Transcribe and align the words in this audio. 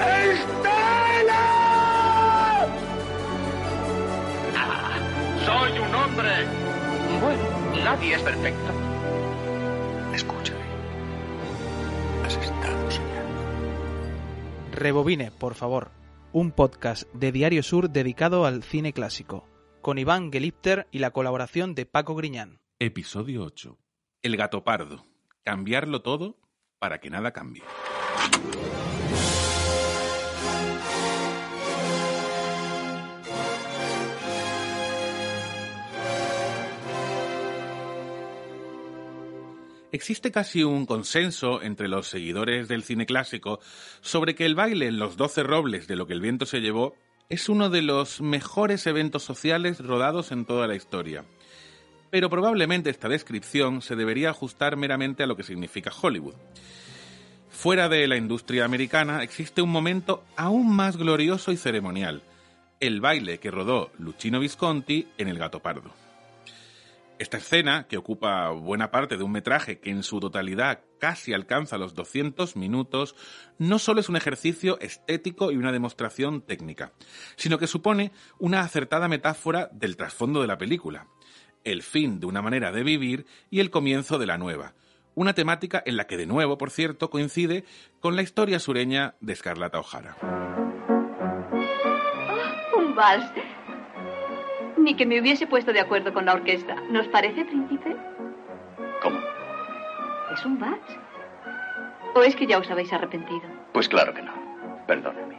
¡Estela! 0.00 1.44
Soy 5.44 5.78
un 5.78 5.94
hombre. 5.94 6.46
Bueno, 7.20 7.84
nadie 7.84 8.14
es 8.14 8.22
perfecto. 8.22 8.72
Escúchame. 10.14 10.60
Has 12.24 12.36
estado 12.36 12.90
soñando. 12.90 13.42
Rebobine, 14.72 15.30
por 15.30 15.54
favor. 15.54 15.90
Un 16.32 16.52
podcast 16.52 17.12
de 17.12 17.32
Diario 17.32 17.62
Sur 17.62 17.90
dedicado 17.90 18.46
al 18.46 18.62
cine 18.62 18.92
clásico, 18.92 19.46
con 19.82 19.98
Iván 19.98 20.32
Gelipter 20.32 20.86
y 20.90 21.00
la 21.00 21.10
colaboración 21.10 21.74
de 21.74 21.86
Paco 21.86 22.14
Griñán. 22.14 22.60
Episodio 22.78 23.44
8. 23.44 23.76
El 24.22 24.36
gato 24.36 24.64
pardo. 24.64 25.04
Cambiarlo 25.42 26.00
todo 26.02 26.38
para 26.78 27.00
que 27.00 27.10
nada 27.10 27.32
cambie. 27.32 27.62
Existe 39.92 40.30
casi 40.30 40.62
un 40.62 40.86
consenso 40.86 41.62
entre 41.62 41.88
los 41.88 42.06
seguidores 42.06 42.68
del 42.68 42.84
cine 42.84 43.06
clásico 43.06 43.58
sobre 44.00 44.36
que 44.36 44.46
el 44.46 44.54
baile 44.54 44.86
en 44.86 45.00
los 45.00 45.16
doce 45.16 45.42
robles 45.42 45.88
de 45.88 45.96
lo 45.96 46.06
que 46.06 46.12
el 46.12 46.20
viento 46.20 46.46
se 46.46 46.60
llevó 46.60 46.94
es 47.28 47.48
uno 47.48 47.70
de 47.70 47.82
los 47.82 48.20
mejores 48.20 48.86
eventos 48.86 49.24
sociales 49.24 49.80
rodados 49.80 50.30
en 50.30 50.44
toda 50.44 50.68
la 50.68 50.76
historia. 50.76 51.24
Pero 52.10 52.30
probablemente 52.30 52.90
esta 52.90 53.08
descripción 53.08 53.82
se 53.82 53.96
debería 53.96 54.30
ajustar 54.30 54.76
meramente 54.76 55.24
a 55.24 55.26
lo 55.26 55.36
que 55.36 55.42
significa 55.42 55.92
Hollywood. 56.00 56.34
Fuera 57.48 57.88
de 57.88 58.06
la 58.06 58.16
industria 58.16 58.64
americana 58.64 59.24
existe 59.24 59.60
un 59.60 59.70
momento 59.70 60.24
aún 60.36 60.74
más 60.74 60.96
glorioso 60.96 61.50
y 61.50 61.56
ceremonial, 61.56 62.22
el 62.78 63.00
baile 63.00 63.38
que 63.38 63.50
rodó 63.50 63.90
Luchino 63.98 64.38
Visconti 64.38 65.08
en 65.18 65.28
El 65.28 65.38
Gato 65.38 65.60
Pardo. 65.60 66.09
Esta 67.20 67.36
escena, 67.36 67.86
que 67.86 67.98
ocupa 67.98 68.48
buena 68.48 68.90
parte 68.90 69.18
de 69.18 69.22
un 69.22 69.32
metraje 69.32 69.78
que 69.78 69.90
en 69.90 70.02
su 70.02 70.20
totalidad 70.20 70.84
casi 70.98 71.34
alcanza 71.34 71.76
los 71.76 71.94
200 71.94 72.56
minutos, 72.56 73.14
no 73.58 73.78
solo 73.78 74.00
es 74.00 74.08
un 74.08 74.16
ejercicio 74.16 74.80
estético 74.80 75.52
y 75.52 75.58
una 75.58 75.70
demostración 75.70 76.40
técnica, 76.40 76.94
sino 77.36 77.58
que 77.58 77.66
supone 77.66 78.12
una 78.38 78.60
acertada 78.60 79.06
metáfora 79.06 79.68
del 79.70 79.98
trasfondo 79.98 80.40
de 80.40 80.46
la 80.46 80.56
película, 80.56 81.08
el 81.62 81.82
fin 81.82 82.20
de 82.20 82.26
una 82.26 82.40
manera 82.40 82.72
de 82.72 82.84
vivir 82.84 83.26
y 83.50 83.60
el 83.60 83.68
comienzo 83.68 84.18
de 84.18 84.24
la 84.24 84.38
nueva, 84.38 84.72
una 85.14 85.34
temática 85.34 85.82
en 85.84 85.98
la 85.98 86.06
que 86.06 86.16
de 86.16 86.24
nuevo, 86.24 86.56
por 86.56 86.70
cierto, 86.70 87.10
coincide 87.10 87.66
con 88.00 88.16
la 88.16 88.22
historia 88.22 88.58
sureña 88.58 89.16
de 89.20 89.34
Escarlata 89.34 89.78
O'Hara. 89.78 90.16
Un 92.78 92.94
vals. 92.94 93.30
Ni 94.80 94.96
que 94.96 95.06
me 95.06 95.20
hubiese 95.20 95.46
puesto 95.46 95.72
de 95.72 95.80
acuerdo 95.80 96.12
con 96.12 96.24
la 96.24 96.34
orquesta. 96.34 96.74
¿Nos 96.90 97.06
parece, 97.08 97.44
príncipe? 97.44 97.96
¿Cómo? 99.02 99.20
¿Es 100.32 100.44
un 100.44 100.58
vals? 100.58 100.80
¿O 102.14 102.22
es 102.22 102.34
que 102.34 102.46
ya 102.46 102.58
os 102.58 102.70
habéis 102.70 102.92
arrepentido? 102.92 103.42
Pues 103.72 103.88
claro 103.88 104.14
que 104.14 104.22
no. 104.22 104.32
Perdóneme. 104.86 105.38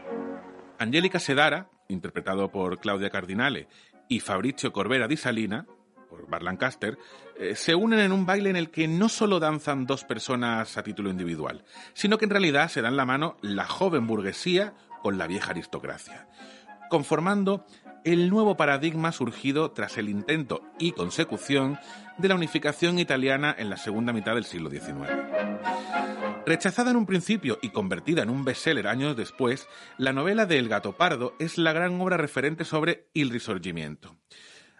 Angélica 0.78 1.20
Sedara, 1.20 1.70
interpretado 1.88 2.52
por 2.52 2.80
Claudia 2.80 3.10
Cardinale, 3.10 3.68
y 4.08 4.20
Fabrizio 4.20 4.72
Corbera 4.72 5.08
di 5.08 5.18
Salina, 5.18 5.66
por 6.10 6.28
Bar 6.30 6.44
Lancaster, 6.44 6.98
eh, 7.38 7.56
se 7.56 7.76
unen 7.76 8.00
en 8.00 8.12
un 8.12 8.26
baile 8.26 8.50
en 8.50 8.56
el 8.56 8.70
que 8.70 8.88
no 8.88 9.10
solo 9.10 9.40
danzan 9.40 9.86
dos 9.86 10.04
personas 10.04 10.78
a 10.78 10.84
título 10.84 11.10
individual, 11.10 11.64
sino 11.94 12.18
que 12.18 12.26
en 12.26 12.32
realidad 12.32 12.68
se 12.68 12.82
dan 12.82 12.98
la 12.98 13.06
mano 13.06 13.38
la 13.42 13.66
joven 13.66 14.08
burguesía 14.08 14.74
con 15.02 15.18
la 15.18 15.28
vieja 15.28 15.52
aristocracia, 15.52 16.28
conformando 16.90 17.66
el 18.04 18.30
nuevo 18.30 18.58
paradigma 18.58 19.12
surgido 19.12 19.72
tras 19.72 19.98
el 19.98 20.10
intento 20.10 20.62
y 20.80 20.92
consecución 20.92 21.80
de 22.18 22.28
la 22.28 22.36
unificación 22.36 23.00
italiana 23.00 23.56
en 23.58 23.70
la 23.70 23.78
segunda 23.78 24.14
mitad 24.14 24.36
del 24.36 24.46
siglo 24.46 24.70
XIX. 24.70 25.10
Rechazada 26.46 26.92
en 26.92 26.98
un 26.98 27.06
principio 27.06 27.60
y 27.62 27.70
convertida 27.70 28.24
en 28.24 28.30
un 28.30 28.44
bestseller 28.44 28.88
años 28.88 29.16
después, 29.16 29.68
la 29.98 30.14
novela 30.14 30.46
de 30.46 30.58
El 30.58 30.70
Gato 30.70 30.94
Pardo 30.94 31.36
es 31.40 31.58
la 31.58 31.74
gran 31.74 32.02
obra 32.02 32.18
referente 32.18 32.66
sobre 32.66 33.08
el 33.14 33.30
Risorgimiento. 33.30 34.18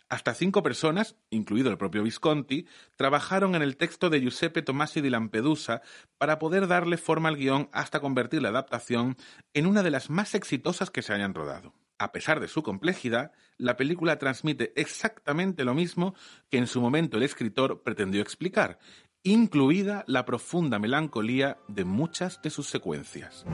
Hasta 0.10 0.34
cinco 0.34 0.62
personas, 0.64 1.16
incluido 1.30 1.70
el 1.70 1.78
propio 1.78 2.04
Visconti, 2.04 2.68
trabajaron 2.98 3.56
en 3.56 3.62
el 3.62 3.78
texto 3.78 4.10
de 4.10 4.20
Giuseppe 4.20 4.62
Tomasi 4.62 5.00
di 5.00 5.10
Lampedusa 5.10 5.82
para 6.18 6.38
poder 6.38 6.68
darle 6.68 6.98
forma 6.98 7.30
al 7.30 7.38
guion 7.38 7.70
hasta 7.72 8.02
convertir 8.02 8.42
la 8.42 8.50
adaptación 8.50 9.16
en 9.54 9.68
una 9.68 9.84
de 9.84 9.92
las 9.92 10.10
más 10.10 10.36
exitosas 10.36 10.90
que 10.90 11.02
se 11.02 11.14
hayan 11.14 11.34
rodado. 11.34 11.74
A 12.02 12.12
pesar 12.12 12.40
de 12.40 12.48
su 12.48 12.64
complejidad, 12.64 13.32
la 13.60 13.78
película 13.78 14.18
transmite 14.18 14.74
exactamente 14.76 15.64
lo 15.64 15.76
mismo 15.76 16.16
que 16.50 16.58
en 16.58 16.66
su 16.66 16.82
momento 16.82 17.18
el 17.18 17.22
escritor 17.22 17.84
pretendió 17.84 18.24
explicar, 18.24 18.80
incluida 19.22 20.04
la 20.08 20.26
profunda 20.26 20.80
melancolía 20.80 21.60
de 21.68 21.86
muchas 21.86 22.42
de 22.42 22.50
sus 22.50 22.68
secuencias. 22.68 23.46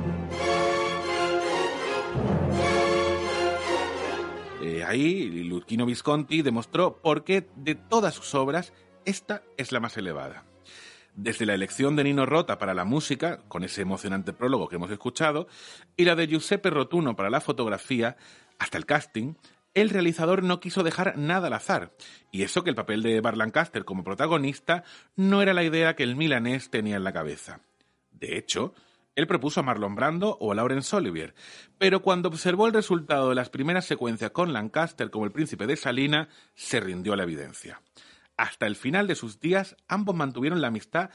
Eh, 4.61 4.81
ahí 4.85 5.43
Luchino 5.43 5.85
Visconti 5.85 6.41
demostró 6.41 7.01
por 7.01 7.25
qué 7.25 7.49
de 7.57 7.75
todas 7.75 8.13
sus 8.13 8.33
obras 8.33 8.71
esta 9.03 9.43
es 9.57 9.73
la 9.73 9.81
más 9.81 9.97
elevada. 9.97 10.45
Desde 11.17 11.47
la 11.47 11.55
elección 11.55 11.95
de 11.95 12.03
Nino 12.03 12.27
Rota 12.27 12.59
para 12.59 12.75
la 12.75 12.85
música, 12.85 13.39
con 13.47 13.63
ese 13.63 13.81
emocionante 13.81 14.33
prólogo 14.33 14.69
que 14.69 14.75
hemos 14.75 14.91
escuchado, 14.91 15.47
y 15.95 16.05
la 16.05 16.15
de 16.15 16.27
Giuseppe 16.27 16.69
Rotuno 16.69 17.15
para 17.15 17.31
la 17.31 17.41
fotografía, 17.41 18.17
hasta 18.59 18.77
el 18.77 18.85
casting, 18.85 19.33
el 19.73 19.89
realizador 19.89 20.43
no 20.43 20.59
quiso 20.59 20.83
dejar 20.83 21.17
nada 21.17 21.47
al 21.47 21.53
azar, 21.53 21.91
y 22.31 22.43
eso 22.43 22.63
que 22.63 22.69
el 22.69 22.75
papel 22.75 23.01
de 23.01 23.19
Bar 23.19 23.35
Lancaster 23.35 23.83
como 23.83 24.03
protagonista 24.03 24.83
no 25.15 25.41
era 25.41 25.55
la 25.55 25.63
idea 25.63 25.95
que 25.95 26.03
el 26.03 26.15
milanés 26.15 26.69
tenía 26.69 26.97
en 26.97 27.03
la 27.03 27.13
cabeza. 27.13 27.61
De 28.11 28.37
hecho, 28.37 28.75
él 29.15 29.25
propuso 29.25 29.61
a 29.61 29.63
Marlon 29.63 29.95
Brando 29.95 30.37
o 30.39 30.51
a 30.51 30.55
Laurence 30.55 30.95
Olivier, 30.95 31.33
pero 31.79 32.03
cuando 32.03 32.29
observó 32.29 32.67
el 32.67 32.73
resultado 32.73 33.29
de 33.29 33.35
las 33.35 33.49
primeras 33.49 33.85
secuencias 33.85 34.29
con 34.29 34.53
Lancaster 34.53 35.09
como 35.09 35.25
el 35.25 35.31
príncipe 35.31 35.65
de 35.65 35.77
Salina, 35.77 36.29
se 36.53 36.79
rindió 36.79 37.13
a 37.13 37.17
la 37.17 37.23
evidencia. 37.23 37.81
Hasta 38.37 38.67
el 38.67 38.75
final 38.75 39.07
de 39.07 39.15
sus 39.15 39.39
días, 39.39 39.75
ambos 39.87 40.15
mantuvieron 40.15 40.61
la 40.61 40.67
amistad 40.67 41.09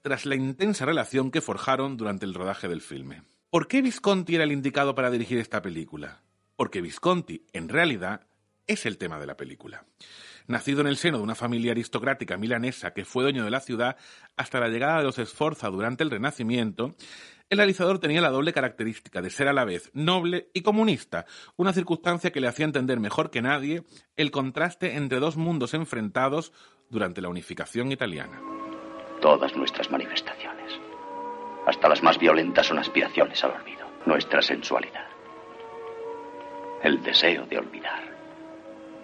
tras 0.00 0.24
la 0.24 0.36
intensa 0.36 0.86
relación 0.86 1.30
que 1.30 1.40
forjaron 1.40 1.96
durante 1.96 2.24
el 2.24 2.34
rodaje 2.34 2.68
del 2.68 2.80
filme. 2.80 3.22
¿Por 3.50 3.66
qué 3.66 3.82
Visconti 3.82 4.36
era 4.36 4.44
el 4.44 4.52
indicado 4.52 4.94
para 4.94 5.10
dirigir 5.10 5.38
esta 5.38 5.60
película? 5.60 6.22
Porque 6.54 6.80
Visconti, 6.80 7.46
en 7.52 7.68
realidad, 7.68 8.26
es 8.66 8.86
el 8.86 8.96
tema 8.96 9.18
de 9.18 9.26
la 9.26 9.36
película. 9.36 9.84
Nacido 10.48 10.80
en 10.80 10.86
el 10.86 10.96
seno 10.96 11.18
de 11.18 11.24
una 11.24 11.34
familia 11.34 11.72
aristocrática 11.72 12.38
milanesa 12.38 12.94
que 12.94 13.04
fue 13.04 13.22
dueño 13.22 13.44
de 13.44 13.50
la 13.50 13.60
ciudad 13.60 13.96
hasta 14.34 14.58
la 14.58 14.68
llegada 14.68 14.98
de 14.98 15.04
los 15.04 15.16
Sforza 15.16 15.68
durante 15.68 16.02
el 16.02 16.10
Renacimiento, 16.10 16.94
el 17.50 17.58
realizador 17.58 17.98
tenía 17.98 18.22
la 18.22 18.30
doble 18.30 18.54
característica 18.54 19.20
de 19.20 19.28
ser 19.28 19.48
a 19.48 19.52
la 19.52 19.66
vez 19.66 19.90
noble 19.92 20.48
y 20.54 20.62
comunista, 20.62 21.26
una 21.56 21.74
circunstancia 21.74 22.32
que 22.32 22.40
le 22.40 22.48
hacía 22.48 22.64
entender 22.64 22.98
mejor 22.98 23.30
que 23.30 23.42
nadie 23.42 23.84
el 24.16 24.30
contraste 24.30 24.96
entre 24.96 25.20
dos 25.20 25.36
mundos 25.36 25.74
enfrentados 25.74 26.52
durante 26.88 27.20
la 27.20 27.28
unificación 27.28 27.92
italiana. 27.92 28.40
Todas 29.20 29.54
nuestras 29.54 29.90
manifestaciones, 29.90 30.80
hasta 31.66 31.90
las 31.90 32.02
más 32.02 32.18
violentas, 32.18 32.66
son 32.66 32.78
aspiraciones 32.78 33.44
al 33.44 33.50
olvido. 33.50 33.86
Nuestra 34.06 34.40
sensualidad, 34.40 35.08
el 36.82 37.02
deseo 37.02 37.44
de 37.46 37.58
olvidar. 37.58 38.17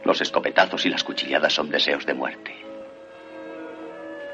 Los 0.05 0.21
escopetazos 0.21 0.85
y 0.87 0.91
las 0.91 1.03
cuchilladas 1.03 1.53
son 1.53 1.71
deseos 1.71 2.05
de 2.05 2.15
muerte. 2.15 2.55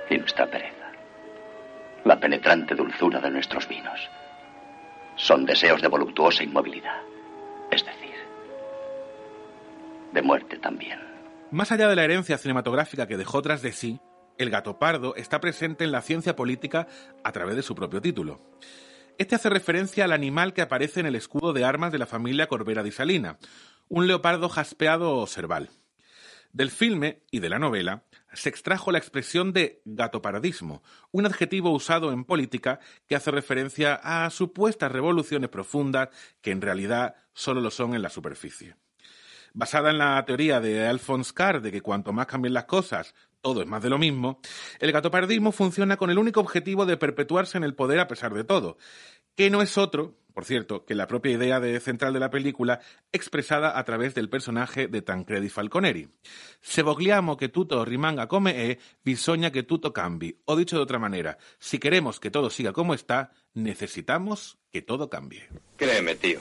Y 0.08 0.18
nuestra 0.18 0.46
pereza, 0.50 0.90
la 2.04 2.18
penetrante 2.18 2.74
dulzura 2.74 3.20
de 3.20 3.30
nuestros 3.30 3.68
vinos, 3.68 4.00
son 5.16 5.46
deseos 5.46 5.80
de 5.80 5.88
voluptuosa 5.88 6.42
inmovilidad. 6.42 7.00
Es 7.70 7.84
decir, 7.84 8.14
de 10.12 10.22
muerte 10.22 10.58
también. 10.58 10.98
Más 11.52 11.70
allá 11.70 11.88
de 11.88 11.96
la 11.96 12.04
herencia 12.04 12.38
cinematográfica 12.38 13.06
que 13.06 13.16
dejó 13.16 13.42
tras 13.42 13.62
de 13.62 13.72
sí, 13.72 14.00
El 14.38 14.48
gato 14.48 14.78
pardo 14.78 15.14
está 15.16 15.38
presente 15.38 15.84
en 15.84 15.92
la 15.92 16.00
ciencia 16.00 16.34
política 16.34 16.86
a 17.22 17.30
través 17.30 17.56
de 17.56 17.62
su 17.62 17.74
propio 17.74 18.00
título. 18.00 18.40
Este 19.18 19.34
hace 19.34 19.50
referencia 19.50 20.04
al 20.04 20.12
animal 20.12 20.54
que 20.54 20.62
aparece 20.62 21.00
en 21.00 21.04
el 21.04 21.14
escudo 21.14 21.52
de 21.52 21.62
armas 21.62 21.92
de 21.92 21.98
la 21.98 22.06
familia 22.06 22.46
Corbera 22.46 22.82
di 22.82 22.90
Salina, 22.90 23.36
un 23.90 24.06
leopardo 24.06 24.48
jaspeado 24.48 25.16
o 25.16 25.26
cerval. 25.26 25.68
Del 26.52 26.70
filme 26.70 27.22
y 27.30 27.40
de 27.40 27.48
la 27.48 27.58
novela 27.58 28.04
se 28.32 28.48
extrajo 28.48 28.92
la 28.92 28.98
expresión 28.98 29.52
de 29.52 29.82
gatoparadismo, 29.84 30.82
un 31.10 31.26
adjetivo 31.26 31.70
usado 31.70 32.12
en 32.12 32.24
política 32.24 32.78
que 33.08 33.16
hace 33.16 33.32
referencia 33.32 34.00
a 34.02 34.30
supuestas 34.30 34.92
revoluciones 34.92 35.50
profundas 35.50 36.08
que 36.40 36.52
en 36.52 36.60
realidad 36.60 37.16
solo 37.34 37.60
lo 37.60 37.70
son 37.70 37.94
en 37.94 38.02
la 38.02 38.10
superficie. 38.10 38.76
Basada 39.54 39.90
en 39.90 39.98
la 39.98 40.24
teoría 40.24 40.60
de 40.60 40.86
Alphonse 40.86 41.34
Carr 41.34 41.60
de 41.60 41.72
que 41.72 41.82
cuanto 41.82 42.12
más 42.12 42.26
cambien 42.26 42.54
las 42.54 42.66
cosas, 42.66 43.12
todo 43.40 43.60
es 43.60 43.66
más 43.66 43.82
de 43.82 43.90
lo 43.90 43.98
mismo, 43.98 44.40
el 44.78 44.92
gatopardismo 44.92 45.50
funciona 45.50 45.96
con 45.96 46.10
el 46.10 46.18
único 46.18 46.38
objetivo 46.38 46.86
de 46.86 46.96
perpetuarse 46.96 47.58
en 47.58 47.64
el 47.64 47.74
poder 47.74 47.98
a 47.98 48.06
pesar 48.06 48.34
de 48.34 48.44
todo, 48.44 48.78
que 49.34 49.50
no 49.50 49.62
es 49.62 49.76
otro, 49.76 50.19
por 50.32 50.44
cierto, 50.44 50.84
que 50.84 50.94
la 50.94 51.06
propia 51.06 51.32
idea 51.32 51.60
de 51.60 51.78
central 51.80 52.12
de 52.12 52.20
la 52.20 52.30
película 52.30 52.80
expresada 53.12 53.78
a 53.78 53.84
través 53.84 54.14
del 54.14 54.28
personaje 54.28 54.88
de 54.88 55.02
Tancredi 55.02 55.48
Falconeri. 55.48 56.08
Se 56.60 56.82
vogliamo 56.82 57.36
que 57.36 57.48
tutto 57.48 57.84
rimanga 57.84 58.26
come 58.26 58.70
è, 58.70 58.78
bisogna 59.04 59.50
que 59.50 59.62
tutto 59.62 59.92
cambi. 59.92 60.40
O 60.44 60.56
dicho 60.56 60.76
de 60.76 60.82
otra 60.82 60.98
manera, 60.98 61.38
si 61.58 61.78
queremos 61.78 62.20
que 62.20 62.30
todo 62.30 62.50
siga 62.50 62.72
como 62.72 62.94
está, 62.94 63.32
necesitamos 63.54 64.58
que 64.70 64.82
todo 64.82 65.08
cambie. 65.08 65.48
Créeme, 65.76 66.14
tío. 66.16 66.40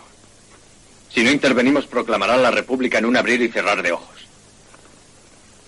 Si 1.09 1.23
no 1.23 1.31
intervenimos, 1.31 1.87
proclamarán 1.87 2.43
la 2.43 2.51
República 2.51 2.99
en 2.99 3.05
un 3.05 3.17
abrir 3.17 3.41
y 3.41 3.49
cerrar 3.49 3.81
de 3.81 3.91
ojos. 3.91 4.27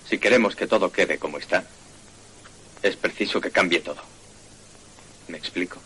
Si 0.07 0.17
queremos 0.19 0.55
que 0.55 0.67
todo 0.67 0.91
quede 0.91 1.17
como 1.17 1.37
está, 1.37 1.65
es 2.83 2.95
preciso 2.95 3.39
que 3.39 3.51
cambie 3.51 3.79
todo. 3.79 4.01
¿Me 5.27 5.37
explico? 5.37 5.79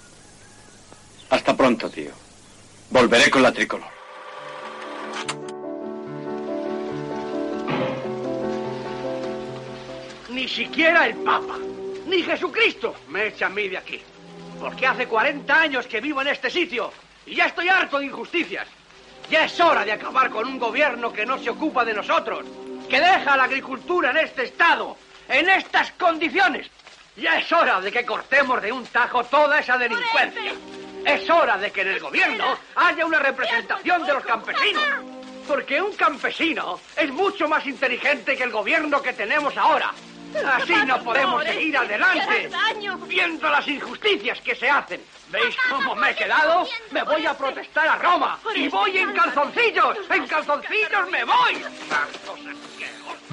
Hasta 1.30 1.56
pronto, 1.56 1.90
tío. 1.90 2.25
Volveré 2.90 3.30
con 3.30 3.42
la 3.42 3.52
tricolor. 3.52 3.90
Ni 10.30 10.48
siquiera 10.48 11.08
el 11.08 11.16
Papa, 11.16 11.58
ni 12.08 12.22
Jesucristo 12.22 12.96
me 13.10 13.28
echa 13.28 13.48
a 13.48 13.50
mí 13.50 13.68
de 13.68 13.78
aquí. 13.78 14.02
Porque 14.60 14.86
hace 14.88 15.08
40 15.08 15.62
años 15.62 15.88
que 15.88 16.00
vivo 16.00 16.22
en 16.22 16.28
este 16.28 16.50
sitio 16.50 16.92
y 17.26 17.36
ya 17.36 17.48
estoy 17.48 17.70
harto 17.70 18.00
de 18.00 18.06
injusticias. 18.06 18.68
Ya 19.30 19.46
es 19.46 19.60
hora 19.60 19.84
de 19.84 19.92
acabar 19.92 20.30
con 20.30 20.48
un 20.48 20.60
gobierno 20.60 21.12
que 21.12 21.26
no 21.26 21.40
se 21.40 21.50
ocupa 21.50 21.84
de 21.84 21.94
nosotros, 21.94 22.46
que 22.88 23.00
deja 23.00 23.36
la 23.36 23.46
agricultura 23.46 24.12
en 24.12 24.18
este 24.18 24.44
estado, 24.44 24.98
en 25.28 25.50
estas 25.50 25.92
condiciones. 25.94 26.70
Ya 27.18 27.40
es 27.40 27.52
hora 27.52 27.82
de 27.82 27.92
que 27.92 28.06
cortemos 28.06 28.62
de 28.62 28.72
un 28.72 28.86
tajo 28.86 29.24
toda 29.24 29.60
esa 29.60 29.78
delincuencia. 29.78 30.54
Es 31.06 31.30
hora 31.30 31.58
de 31.58 31.72
que 31.72 31.82
en 31.82 31.90
el 31.90 32.00
gobierno 32.00 32.58
haya 32.76 33.06
una 33.06 33.20
representación 33.20 34.06
de 34.06 34.14
los 34.14 34.24
campesinos. 34.26 34.84
Porque 35.48 35.80
un 35.82 35.94
campesino 35.96 36.80
es 36.98 37.12
mucho 37.12 37.48
más 37.48 37.66
inteligente 37.68 38.36
que 38.36 38.44
el 38.44 38.52
gobierno 38.52 39.02
que 39.02 39.14
tenemos 39.14 39.56
ahora. 39.58 39.94
Así 40.44 40.74
no 40.86 41.02
podemos 41.04 41.44
seguir 41.44 41.78
adelante 41.78 42.50
viendo 43.08 43.50
las 43.50 43.68
injusticias 43.68 44.42
que 44.42 44.56
se 44.56 44.70
hacen. 44.70 45.02
¿Veis 45.32 45.56
cómo 45.70 45.96
me 45.96 46.12
he 46.12 46.16
quedado? 46.16 46.68
Me 46.92 47.04
voy 47.04 47.26
a 47.26 47.38
protestar 47.38 47.88
a 47.88 47.98
Roma 47.98 48.40
y 48.56 48.68
voy 48.68 48.98
en 48.98 49.14
calzoncillos. 49.14 49.98
En 50.10 50.28
calzoncillos 50.28 51.10
me 51.12 51.24
voy. 51.24 51.64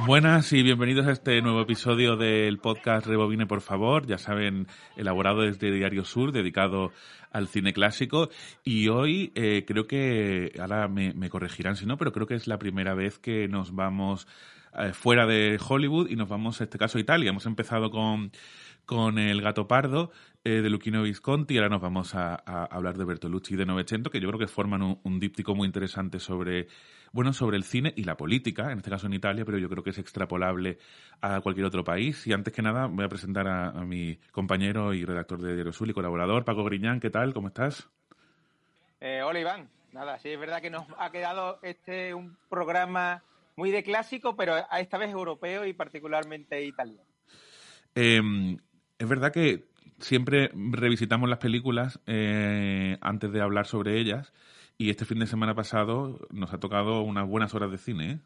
Buenas 0.06 0.52
y 0.52 0.62
bienvenidos 0.62 1.06
a 1.06 1.12
este 1.12 1.40
nuevo 1.42 1.60
episodio 1.60 2.16
del 2.16 2.58
podcast 2.58 3.06
Rebobine, 3.06 3.46
por 3.46 3.60
favor. 3.60 4.06
Ya 4.06 4.18
saben, 4.18 4.66
elaborado 4.96 5.42
desde 5.42 5.70
Diario 5.70 6.04
Sur, 6.04 6.32
dedicado 6.32 6.92
al 7.32 7.48
cine 7.48 7.72
clásico. 7.72 8.30
Y 8.64 8.88
hoy 8.88 9.32
eh, 9.34 9.64
creo 9.66 9.86
que, 9.86 10.52
ahora 10.60 10.88
me, 10.88 11.28
corregirán 11.30 11.76
si 11.76 11.86
no, 11.86 11.96
pero 11.96 12.12
creo 12.12 12.26
que 12.26 12.34
es 12.34 12.46
la 12.46 12.58
primera 12.58 12.94
vez 12.94 13.18
que 13.18 13.48
nos 13.48 13.74
vamos 13.74 14.26
eh, 14.78 14.92
fuera 14.92 15.26
de 15.26 15.58
Hollywood 15.66 16.08
y 16.08 16.16
nos 16.16 16.28
vamos, 16.28 16.60
en 16.60 16.64
este 16.64 16.78
caso, 16.78 16.98
a 16.98 17.00
Italia. 17.00 17.30
Hemos 17.30 17.46
empezado 17.46 17.90
con, 17.90 18.32
con 18.84 19.18
El 19.18 19.42
gato 19.42 19.66
pardo 19.66 20.12
eh, 20.44 20.60
de 20.62 20.70
Luchino 20.70 21.02
Visconti 21.02 21.54
y 21.54 21.58
ahora 21.58 21.70
nos 21.70 21.80
vamos 21.80 22.14
a, 22.14 22.34
a 22.34 22.64
hablar 22.64 22.96
de 22.96 23.04
Bertolucci 23.04 23.54
y 23.54 23.56
de 23.56 23.66
Novecento, 23.66 24.10
que 24.10 24.20
yo 24.20 24.28
creo 24.28 24.40
que 24.40 24.46
forman 24.46 24.82
un, 24.82 25.00
un 25.02 25.20
díptico 25.20 25.54
muy 25.54 25.66
interesante 25.66 26.18
sobre 26.18 26.68
bueno, 27.12 27.32
sobre 27.32 27.58
el 27.58 27.64
cine 27.64 27.92
y 27.94 28.04
la 28.04 28.16
política, 28.16 28.72
en 28.72 28.78
este 28.78 28.90
caso 28.90 29.06
en 29.06 29.12
Italia, 29.12 29.44
pero 29.44 29.58
yo 29.58 29.68
creo 29.68 29.82
que 29.82 29.90
es 29.90 29.98
extrapolable 29.98 30.78
a 31.20 31.40
cualquier 31.42 31.66
otro 31.66 31.84
país. 31.84 32.26
Y 32.26 32.32
antes 32.32 32.54
que 32.54 32.62
nada, 32.62 32.86
voy 32.86 33.04
a 33.04 33.08
presentar 33.08 33.46
a, 33.46 33.68
a 33.68 33.84
mi 33.84 34.16
compañero 34.32 34.94
y 34.94 35.04
redactor 35.04 35.40
de 35.42 35.54
Diario 35.54 35.72
Sur 35.72 35.90
y 35.90 35.92
colaborador, 35.92 36.44
Paco 36.44 36.64
Griñán. 36.64 37.00
¿Qué 37.00 37.10
tal? 37.10 37.34
¿Cómo 37.34 37.48
estás? 37.48 37.88
Eh, 39.00 39.20
hola, 39.22 39.40
Iván. 39.40 39.68
Nada, 39.92 40.18
sí, 40.18 40.30
es 40.30 40.40
verdad 40.40 40.62
que 40.62 40.70
nos 40.70 40.86
ha 40.96 41.10
quedado 41.12 41.58
este 41.62 42.14
un 42.14 42.38
programa 42.48 43.22
muy 43.56 43.70
de 43.70 43.82
clásico, 43.82 44.34
pero 44.34 44.54
a 44.54 44.80
esta 44.80 44.96
vez 44.96 45.10
europeo 45.10 45.66
y 45.66 45.74
particularmente 45.74 46.64
italiano. 46.64 47.10
Eh, 47.94 48.22
es 48.98 49.08
verdad 49.08 49.30
que 49.30 49.64
siempre 50.02 50.50
revisitamos 50.54 51.28
las 51.28 51.38
películas 51.38 52.00
eh, 52.06 52.98
antes 53.00 53.32
de 53.32 53.40
hablar 53.40 53.66
sobre 53.66 53.98
ellas 53.98 54.32
y 54.76 54.90
este 54.90 55.04
fin 55.04 55.18
de 55.18 55.26
semana 55.26 55.54
pasado 55.54 56.18
nos 56.30 56.52
ha 56.52 56.58
tocado 56.58 57.02
unas 57.02 57.26
buenas 57.26 57.54
horas 57.54 57.70
de 57.70 57.78
cine. 57.78 58.10
¿eh? 58.10 58.18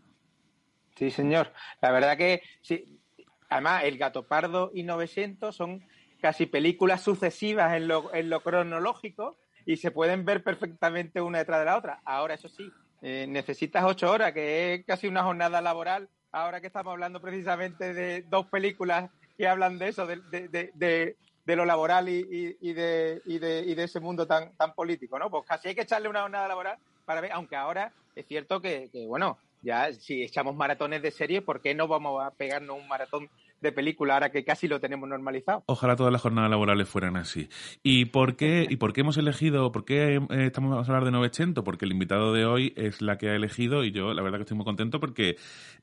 Sí, 0.96 1.10
señor. 1.10 1.52
La 1.80 1.90
verdad 1.92 2.16
que 2.16 2.42
sí. 2.62 3.00
Además, 3.48 3.84
El 3.84 3.98
Gato 3.98 4.26
Pardo 4.26 4.72
y 4.74 4.82
900 4.82 5.54
son 5.54 5.84
casi 6.20 6.46
películas 6.46 7.02
sucesivas 7.02 7.76
en 7.76 7.86
lo, 7.86 8.12
en 8.12 8.30
lo 8.30 8.40
cronológico 8.40 9.36
y 9.64 9.76
se 9.76 9.90
pueden 9.90 10.24
ver 10.24 10.42
perfectamente 10.42 11.20
una 11.20 11.38
detrás 11.38 11.60
de 11.60 11.66
la 11.66 11.76
otra. 11.76 12.00
Ahora, 12.04 12.34
eso 12.34 12.48
sí, 12.48 12.72
eh, 13.02 13.26
necesitas 13.28 13.84
ocho 13.84 14.10
horas, 14.10 14.32
que 14.32 14.74
es 14.74 14.84
casi 14.84 15.06
una 15.06 15.22
jornada 15.22 15.60
laboral. 15.60 16.08
Ahora 16.32 16.60
que 16.60 16.66
estamos 16.66 16.92
hablando 16.92 17.20
precisamente 17.20 17.94
de 17.94 18.22
dos 18.22 18.46
películas 18.46 19.10
que 19.36 19.46
hablan 19.46 19.78
de 19.78 19.88
eso, 19.88 20.06
de, 20.06 20.16
de, 20.30 20.70
de, 20.74 21.16
de, 21.46 21.56
lo 21.56 21.64
laboral 21.64 22.08
y, 22.08 22.18
y, 22.18 22.70
y, 22.70 22.72
de, 22.72 23.22
y, 23.24 23.38
de, 23.38 23.60
y 23.60 23.74
de 23.74 23.84
ese 23.84 24.00
mundo 24.00 24.26
tan, 24.26 24.54
tan 24.56 24.74
político, 24.74 25.18
¿no? 25.18 25.30
Pues 25.30 25.44
casi 25.46 25.68
hay 25.68 25.74
que 25.74 25.82
echarle 25.82 26.08
una 26.08 26.22
jornada 26.22 26.48
laboral 26.48 26.78
para 27.04 27.20
ver, 27.20 27.32
aunque 27.32 27.56
ahora 27.56 27.92
es 28.14 28.26
cierto 28.26 28.60
que, 28.60 28.88
que 28.92 29.06
bueno, 29.06 29.38
ya 29.62 29.92
si 29.92 30.22
echamos 30.22 30.54
maratones 30.54 31.02
de 31.02 31.10
series, 31.10 31.42
¿por 31.42 31.60
qué 31.60 31.74
no 31.74 31.88
vamos 31.88 32.22
a 32.24 32.30
pegarnos 32.30 32.78
un 32.78 32.86
maratón 32.88 33.28
de 33.60 33.72
película 33.72 34.14
ahora 34.14 34.30
que 34.30 34.44
casi 34.44 34.68
lo 34.68 34.80
tenemos 34.80 35.08
normalizado? 35.08 35.64
Ojalá 35.66 35.96
todas 35.96 36.12
las 36.12 36.22
jornadas 36.22 36.50
laborales 36.50 36.88
fueran 36.88 37.16
así. 37.16 37.48
¿Y 37.82 38.06
por 38.06 38.36
qué, 38.36 38.66
y 38.68 38.76
por 38.76 38.92
qué 38.92 39.00
hemos 39.00 39.16
elegido, 39.16 39.72
por 39.72 39.84
qué 39.84 40.16
eh, 40.16 40.46
estamos 40.46 40.76
a 40.76 40.80
hablar 40.80 41.04
de 41.04 41.10
900? 41.10 41.64
Porque 41.64 41.84
el 41.84 41.92
invitado 41.92 42.32
de 42.32 42.44
hoy 42.44 42.74
es 42.76 43.02
la 43.02 43.18
que 43.18 43.30
ha 43.30 43.34
elegido 43.34 43.84
y 43.84 43.92
yo 43.92 44.14
la 44.14 44.22
verdad 44.22 44.38
que 44.38 44.42
estoy 44.42 44.56
muy 44.56 44.66
contento 44.66 45.00
porque 45.00 45.36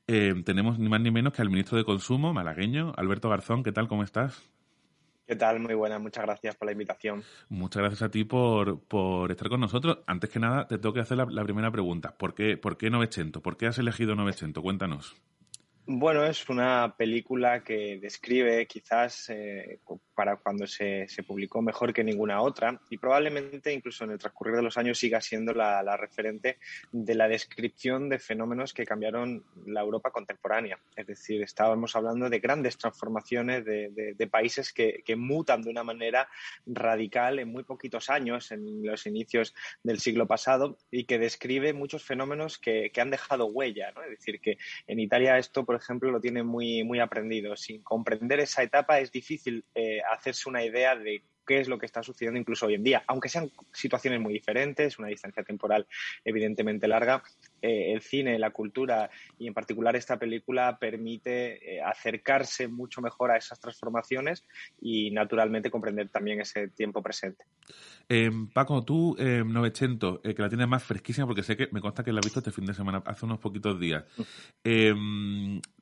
eh, 0.06 0.34
tenemos 0.44 0.78
ni 0.78 0.88
más 0.88 1.00
ni 1.00 1.10
menos 1.10 1.32
que 1.32 1.42
al 1.42 1.50
ministro 1.50 1.76
de 1.76 1.84
Consumo 1.84 2.32
malagueño, 2.32 2.92
Alberto 2.96 3.28
Garzón. 3.28 3.62
¿Qué 3.62 3.72
tal? 3.72 3.88
¿Cómo 3.88 4.02
estás? 4.02 4.50
¿Qué 5.26 5.36
tal? 5.36 5.58
Muy 5.58 5.74
buena, 5.74 5.98
muchas 5.98 6.24
gracias 6.24 6.54
por 6.54 6.66
la 6.66 6.72
invitación. 6.72 7.22
Muchas 7.48 7.80
gracias 7.80 8.02
a 8.02 8.10
ti 8.10 8.24
por, 8.24 8.80
por 8.80 9.30
estar 9.30 9.48
con 9.48 9.60
nosotros. 9.60 10.00
Antes 10.06 10.28
que 10.28 10.38
nada, 10.38 10.66
te 10.66 10.76
tengo 10.76 10.92
que 10.92 11.00
hacer 11.00 11.16
la, 11.16 11.24
la 11.24 11.44
primera 11.44 11.70
pregunta. 11.70 12.14
¿Por 12.18 12.34
qué, 12.34 12.58
¿Por 12.58 12.76
qué 12.76 12.90
900? 12.90 13.42
¿Por 13.42 13.56
qué 13.56 13.66
has 13.66 13.78
elegido 13.78 14.14
900? 14.14 14.62
Cuéntanos. 14.62 15.16
Bueno, 15.86 16.24
es 16.24 16.48
una 16.48 16.94
película 16.96 17.62
que 17.62 17.98
describe 18.00 18.66
quizás 18.66 19.28
eh, 19.28 19.80
para 20.14 20.36
cuando 20.36 20.66
se, 20.66 21.06
se, 21.08 21.22
publicó 21.22 21.60
mejor 21.60 21.92
que 21.92 22.02
ninguna 22.02 22.40
otra 22.40 22.80
y 22.88 22.96
probablemente 22.96 23.70
incluso 23.70 24.04
en 24.04 24.12
el 24.12 24.18
transcurrir 24.18 24.56
de 24.56 24.62
los 24.62 24.78
años 24.78 24.98
siga 24.98 25.20
siendo 25.20 25.52
la, 25.52 25.82
la, 25.82 25.98
referente 25.98 26.58
de 26.90 27.14
la 27.14 27.28
descripción 27.28 28.08
de 28.08 28.18
fenómenos 28.18 28.72
que 28.72 28.86
cambiaron 28.86 29.44
la 29.66 29.82
Europa 29.82 30.10
contemporánea. 30.10 30.78
Es 30.96 31.06
decir, 31.06 31.42
estábamos 31.42 31.94
hablando 31.94 32.30
de 32.30 32.38
grandes 32.38 32.78
transformaciones 32.78 33.66
de, 33.66 33.90
de, 33.90 34.14
de 34.14 34.26
países 34.26 34.72
que, 34.72 35.02
que, 35.04 35.16
mutan 35.16 35.60
de 35.60 35.70
una 35.70 35.84
manera 35.84 36.28
radical 36.64 37.40
en 37.40 37.48
muy 37.48 37.64
poquitos 37.64 38.08
años, 38.08 38.52
en 38.52 38.86
los 38.86 39.06
inicios 39.06 39.54
del 39.82 40.00
siglo 40.00 40.26
pasado, 40.26 40.78
y 40.90 41.04
que 41.04 41.18
describe 41.18 41.74
muchos 41.74 42.04
fenómenos 42.04 42.58
que, 42.58 42.90
que 42.90 43.00
han 43.02 43.10
dejado 43.10 43.46
huella. 43.46 43.92
¿no? 43.92 44.02
Es 44.02 44.10
decir, 44.10 44.40
que 44.40 44.56
en 44.86 44.98
Italia 44.98 45.38
esto, 45.38 45.64
por 45.74 45.82
ejemplo, 45.82 46.12
lo 46.12 46.20
tiene 46.20 46.44
muy, 46.44 46.84
muy 46.84 47.00
aprendido. 47.00 47.56
Sin 47.56 47.82
comprender 47.82 48.38
esa 48.38 48.62
etapa 48.62 49.00
es 49.00 49.10
difícil 49.10 49.64
eh, 49.74 50.00
hacerse 50.08 50.48
una 50.48 50.64
idea 50.64 50.94
de 50.94 51.24
qué 51.46 51.60
es 51.60 51.68
lo 51.68 51.78
que 51.78 51.86
está 51.86 52.02
sucediendo 52.02 52.38
incluso 52.38 52.66
hoy 52.66 52.74
en 52.74 52.84
día. 52.84 53.04
Aunque 53.06 53.28
sean 53.28 53.50
situaciones 53.72 54.20
muy 54.20 54.32
diferentes, 54.32 54.98
una 54.98 55.08
distancia 55.08 55.42
temporal 55.42 55.86
evidentemente 56.24 56.88
larga, 56.88 57.22
eh, 57.62 57.92
el 57.92 58.02
cine, 58.02 58.38
la 58.38 58.50
cultura 58.50 59.10
y 59.38 59.46
en 59.46 59.54
particular 59.54 59.96
esta 59.96 60.18
película 60.18 60.78
permite 60.78 61.76
eh, 61.76 61.82
acercarse 61.82 62.68
mucho 62.68 63.00
mejor 63.00 63.30
a 63.30 63.36
esas 63.36 63.58
transformaciones 63.60 64.44
y 64.80 65.10
naturalmente 65.10 65.70
comprender 65.70 66.08
también 66.08 66.40
ese 66.40 66.68
tiempo 66.68 67.02
presente. 67.02 67.44
Eh, 68.08 68.30
Paco, 68.52 68.84
tú, 68.84 69.16
eh, 69.18 69.42
900, 69.46 70.20
que 70.20 70.42
la 70.42 70.48
tienes 70.48 70.68
más 70.68 70.82
fresquísima 70.82 71.26
porque 71.26 71.42
sé 71.42 71.56
que 71.56 71.68
me 71.72 71.80
consta 71.80 72.04
que 72.04 72.12
la 72.12 72.20
has 72.20 72.26
visto 72.26 72.40
este 72.40 72.52
fin 72.52 72.66
de 72.66 72.74
semana, 72.74 73.02
hace 73.06 73.24
unos 73.24 73.38
poquitos 73.38 73.80
días. 73.80 74.04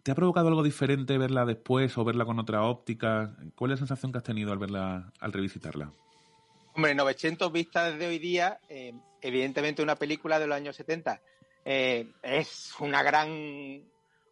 ¿Te 0.03 0.11
ha 0.11 0.17
provocado 0.17 0.49
algo 0.49 0.65
diferente 0.65 1.17
verla 1.17 1.45
después 1.45 1.97
o 1.97 2.05
verla 2.05 2.25
con 2.25 2.41
otra 2.41 2.65
óptica? 2.65 3.37
¿Cuál 3.55 3.71
es 3.71 3.81
la 3.81 3.87
sensación 3.87 4.11
que 4.11 4.19
has 4.19 4.25
tenido 4.25 4.51
al 4.51 4.59
verla, 4.59 5.13
al 5.21 5.33
revisitarla? 5.53 5.93
Hombre, 6.75 6.95
900 6.95 7.53
vistas 7.53 7.93
desde 7.93 8.07
hoy 8.07 8.19
día, 8.19 8.59
eh, 8.69 8.95
evidentemente 9.21 9.83
una 9.83 9.97
película 9.97 10.39
de 10.39 10.47
los 10.47 10.57
años 10.57 10.77
70 10.77 11.21
eh, 11.65 12.11
es 12.23 12.73
una 12.81 13.03
gran 13.03 13.83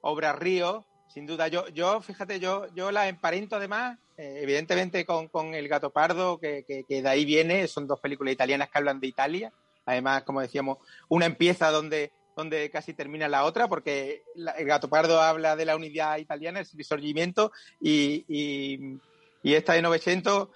obra 0.00 0.32
río, 0.32 0.84
sin 1.12 1.26
duda. 1.26 1.48
Yo, 1.48 1.68
yo 1.68 2.00
fíjate, 2.00 2.40
yo, 2.40 2.66
yo 2.74 2.90
la 2.90 3.08
emparento 3.08 3.56
además, 3.56 3.98
eh, 4.16 4.40
evidentemente 4.42 5.04
con, 5.04 5.28
con, 5.28 5.54
El 5.54 5.68
Gato 5.68 5.90
Pardo, 5.90 6.38
que, 6.38 6.64
que, 6.66 7.02
de 7.02 7.08
ahí 7.08 7.24
viene, 7.24 7.68
son 7.68 7.86
dos 7.86 8.00
películas 8.00 8.32
italianas 8.32 8.70
que 8.70 8.78
hablan 8.78 9.00
de 9.00 9.06
Italia. 9.06 9.52
Además, 9.84 10.22
como 10.22 10.40
decíamos, 10.40 10.78
una 11.08 11.26
empieza 11.26 11.70
donde, 11.70 12.10
donde 12.36 12.70
casi 12.70 12.94
termina 12.94 13.28
la 13.28 13.44
otra, 13.44 13.68
porque 13.68 14.22
la, 14.34 14.52
El 14.52 14.66
Gato 14.66 14.88
Pardo 14.88 15.20
habla 15.20 15.56
de 15.56 15.66
la 15.66 15.76
unidad 15.76 16.16
italiana, 16.18 16.60
el 16.60 16.66
risorgimiento, 16.74 17.52
y, 17.80 18.24
y, 18.28 18.98
y 19.42 19.54
esta 19.54 19.74
de 19.74 19.82
900 19.82 20.48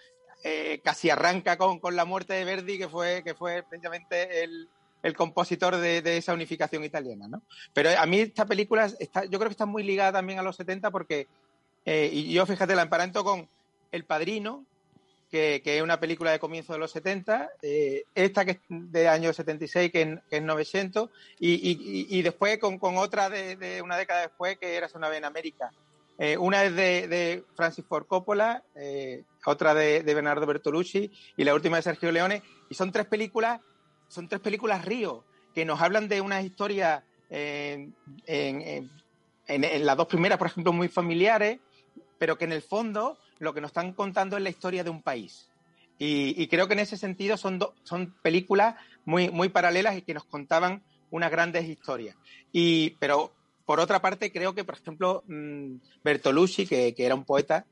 eh, 0.47 0.83
casi 0.85 1.09
arranca 1.09 1.57
con, 1.57 1.81
con, 1.81 1.97
la 1.97 2.05
muerte 2.05 2.35
de 2.35 2.45
Verdi, 2.45 2.77
que 2.77 2.87
fue, 2.87 3.23
que 3.25 3.33
fue 3.33 3.63
precisamente 3.63 4.45
el, 4.45 4.69
el 5.03 5.17
compositor 5.17 5.79
de, 5.79 6.03
de, 6.03 6.19
esa 6.19 6.35
unificación 6.35 6.85
italiana, 6.85 7.27
¿no? 7.27 7.43
Pero 7.73 7.89
a 7.99 8.05
mí 8.05 8.21
esta 8.21 8.45
película, 8.45 8.85
está, 9.01 9.25
yo 9.25 9.39
creo 9.39 9.49
que 9.49 9.55
está 9.55 9.65
muy 9.65 9.83
ligada 9.83 10.13
también 10.13 10.39
a 10.39 10.43
los 10.43 10.57
70 10.57 10.91
porque, 10.91 11.29
eh, 11.87 12.11
y 12.13 12.31
yo 12.31 12.45
fíjate, 12.45 12.77
la 12.77 12.83
emparento 12.83 13.25
con 13.25 13.49
El 13.91 14.05
Padrino, 14.05 14.67
que, 15.31 15.63
que, 15.65 15.79
es 15.79 15.83
una 15.83 15.99
película 15.99 16.31
de 16.31 16.39
comienzo 16.39 16.75
de 16.75 16.79
los 16.79 16.91
70, 16.91 17.49
eh, 17.63 18.05
esta 18.15 18.45
que 18.45 18.51
es 18.51 18.59
de 18.69 19.09
año 19.09 19.33
76, 19.33 19.91
que 19.91 20.03
es, 20.03 20.09
que 20.29 20.37
es 20.37 20.43
900, 20.43 21.09
y, 21.41 21.55
y, 21.55 22.19
y, 22.19 22.21
después 22.21 22.59
con, 22.59 22.79
con 22.79 22.99
otra 22.99 23.31
de, 23.31 23.57
de, 23.57 23.81
una 23.81 23.97
década 23.97 24.21
después, 24.21 24.59
que 24.59 24.75
era 24.75 24.91
una 24.95 25.09
vez 25.09 25.17
en 25.17 25.25
América. 25.25 25.73
Una 26.39 26.63
es 26.63 26.77
de, 26.77 27.09
de, 27.09 27.45
Francis 27.57 27.85
Ford 27.89 28.07
Coppola, 28.07 28.63
otra 29.47 29.75
de, 29.75 30.03
de, 30.03 30.15
Bernardo 30.15 30.47
Bertolucci 30.47 31.11
y 31.37 31.45
la 31.45 31.55
última 31.55 31.77
de 31.77 31.83
Sergio 31.83 32.13
Leone. 32.13 32.43
Y 32.69 32.75
son 32.75 32.93
tres 32.93 33.07
películas, 33.07 33.61
son 34.09 34.29
tres 34.29 34.41
películas 34.41 34.85
río, 34.85 35.25
que 35.55 35.65
nos 35.65 35.81
hablan 35.81 36.09
de 36.09 36.21
una 36.21 36.43
historia 36.43 37.05
eh, 37.31 37.91
en, 38.27 38.91
en, 39.47 39.87
las 39.87 39.97
dos 39.97 40.07
primeras, 40.07 40.39
por 40.39 40.49
ejemplo, 40.49 40.73
muy 40.73 40.89
familiares, 40.89 41.61
pero 42.19 42.39
que 42.39 42.45
en 42.45 42.53
el 42.53 42.63
fondo 42.63 43.19
lo 43.39 43.53
que 43.53 43.61
nos 43.61 43.71
están 43.71 43.93
contando 43.93 44.37
es 44.37 44.43
la 44.43 44.51
historia 44.51 44.85
de 44.85 44.91
un 44.91 45.03
país. 45.03 45.51
Y, 45.99 46.35
y 46.43 46.49
creo 46.49 46.67
que 46.67 46.75
en 46.75 46.81
ese 46.81 46.97
sentido 46.97 47.37
son, 47.37 47.59
do, 47.59 47.75
son 47.85 48.15
películas 48.23 48.75
muy, 49.05 49.31
muy 49.31 49.49
paralelas 49.49 49.97
y 49.97 50.03
que 50.03 50.15
nos 50.15 50.25
contaban 50.25 50.83
unas 51.11 51.31
grandes 51.31 51.69
historias. 51.69 52.17
Y, 52.53 52.91
pero 52.99 53.33
por 53.65 53.81
otra 53.81 54.01
parte, 54.01 54.33
creo 54.33 54.55
que, 54.55 54.65
por 54.65 54.75
ejemplo, 54.75 55.23
mmm, 55.27 55.77
Bertolucci, 56.03 56.67
que, 56.67 56.95
que, 56.95 57.07
era 57.07 57.15
un 57.15 57.25
poeta, 57.25 57.67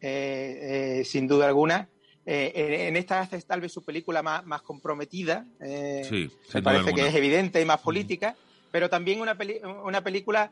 eh, 0.00 0.98
eh, 1.00 1.04
sin 1.04 1.26
duda 1.26 1.46
alguna, 1.46 1.88
eh, 2.24 2.52
en, 2.54 2.72
en, 2.88 2.96
esta 2.96 3.20
hace 3.20 3.40
tal 3.42 3.60
vez 3.60 3.72
su 3.72 3.84
película 3.84 4.22
más, 4.22 4.44
más 4.44 4.62
comprometida, 4.62 5.46
sí, 6.02 6.30
me 6.54 6.62
parece 6.62 6.92
que 6.92 7.06
es 7.06 7.14
evidente 7.14 7.60
y 7.60 7.64
más 7.64 7.80
política, 7.80 8.32
mm. 8.32 8.66
pero 8.70 8.90
también 8.90 9.20
una, 9.20 9.36
peli 9.36 9.60
una 9.84 10.02
película 10.02 10.50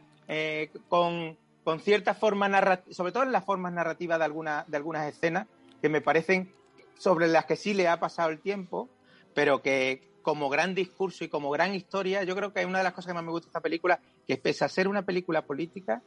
con, 0.88 1.36
con 1.62 1.80
cierta 1.80 2.14
forma 2.14 2.48
narrativa, 2.48 2.94
sobre 2.94 3.12
todo 3.12 3.24
en 3.24 3.32
las 3.32 3.44
formas 3.44 3.72
narrativas 3.72 4.18
de, 4.18 4.24
alguna, 4.24 4.64
de 4.68 4.76
algunas 4.76 5.06
escenas, 5.08 5.46
que 5.82 5.88
me 5.88 6.00
parecen 6.00 6.52
sobre 6.96 7.26
las 7.28 7.44
que 7.44 7.56
sí 7.56 7.74
le 7.74 7.88
ha 7.88 7.98
pasado 7.98 8.30
el 8.30 8.38
tiempo, 8.38 8.88
pero 9.34 9.60
que 9.60 10.14
como 10.22 10.48
gran 10.48 10.74
discurso 10.74 11.22
y 11.22 11.28
como 11.28 11.50
gran 11.50 11.74
historia, 11.74 12.24
yo 12.24 12.34
creo 12.34 12.52
que 12.52 12.64
una 12.64 12.78
de 12.78 12.84
las 12.84 12.94
cosas 12.94 13.08
que 13.08 13.14
más 13.14 13.24
me 13.24 13.30
gusta 13.30 13.46
de 13.46 13.50
esta 13.50 13.60
película, 13.60 14.00
que 14.26 14.36
pese 14.36 14.64
a 14.64 14.68
ser 14.68 14.88
una 14.88 15.02
película 15.02 15.42
política, 15.42 16.02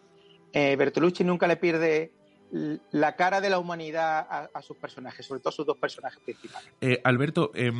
eh, 0.52 0.76
Bertolucci 0.76 1.24
nunca 1.24 1.48
le 1.48 1.58
pierde 1.58 2.12
la 2.52 3.16
cara 3.16 3.42
de 3.42 3.50
la 3.50 3.60
humanidad 3.60 4.28
a, 4.30 4.50
a, 4.54 4.62
sus 4.62 4.78
personajes, 4.78 5.26
sobre 5.26 5.42
todo 5.42 5.52
sus 5.52 5.66
dos 5.66 5.78
personajes 5.78 6.20
principales. 6.24 6.70
Eh, 6.82 7.02
Alberto, 7.04 7.52
eh, 7.54 7.72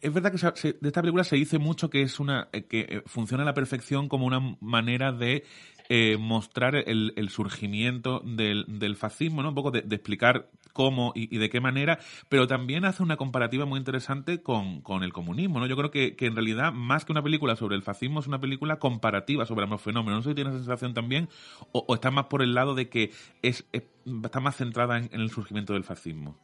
es 0.00 0.12
verdad 0.12 0.32
que 0.32 0.38
se, 0.38 0.72
de 0.74 0.88
esta 0.88 1.00
película 1.00 1.24
se 1.24 1.36
dice 1.36 1.58
mucho 1.58 1.90
que 1.90 2.02
es 2.02 2.20
una 2.20 2.48
que 2.50 3.02
funciona 3.06 3.42
a 3.42 3.46
la 3.46 3.54
perfección 3.54 4.08
como 4.08 4.26
una 4.26 4.56
manera 4.60 5.12
de 5.12 5.44
eh, 5.88 6.16
mostrar 6.18 6.74
el, 6.74 7.28
surgimiento 7.30 8.20
del, 8.24 8.96
fascismo, 8.96 9.42
¿no? 9.42 9.50
Un 9.50 9.54
poco 9.54 9.70
de, 9.70 9.80
explicar 9.94 10.50
cómo 10.72 11.12
y, 11.14 11.38
de 11.38 11.48
qué 11.48 11.60
manera, 11.60 12.00
pero 12.28 12.48
también 12.48 12.84
hace 12.84 13.04
una 13.04 13.16
comparativa 13.16 13.66
muy 13.66 13.78
interesante 13.78 14.42
con, 14.42 14.82
el 15.02 15.12
comunismo, 15.12 15.60
¿no? 15.60 15.66
Yo 15.66 15.76
creo 15.76 15.92
que, 15.92 16.16
que, 16.16 16.26
en 16.26 16.34
realidad, 16.34 16.72
más 16.72 17.04
que 17.04 17.12
una 17.12 17.22
película 17.22 17.54
sobre 17.54 17.76
el 17.76 17.82
fascismo, 17.82 18.18
es 18.18 18.26
una 18.26 18.40
película 18.40 18.80
comparativa 18.80 19.46
sobre 19.46 19.64
ambos 19.64 19.80
fenómenos. 19.80 20.18
No 20.18 20.22
sé 20.22 20.30
si 20.30 20.34
tienes 20.34 20.54
esa 20.54 20.64
sensación 20.64 20.92
también, 20.92 21.28
o, 21.70 21.84
o 21.86 21.94
está 21.94 22.10
más 22.10 22.26
por 22.26 22.42
el 22.42 22.54
lado 22.54 22.74
de 22.74 22.88
que 22.88 23.12
es, 23.42 23.64
es 23.72 23.84
está 24.24 24.40
más 24.40 24.56
centrada 24.56 24.98
en, 24.98 25.08
en 25.12 25.20
el 25.20 25.30
surgimiento 25.30 25.72
del 25.72 25.84
fascismo. 25.84 26.36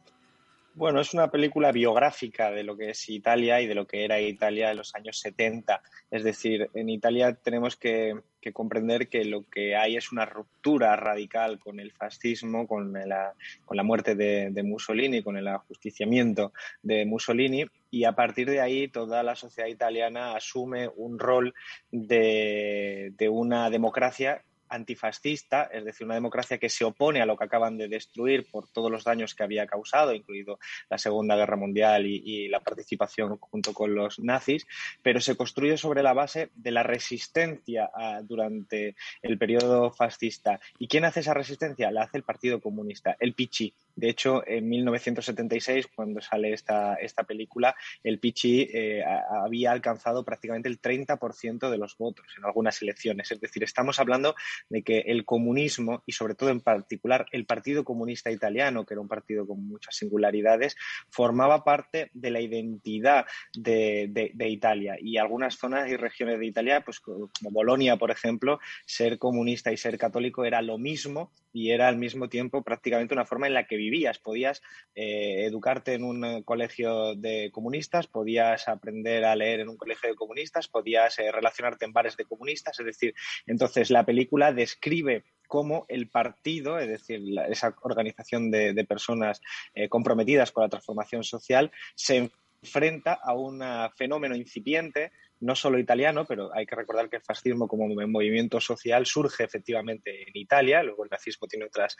Bueno, 0.75 1.01
es 1.01 1.13
una 1.13 1.29
película 1.29 1.71
biográfica 1.71 2.49
de 2.49 2.63
lo 2.63 2.75
que 2.75 2.89
es 2.89 3.07
Italia 3.07 3.61
y 3.61 3.67
de 3.67 3.75
lo 3.75 3.85
que 3.85 4.03
era 4.05 4.19
Italia 4.19 4.71
en 4.71 4.77
los 4.77 4.95
años 4.95 5.19
70. 5.19 5.83
Es 6.09 6.23
decir, 6.23 6.67
en 6.73 6.89
Italia 6.89 7.35
tenemos 7.35 7.75
que, 7.75 8.15
comprender 8.53 9.07
que 9.07 9.23
lo 9.23 9.47
que 9.49 9.75
hay 9.75 9.97
es 9.97 10.11
una 10.11 10.25
ruptura 10.25 10.95
radical 10.95 11.59
con 11.59 11.79
el 11.79 11.91
fascismo, 11.91 12.67
con 12.67 12.91
la, 12.91 13.33
con 13.65 13.77
la 13.77 13.83
muerte 13.83 14.15
de, 14.15 14.63
Mussolini, 14.63 15.21
con 15.21 15.37
el 15.37 15.47
ajusticiamiento 15.47 16.53
de 16.81 17.05
Mussolini. 17.05 17.65
Y 17.91 18.05
a 18.05 18.13
partir 18.13 18.49
de 18.49 18.59
ahí 18.59 18.87
toda 18.87 19.21
la 19.21 19.35
sociedad 19.35 19.69
italiana 19.69 20.35
asume 20.35 20.89
un 20.95 21.19
rol 21.19 21.53
de 21.91 23.29
una 23.29 23.69
democracia 23.69 24.41
antifascista, 24.73 25.63
es 25.71 25.85
decir, 25.85 26.05
una 26.05 26.15
democracia 26.15 26.57
que 26.57 26.69
se 26.69 26.83
opone 26.83 27.21
a 27.21 27.25
lo 27.25 27.37
que 27.37 27.45
acaban 27.45 27.77
de 27.77 27.87
destruir 27.87 28.47
por 28.49 28.67
todos 28.67 28.91
los 28.91 29.03
daños 29.03 29.35
que 29.35 29.43
había 29.43 29.67
causado, 29.67 30.13
incluido 30.13 30.59
la 30.89 30.97
Segunda 30.97 31.35
Guerra 31.35 31.55
Mundial 31.55 32.05
y, 32.05 32.43
la 32.53 32.59
participación 32.59 33.37
junto 33.37 33.73
con 33.73 33.95
los 33.95 34.19
nazis, 34.19 34.67
pero 35.01 35.21
se 35.21 35.35
construye 35.35 35.77
sobre 35.77 36.03
la 36.03 36.13
base 36.13 36.49
de 36.55 36.71
la 36.71 36.83
resistencia 36.83 37.89
a, 37.93 38.21
durante 38.21 38.95
el 39.21 39.37
periodo 39.37 39.91
fascista. 39.91 40.59
¿Y 40.77 40.87
quién 40.87 41.05
hace 41.05 41.21
esa 41.21 41.33
resistencia? 41.33 41.91
La 41.91 42.03
hace 42.03 42.17
el 42.17 42.23
Partido 42.23 42.59
Comunista, 42.59 43.15
el 43.19 43.33
Pichi. 43.33 43.73
De 43.95 44.09
hecho, 44.09 44.43
en 44.45 44.67
1976, 44.67 45.87
cuando 45.95 46.21
sale 46.21 46.53
esta, 46.53 46.95
esta 46.95 47.23
película, 47.23 47.75
el 48.03 48.19
Pichi 48.19 48.69
eh, 48.73 49.03
había 49.03 49.71
alcanzado 49.71 50.23
prácticamente 50.25 50.69
el 50.69 50.81
30% 50.81 51.69
de 51.69 51.77
los 51.77 51.97
votos 51.97 52.25
en 52.37 52.45
algunas 52.45 52.81
elecciones. 52.81 53.31
Es 53.31 53.39
decir, 53.39 53.63
estamos 53.63 53.99
hablando 53.99 54.35
de 54.69 54.83
que 54.83 54.99
el 54.99 55.25
comunismo 55.25 56.03
y 56.05 56.13
sobre 56.13 56.35
todo 56.35 56.49
en 56.49 56.61
particular 56.61 57.25
el 57.31 57.45
Partido 57.45 57.83
Comunista 57.83 58.31
Italiano, 58.31 58.85
que 58.85 58.93
era 58.93 59.01
un 59.01 59.07
partido 59.07 59.45
con 59.47 59.67
muchas 59.67 59.95
singularidades, 59.95 60.75
formaba 61.09 61.63
parte 61.63 62.09
de 62.13 62.31
la 62.31 62.41
identidad 62.41 63.25
de, 63.53 64.07
de, 64.09 64.31
de 64.33 64.49
Italia 64.49 64.95
y 64.99 65.17
algunas 65.17 65.55
zonas 65.55 65.89
y 65.89 65.95
regiones 65.95 66.39
de 66.39 66.45
Italia, 66.45 66.81
pues 66.81 66.99
como 66.99 67.29
Bolonia, 67.51 67.97
por 67.97 68.11
ejemplo, 68.11 68.59
ser 68.85 69.17
comunista 69.17 69.71
y 69.71 69.77
ser 69.77 69.97
católico 69.97 70.45
era 70.45 70.61
lo 70.61 70.77
mismo 70.77 71.31
y 71.53 71.71
era 71.71 71.87
al 71.87 71.97
mismo 71.97 72.29
tiempo 72.29 72.63
prácticamente 72.63 73.13
una 73.13 73.25
forma 73.25 73.47
en 73.47 73.53
la 73.53 73.65
que 73.65 73.77
vivías. 73.77 74.17
Podías 74.19 74.61
eh, 74.95 75.45
educarte 75.45 75.93
en 75.93 76.03
un 76.03 76.43
colegio 76.43 77.15
de 77.15 77.51
comunistas, 77.51 78.07
podías 78.07 78.67
aprender 78.67 79.25
a 79.25 79.35
leer 79.35 79.61
en 79.61 79.69
un 79.69 79.77
colegio 79.77 80.09
de 80.09 80.15
comunistas, 80.15 80.67
podías 80.67 81.19
eh, 81.19 81.31
relacionarte 81.31 81.85
en 81.85 81.93
bares 81.93 82.17
de 82.17 82.25
comunistas, 82.25 82.79
es 82.79 82.85
decir, 82.85 83.13
entonces 83.45 83.91
la 83.91 84.05
película 84.05 84.52
describe 84.53 85.23
cómo 85.47 85.85
el 85.87 86.09
partido, 86.09 86.79
es 86.79 86.87
decir, 86.87 87.21
esa 87.49 87.75
organización 87.81 88.49
de, 88.49 88.85
personas 88.87 89.41
eh, 89.75 89.87
comprometidas 89.89 90.51
con 90.51 90.63
la 90.63 90.69
transformación 90.69 91.23
social, 91.23 91.71
se 91.95 92.31
enfrenta 92.63 93.13
a 93.13 93.33
un 93.33 93.61
fenómeno 93.95 94.35
incipiente 94.35 95.11
no 95.41 95.55
solo 95.55 95.77
italiano, 95.77 96.25
pero 96.25 96.55
hay 96.55 96.65
que 96.65 96.75
recordar 96.75 97.09
que 97.09 97.17
el 97.17 97.21
fascismo 97.21 97.67
como 97.67 97.87
movimiento 97.87 98.61
social 98.61 99.05
surge 99.05 99.43
efectivamente 99.43 100.23
en 100.23 100.35
Italia, 100.35 100.81
luego 100.83 101.03
el 101.03 101.09
nazismo 101.09 101.47
tiene 101.47 101.65
otras 101.65 101.97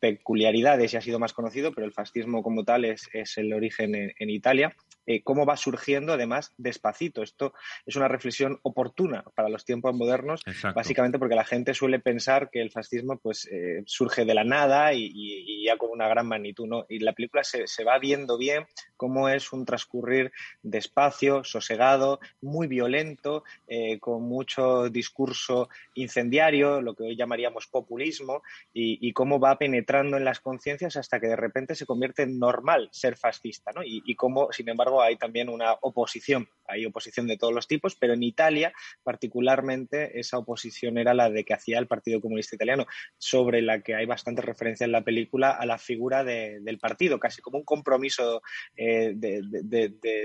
peculiaridades 0.00 0.92
y 0.92 0.96
ha 0.96 1.00
sido 1.00 1.20
más 1.20 1.32
conocido, 1.32 1.72
pero 1.72 1.86
el 1.86 1.92
fascismo 1.92 2.42
como 2.42 2.64
tal 2.64 2.84
es, 2.84 3.08
el 3.36 3.52
origen 3.52 3.94
en, 3.94 4.12
en 4.18 4.30
Italia. 4.30 4.74
Eh, 5.10 5.22
cómo 5.24 5.44
va 5.44 5.56
surgiendo 5.56 6.12
además 6.12 6.52
despacito. 6.56 7.24
Esto 7.24 7.52
es 7.84 7.96
una 7.96 8.06
reflexión 8.06 8.60
oportuna 8.62 9.24
para 9.34 9.48
los 9.48 9.64
tiempos 9.64 9.92
modernos, 9.92 10.40
Exacto. 10.46 10.76
básicamente 10.76 11.18
porque 11.18 11.34
la 11.34 11.44
gente 11.44 11.74
suele 11.74 11.98
pensar 11.98 12.48
que 12.48 12.60
el 12.60 12.70
fascismo 12.70 13.18
pues 13.18 13.48
eh, 13.50 13.82
surge 13.86 14.24
de 14.24 14.34
la 14.34 14.44
nada 14.44 14.92
y, 14.94 15.02
y, 15.02 15.62
y, 15.62 15.64
ya 15.64 15.76
con 15.78 15.90
una 15.90 16.06
gran 16.06 16.28
magnitud. 16.28 16.68
¿no? 16.68 16.86
Y 16.88 17.00
la 17.00 17.12
película 17.12 17.42
se, 17.42 17.66
se, 17.66 17.82
va 17.82 17.98
viendo 17.98 18.38
bien 18.38 18.66
cómo 18.96 19.28
es 19.28 19.52
un 19.52 19.64
transcurrir 19.64 20.30
despacio, 20.62 21.42
sosegado, 21.42 22.20
muy 22.40 22.68
violento, 22.68 23.42
eh, 23.66 23.98
con 23.98 24.22
mucho 24.22 24.90
discurso 24.90 25.70
incendiario, 25.94 26.80
lo 26.80 26.94
que 26.94 27.02
hoy 27.02 27.16
llamaríamos 27.16 27.66
populismo, 27.66 28.44
y, 28.72 28.96
y 29.04 29.12
cómo 29.12 29.40
va 29.40 29.58
penetrando 29.58 30.16
en 30.16 30.24
las 30.24 30.38
conciencias 30.38 30.96
hasta 30.96 31.18
que 31.18 31.26
de 31.26 31.36
repente 31.36 31.74
se 31.74 31.84
convierte 31.84 32.22
en 32.22 32.38
normal 32.38 32.88
ser 32.92 33.16
fascista, 33.16 33.72
¿no? 33.74 33.82
Y, 33.82 34.04
y 34.06 34.14
cómo, 34.14 34.52
sin 34.52 34.68
embargo, 34.68 34.99
hay 35.02 35.16
también 35.16 35.48
una 35.48 35.72
oposición 35.80 36.48
hay 36.70 36.86
oposición 36.86 37.26
de 37.26 37.36
todos 37.36 37.52
los 37.52 37.66
tipos, 37.66 37.96
pero 37.96 38.14
en 38.14 38.22
Italia 38.22 38.72
particularmente 39.02 40.18
esa 40.18 40.38
oposición 40.38 40.98
era 40.98 41.14
la 41.14 41.30
de 41.30 41.44
que 41.44 41.54
hacía 41.54 41.78
el 41.78 41.86
Partido 41.86 42.20
Comunista 42.20 42.56
Italiano, 42.56 42.86
sobre 43.18 43.62
la 43.62 43.82
que 43.82 43.94
hay 43.94 44.06
bastante 44.06 44.42
referencia 44.42 44.84
en 44.84 44.92
la 44.92 45.04
película 45.04 45.50
a 45.50 45.66
la 45.66 45.78
figura 45.78 46.24
del 46.24 46.78
partido, 46.78 47.18
casi 47.18 47.42
como 47.42 47.58
un 47.58 47.64
compromiso 47.64 48.42
eh, 48.76 49.16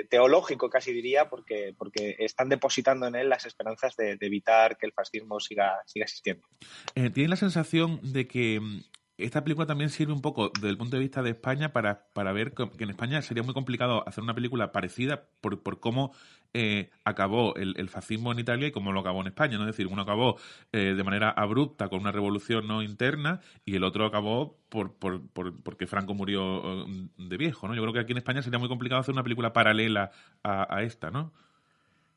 teológico, 0.09 0.69
casi 0.69 0.93
diría, 0.93 1.29
porque, 1.29 1.73
porque 1.77 2.15
están 2.19 2.49
depositando 2.49 3.07
en 3.07 3.15
él 3.15 3.29
las 3.29 3.45
esperanzas 3.45 3.95
de, 3.95 4.17
evitar 4.25 4.77
que 4.77 4.87
el 4.87 4.93
fascismo 4.93 5.39
siga, 5.39 5.75
siga 5.85 6.05
existiendo. 6.05 6.47
Eh, 6.95 7.09
¿Tiene 7.09 7.29
la 7.29 7.35
sensación 7.35 7.99
de 8.01 8.27
que 8.27 8.59
mm, 8.59 8.81
esta 9.17 9.43
película 9.43 9.65
también 9.65 9.89
sirve 9.89 10.13
un 10.13 10.21
poco 10.21 10.51
desde 10.53 10.69
el 10.69 10.77
punto 10.77 10.97
de 10.97 11.01
vista 11.01 11.21
de 11.23 11.29
España 11.29 11.71
para, 11.71 12.07
para 12.13 12.33
ver 12.33 12.53
que 12.53 12.83
en 12.83 12.89
España 12.89 13.21
sería 13.21 13.43
muy 13.43 13.53
complicado 13.53 14.07
hacer 14.07 14.23
una 14.23 14.33
película 14.35 14.71
parecida 14.71 15.23
por, 15.41 15.61
por 15.61 15.79
cómo 15.79 16.11
eh, 16.53 16.89
acabó 17.03 17.55
el, 17.55 17.89
fascismo 17.89 18.31
en 18.31 18.39
Italia 18.39 18.67
y 18.67 18.71
cómo 18.71 18.91
lo 18.91 18.99
acabó 18.99 19.21
en 19.21 19.27
España. 19.27 19.57
¿no? 19.57 19.63
Es 19.63 19.75
decir, 19.75 19.87
uno 19.87 20.01
acabó 20.01 20.37
eh, 20.73 20.93
de 20.95 21.03
manera 21.03 21.29
abrupta 21.29 21.87
con 21.87 21.99
una 22.01 22.11
revolución 22.11 22.67
no 22.67 22.81
interna 22.81 23.39
y 23.63 23.75
el 23.75 23.83
otro 23.83 24.05
acabó 24.05 24.57
por, 24.69 24.93
por, 24.93 25.25
por, 25.29 25.61
porque 25.63 25.87
Franco 25.87 26.13
murió 26.13 26.85
eh, 26.85 27.07
de 27.17 27.37
viejo. 27.37 27.67
¿no? 27.67 27.75
Yo 27.75 27.81
creo 27.81 27.93
que 27.93 27.99
aquí 27.99 28.11
en 28.11 28.17
España 28.17 28.41
sería 28.41 28.59
muy 28.59 28.69
complicado 28.69 29.01
hacer 29.01 29.13
una 29.13 29.23
película 29.23 29.53
paralela 29.53 30.11
a, 30.43 30.75
a 30.75 30.83
esta, 30.83 31.09
¿no? 31.09 31.33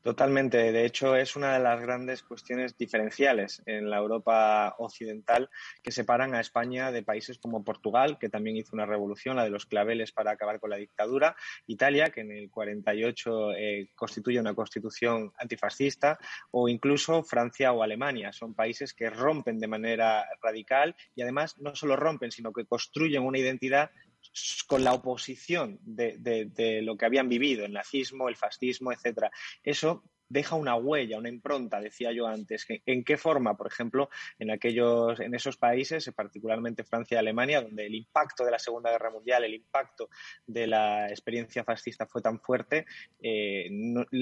Totalmente. 0.01 0.71
De 0.71 0.85
hecho, 0.85 1.17
es 1.17 1.35
una 1.35 1.53
de 1.53 1.59
las 1.59 1.81
grandes 1.81 2.23
cuestiones 2.23 2.77
diferenciales 2.77 3.61
en 3.65 3.89
la 3.89 3.97
Europa 3.97 4.75
occidental 4.77 5.49
que 5.83 5.91
separan 5.91 6.33
a 6.33 6.39
España 6.39 6.93
de 6.93 7.03
países 7.03 7.37
como 7.37 7.65
Portugal, 7.65 8.17
que 8.17 8.29
también 8.29 8.55
hizo 8.55 8.69
una 8.73 8.85
revolución, 8.85 9.35
la 9.35 9.43
de 9.43 9.49
los 9.49 9.65
claveles 9.65 10.13
para 10.13 10.31
acabar 10.31 10.61
con 10.61 10.69
la 10.69 10.77
dictadura, 10.77 11.35
Italia, 11.67 12.11
que 12.11 12.21
en 12.21 12.31
el 12.31 12.49
48 12.49 13.51
eh, 13.57 13.89
constituye 13.93 14.39
una 14.39 14.53
constitución 14.53 15.33
antifascista, 15.37 16.17
o 16.51 16.69
incluso 16.69 17.21
Francia 17.23 17.73
o 17.73 17.83
Alemania. 17.83 18.31
Son 18.31 18.53
países 18.53 18.93
que 18.93 19.09
rompen 19.09 19.59
de 19.59 19.67
manera 19.67 20.25
radical 20.41 20.95
y 21.13 21.23
además 21.23 21.57
no 21.59 21.75
solo 21.75 21.97
rompen, 21.97 22.31
sino 22.31 22.53
que 22.53 22.65
construyen 22.65 23.23
una 23.23 23.39
identidad 23.39 23.91
con 24.67 24.83
la 24.83 24.93
oposición 24.93 25.79
de, 25.81 26.17
de, 26.17 26.81
lo 26.81 26.97
que 26.97 27.05
habían 27.05 27.29
vivido, 27.29 27.65
el 27.65 27.73
nazismo, 27.73 28.29
el 28.29 28.35
fascismo, 28.35 28.91
etcétera. 28.91 29.31
Eso 29.63 30.03
deja 30.29 30.55
una 30.55 30.75
huella, 30.75 31.17
una 31.17 31.29
impronta, 31.29 31.81
decía 31.81 32.11
yo 32.11 32.27
antes. 32.27 32.65
¿En 32.85 33.03
qué 33.03 33.17
forma, 33.17 33.57
por 33.57 33.67
ejemplo, 33.67 34.09
en 34.37 34.51
aquellos, 34.51 35.19
en 35.19 35.33
esos 35.33 35.57
países, 35.57 36.11
particularmente 36.15 36.83
Francia 36.83 37.15
y 37.15 37.19
Alemania, 37.19 37.61
donde 37.61 37.87
el 37.87 37.95
impacto 37.95 38.45
de 38.45 38.51
la 38.51 38.59
Segunda 38.59 38.91
Guerra 38.91 39.09
Mundial, 39.09 39.43
el 39.43 39.55
impacto 39.55 40.09
de 40.45 40.67
la 40.67 41.09
experiencia 41.09 41.63
fascista 41.63 42.05
fue 42.05 42.21
tan 42.21 42.39
fuerte, 42.39 42.85
eh, 43.21 43.69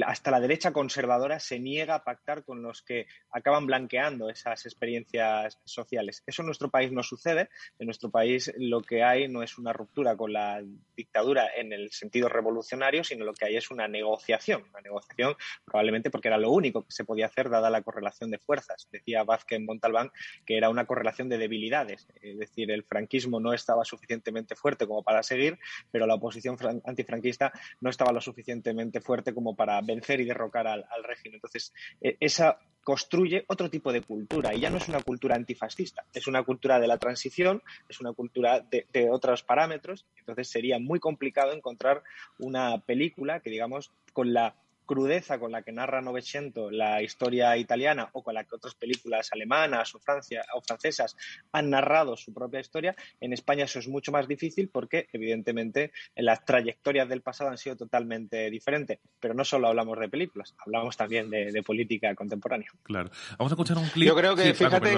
hasta 0.05 0.31
la 0.31 0.39
derecha 0.39 0.71
conservadora 0.71 1.39
se 1.39 1.59
niega 1.59 1.95
a 1.95 2.03
pactar 2.03 2.43
con 2.43 2.61
los 2.61 2.81
que 2.81 3.07
acaban 3.31 3.65
blanqueando 3.65 4.29
esas 4.29 4.65
experiencias 4.65 5.59
sociales. 5.65 6.23
Eso 6.25 6.41
en 6.41 6.47
nuestro 6.47 6.69
país 6.69 6.91
no 6.91 7.03
sucede. 7.03 7.49
En 7.79 7.85
nuestro 7.87 8.09
país 8.09 8.51
lo 8.57 8.81
que 8.81 9.03
hay 9.03 9.27
no 9.27 9.43
es 9.43 9.57
una 9.57 9.73
ruptura 9.73 10.15
con 10.15 10.31
la 10.31 10.63
dictadura 10.95 11.49
en 11.55 11.73
el 11.73 11.91
sentido 11.91 12.29
revolucionario, 12.29 13.03
sino 13.03 13.25
lo 13.25 13.33
que 13.33 13.45
hay 13.45 13.57
es 13.57 13.69
una 13.71 13.87
negociación, 13.87 14.63
una 14.69 14.81
negociación 14.81 15.35
probablemente 15.65 15.96
porque 16.09 16.27
era 16.27 16.37
lo 16.37 16.51
único 16.51 16.83
que 16.83 16.91
se 16.91 17.03
podía 17.03 17.25
hacer 17.27 17.49
dada 17.49 17.69
la 17.69 17.81
correlación 17.81 18.31
de 18.31 18.39
fuerzas. 18.39 18.87
Decía 18.91 19.23
Vázquez 19.23 19.59
Montalbán 19.61 20.11
que 20.45 20.57
era 20.57 20.69
una 20.69 20.85
correlación 20.85 21.29
de 21.29 21.37
debilidades, 21.37 22.07
es 22.21 22.37
decir, 22.37 22.71
el 22.71 22.83
franquismo 22.83 23.39
no 23.39 23.53
estaba 23.53 23.83
suficientemente 23.85 24.55
fuerte 24.55 24.87
como 24.87 25.03
para 25.03 25.23
seguir, 25.23 25.57
pero 25.91 26.07
la 26.07 26.15
oposición 26.15 26.57
antifranquista 26.85 27.51
no 27.81 27.89
estaba 27.89 28.11
lo 28.11 28.21
suficientemente 28.21 29.01
fuerte 29.01 29.33
como 29.33 29.55
para 29.55 29.81
vencer 29.81 30.21
y 30.21 30.25
derrocar 30.25 30.67
al, 30.67 30.85
régimen. 31.03 31.35
Entonces, 31.35 31.73
e, 32.01 32.17
esa 32.19 32.59
construye 32.83 33.43
otro 33.47 33.69
tipo 33.69 33.91
de 33.91 34.01
cultura 34.01 34.55
y 34.55 34.61
ya 34.61 34.69
no 34.69 34.77
es 34.77 34.87
una 34.87 35.01
cultura 35.01 35.35
antifascista, 35.35 36.05
es 36.13 36.27
una 36.27 36.43
cultura 36.43 36.79
de 36.79 36.87
la 36.87 36.97
transición, 36.97 37.61
es 37.89 37.99
una 37.99 38.13
cultura 38.13 38.61
de, 38.61 38.87
de 38.93 39.09
otros 39.09 39.43
parámetros, 39.43 40.05
entonces 40.19 40.49
sería 40.49 40.79
muy 40.79 40.99
complicado 40.99 41.51
encontrar 41.51 42.03
una 42.39 42.79
película 42.79 43.41
que, 43.41 43.49
digamos, 43.49 43.91
con 44.13 44.33
la 44.33 44.55
crudeza 44.87 45.37
con 45.37 45.51
la 45.51 45.61
que 45.61 45.71
narra 45.71 46.01
Novecento 46.01 46.71
la 46.71 47.03
historia 47.03 47.55
italiana 47.57 48.09
o 48.13 48.23
con 48.23 48.33
la 48.33 48.43
que 48.43 48.55
otras 48.55 48.73
películas 48.73 49.29
alemanas 49.31 49.93
o, 49.93 49.99
Francia, 49.99 50.43
o 50.55 50.61
francesas 50.61 51.15
han 51.51 51.69
narrado 51.69 52.17
su 52.17 52.33
propia 52.33 52.59
historia, 52.59 52.95
en 53.21 53.33
España 53.33 53.65
eso 53.65 53.77
es 53.77 53.87
mucho 53.87 54.11
más 54.11 54.27
difícil 54.27 54.69
porque 54.69 55.07
evidentemente 55.13 55.91
las 56.15 56.43
trayectorias 56.45 57.07
del 57.07 57.21
pasado 57.21 57.51
han 57.51 57.57
sido 57.57 57.75
totalmente 57.75 58.49
diferentes. 58.49 58.99
Pero 59.19 59.33
no 59.33 59.43
solo 59.43 59.67
hablamos 59.67 59.99
de 59.99 60.09
películas, 60.09 60.55
hablamos 60.57 60.97
también 60.97 61.29
de, 61.29 61.63
política 61.67 62.15
contemporánea. 62.15 62.69
Claro. 62.83 63.09
Vamos 63.37 63.51
a 63.51 63.55
escuchar 63.55 63.77
un 63.77 63.89
clip. 63.89 64.07
Yo 64.07 64.15
creo 64.15 64.35
que, 64.35 64.53
fíjate, 64.53 64.95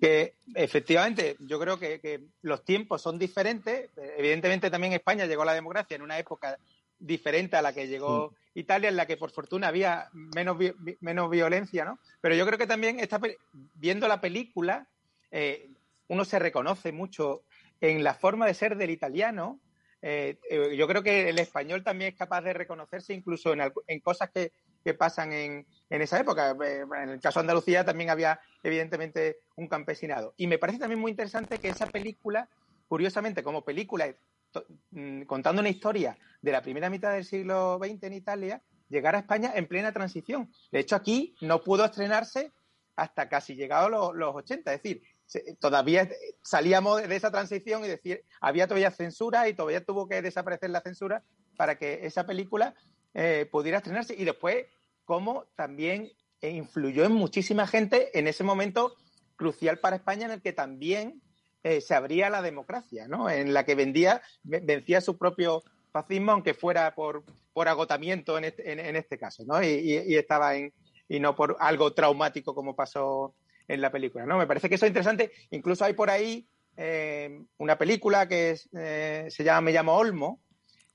que 0.00 0.34
efectivamente, 0.54 1.36
yo 1.38 1.60
creo 1.60 1.78
que, 1.78 2.00
que 2.00 2.20
los 2.42 2.64
tiempos 2.64 3.02
son 3.02 3.18
diferentes. 3.18 3.90
Evidentemente 4.16 4.68
también 4.70 4.94
España 4.94 5.26
llegó 5.26 5.42
a 5.42 5.46
la 5.46 5.54
democracia 5.54 5.94
en 5.94 6.02
una 6.02 6.18
época 6.18 6.58
diferente 6.98 7.56
a 7.56 7.62
la 7.62 7.72
que 7.72 7.88
llegó 7.88 8.34
Italia, 8.54 8.88
en 8.88 8.96
la 8.96 9.06
que 9.06 9.16
por 9.16 9.30
fortuna 9.30 9.68
había 9.68 10.08
menos, 10.12 10.56
menos 11.00 11.30
violencia, 11.30 11.84
¿no? 11.84 11.98
Pero 12.20 12.34
yo 12.34 12.46
creo 12.46 12.58
que 12.58 12.66
también 12.66 13.00
está, 13.00 13.20
viendo 13.74 14.08
la 14.08 14.20
película, 14.20 14.88
eh, 15.30 15.70
uno 16.08 16.24
se 16.24 16.38
reconoce 16.38 16.92
mucho 16.92 17.42
en 17.80 18.02
la 18.02 18.14
forma 18.14 18.46
de 18.46 18.54
ser 18.54 18.76
del 18.76 18.90
italiano. 18.90 19.60
Eh, 20.00 20.38
eh, 20.48 20.76
yo 20.76 20.86
creo 20.86 21.02
que 21.02 21.28
el 21.28 21.38
español 21.38 21.82
también 21.82 22.12
es 22.12 22.18
capaz 22.18 22.42
de 22.42 22.52
reconocerse 22.52 23.12
incluso 23.12 23.52
en, 23.52 23.60
en 23.86 24.00
cosas 24.00 24.30
que, 24.30 24.52
que 24.84 24.94
pasan 24.94 25.32
en, 25.32 25.66
en, 25.90 26.02
esa 26.02 26.18
época. 26.18 26.56
En 27.02 27.10
el 27.10 27.20
caso 27.20 27.40
de 27.40 27.44
Andalucía 27.44 27.84
también 27.84 28.08
había, 28.08 28.40
evidentemente, 28.62 29.38
un 29.56 29.68
campesinado. 29.68 30.32
Y 30.36 30.46
me 30.46 30.58
parece 30.58 30.78
también 30.78 31.00
muy 31.00 31.10
interesante 31.10 31.58
que 31.58 31.68
esa 31.68 31.86
película, 31.86 32.48
curiosamente, 32.88 33.42
como 33.42 33.64
película 33.64 34.14
contando 35.26 35.60
una 35.60 35.68
historia 35.68 36.16
de 36.40 36.52
la 36.52 36.62
primera 36.62 36.90
mitad 36.90 37.12
del 37.12 37.24
siglo 37.24 37.78
XX 37.82 38.02
en 38.04 38.12
Italia, 38.12 38.62
llegar 38.88 39.14
a 39.14 39.20
España 39.20 39.52
en 39.54 39.66
plena 39.66 39.92
transición. 39.92 40.50
De 40.70 40.80
hecho, 40.80 40.96
aquí 40.96 41.34
no 41.40 41.62
pudo 41.62 41.84
estrenarse 41.84 42.52
hasta 42.94 43.28
casi 43.28 43.54
llegados 43.54 43.90
los, 43.90 44.14
los 44.14 44.34
80. 44.34 44.72
Es 44.72 44.82
decir, 44.82 45.02
todavía 45.58 46.08
salíamos 46.42 47.06
de 47.06 47.16
esa 47.16 47.30
transición 47.30 47.84
y 47.84 47.88
decir, 47.88 48.24
había 48.40 48.66
todavía 48.66 48.90
censura 48.90 49.48
y 49.48 49.54
todavía 49.54 49.84
tuvo 49.84 50.08
que 50.08 50.22
desaparecer 50.22 50.70
la 50.70 50.80
censura 50.80 51.22
para 51.56 51.78
que 51.78 52.06
esa 52.06 52.26
película 52.26 52.74
eh, 53.14 53.48
pudiera 53.50 53.78
estrenarse. 53.78 54.14
Y 54.16 54.24
después, 54.24 54.66
cómo 55.04 55.46
también 55.56 56.12
influyó 56.42 57.04
en 57.04 57.12
muchísima 57.12 57.66
gente 57.66 58.18
en 58.18 58.28
ese 58.28 58.44
momento 58.44 58.94
crucial 59.36 59.78
para 59.78 59.96
España 59.96 60.26
en 60.26 60.32
el 60.32 60.42
que 60.42 60.52
también 60.52 61.22
eh, 61.66 61.80
se 61.80 61.96
abría 61.96 62.30
la 62.30 62.42
democracia, 62.42 63.08
¿no? 63.08 63.28
En 63.28 63.52
la 63.52 63.64
que 63.64 63.74
vendía, 63.74 64.22
vencía 64.44 65.00
su 65.00 65.18
propio 65.18 65.64
fascismo, 65.90 66.30
aunque 66.30 66.54
fuera 66.54 66.94
por, 66.94 67.24
por 67.52 67.66
agotamiento 67.66 68.38
en 68.38 68.44
este, 68.44 68.70
en, 68.70 68.94
este 68.94 69.18
caso, 69.18 69.42
¿no? 69.44 69.60
Y, 69.60 70.14
estaba 70.14 70.54
en, 70.54 70.72
y 71.08 71.18
no 71.18 71.34
por 71.34 71.56
algo 71.58 71.92
traumático 71.92 72.54
como 72.54 72.76
pasó 72.76 73.34
en 73.66 73.80
la 73.80 73.90
película, 73.90 74.26
¿no? 74.26 74.38
Me 74.38 74.46
parece 74.46 74.68
que 74.68 74.76
eso 74.76 74.86
es 74.86 74.90
interesante. 74.90 75.32
Incluso 75.50 75.84
hay 75.84 75.94
por 75.94 76.08
ahí 76.08 76.46
eh, 76.76 77.36
una 77.58 77.76
película 77.76 78.28
que 78.28 78.56
eh, 78.78 79.26
se 79.28 79.42
llama 79.42 79.62
Me 79.62 79.72
llamo 79.72 79.96
Olmo, 79.96 80.40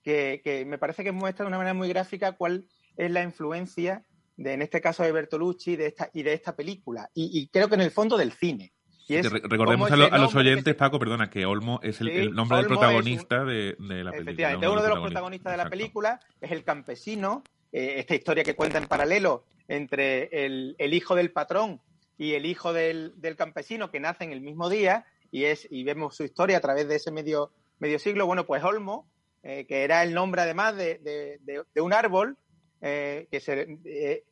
que, 0.01 0.63
me 0.65 0.77
parece 0.77 1.03
que 1.03 1.12
muestra 1.12 1.43
de 1.43 1.49
una 1.49 1.57
manera 1.57 1.73
muy 1.73 1.89
gráfica 1.89 2.31
cuál 2.38 2.65
es 2.95 3.12
la 3.12 3.23
influencia 3.23 4.05
de, 4.38 4.53
en 4.53 4.62
este 4.62 4.79
caso, 4.79 5.03
de 5.03 5.12
Bertolucci 5.12 5.75
de 5.75 5.88
esta, 5.88 6.10
y 6.13 6.23
de 6.23 6.31
esta 6.31 6.55
película. 6.55 7.10
y 7.13 7.49
creo 7.49 7.67
que 7.67 7.75
en 7.75 7.81
el 7.81 7.91
fondo 7.91 8.15
del 8.15 8.31
cine 8.31 8.71
recordemos 9.19 9.91
a, 9.91 10.17
los 10.17 10.36
oyentes, 10.36 10.76
Paco, 10.76 11.00
perdona, 11.00 11.30
que 11.30 11.45
Olmo 11.45 11.80
es 11.84 12.02
el, 12.02 12.34
nombre 12.34 12.58
del 12.58 12.67
protagonista 12.67 13.43
de, 13.43 13.76
la 13.80 14.12
película. 14.12 14.21
Efectivamente, 14.21 14.67
uno 14.67 14.82
de 14.82 14.89
los 14.89 15.00
protagonistas 15.00 15.54
de 15.54 15.58
la 15.58 15.69
película 15.69 16.19
es 16.39 16.52
el 16.52 16.63
campesino, 16.63 17.43
eh, 17.71 17.95
esta 17.97 18.15
historia 18.15 18.43
que 18.43 18.56
cuenta 18.56 18.78
en 18.78 18.88
paralelo 18.88 19.45
entre 19.67 20.45
el, 20.45 20.76
hijo 20.93 21.15
del 21.15 21.32
patrón 21.32 21.82
y 22.17 22.34
el 22.34 22.45
hijo 22.45 22.74
del, 22.74 23.13
campesino 23.38 23.91
que 23.91 24.00
nace 24.00 24.24
en 24.24 24.32
el 24.32 24.41
mismo 24.41 24.69
día 24.69 25.06
y, 25.32 25.45
es, 25.45 25.67
y 25.69 25.84
vemos 25.84 26.15
su 26.15 26.24
historia 26.24 26.58
a 26.58 26.62
través 26.62 26.88
de 26.88 26.95
ese 26.95 27.12
medio, 27.12 27.52
medio 27.80 28.00
siglo. 28.00 28.26
Bueno, 28.26 28.45
pues 28.45 28.63
Olmo, 28.63 29.10
eh, 29.43 29.65
que 29.67 29.84
era 29.84 30.04
el 30.04 30.13
nombre 30.13 30.41
además 30.41 30.76
de, 30.76 31.39
un 31.76 31.93
árbol, 31.93 32.38
eh, 32.82 33.28
que 33.32 33.39
se, 33.39 33.80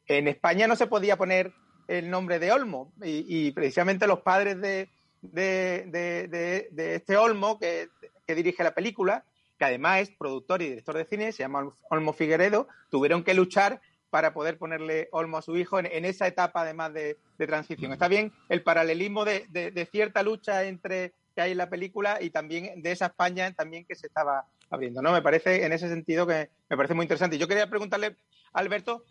en 0.07 0.27
España 0.27 0.67
no 0.67 0.75
se 0.75 0.87
podía 0.87 1.17
poner 1.17 1.53
el 1.89 2.09
nombre 2.09 2.39
de 2.39 2.51
Olmo. 2.51 2.93
Y, 3.03 3.51
precisamente 3.51 4.07
los 4.07 4.21
padres 4.21 4.61
de, 4.61 4.87
de, 5.21 6.69
este 6.95 7.17
Olmo, 7.17 7.59
que, 7.59 7.89
dirige 8.27 8.63
la 8.63 8.75
película, 8.75 9.25
que 9.57 9.65
además 9.65 10.01
es 10.01 10.11
productor 10.11 10.61
y 10.61 10.69
director 10.69 10.95
de 10.95 11.05
cine, 11.05 11.31
se 11.31 11.39
llama 11.39 11.73
Olmo 11.89 12.13
Figueredo, 12.13 12.67
tuvieron 12.89 13.23
que 13.23 13.33
luchar 13.33 13.81
para 14.11 14.33
poder 14.33 14.57
ponerle 14.57 15.09
Olmo 15.11 15.37
a 15.37 15.41
su 15.41 15.57
hijo 15.57 15.79
en, 15.79 16.05
esa 16.05 16.27
etapa 16.27 16.61
además 16.61 16.93
de, 16.93 17.17
transición. 17.37 17.91
Está 17.91 18.07
bien 18.07 18.31
el 18.49 18.61
paralelismo 18.61 19.25
de, 19.25 19.87
cierta 19.91 20.21
lucha 20.21 20.63
entre 20.65 21.13
que 21.33 21.41
hay 21.41 21.51
en 21.53 21.57
la 21.57 21.69
película 21.69 22.19
y 22.21 22.29
también 22.29 22.81
de 22.81 22.91
esa 22.91 23.07
España 23.07 23.51
también 23.53 23.85
que 23.85 23.95
se 23.95 24.07
estaba 24.07 24.45
abriendo. 24.69 25.01
¿no? 25.01 25.11
Me 25.11 25.21
parece 25.21 25.65
en 25.65 25.73
ese 25.73 25.89
sentido 25.89 26.27
que 26.27 26.49
me 26.69 26.77
parece 26.77 26.93
muy 26.93 27.03
interesante. 27.03 27.37
Yo 27.37 27.47
quería 27.47 27.67
preguntarle 27.67 28.15
Alberto 28.53 29.03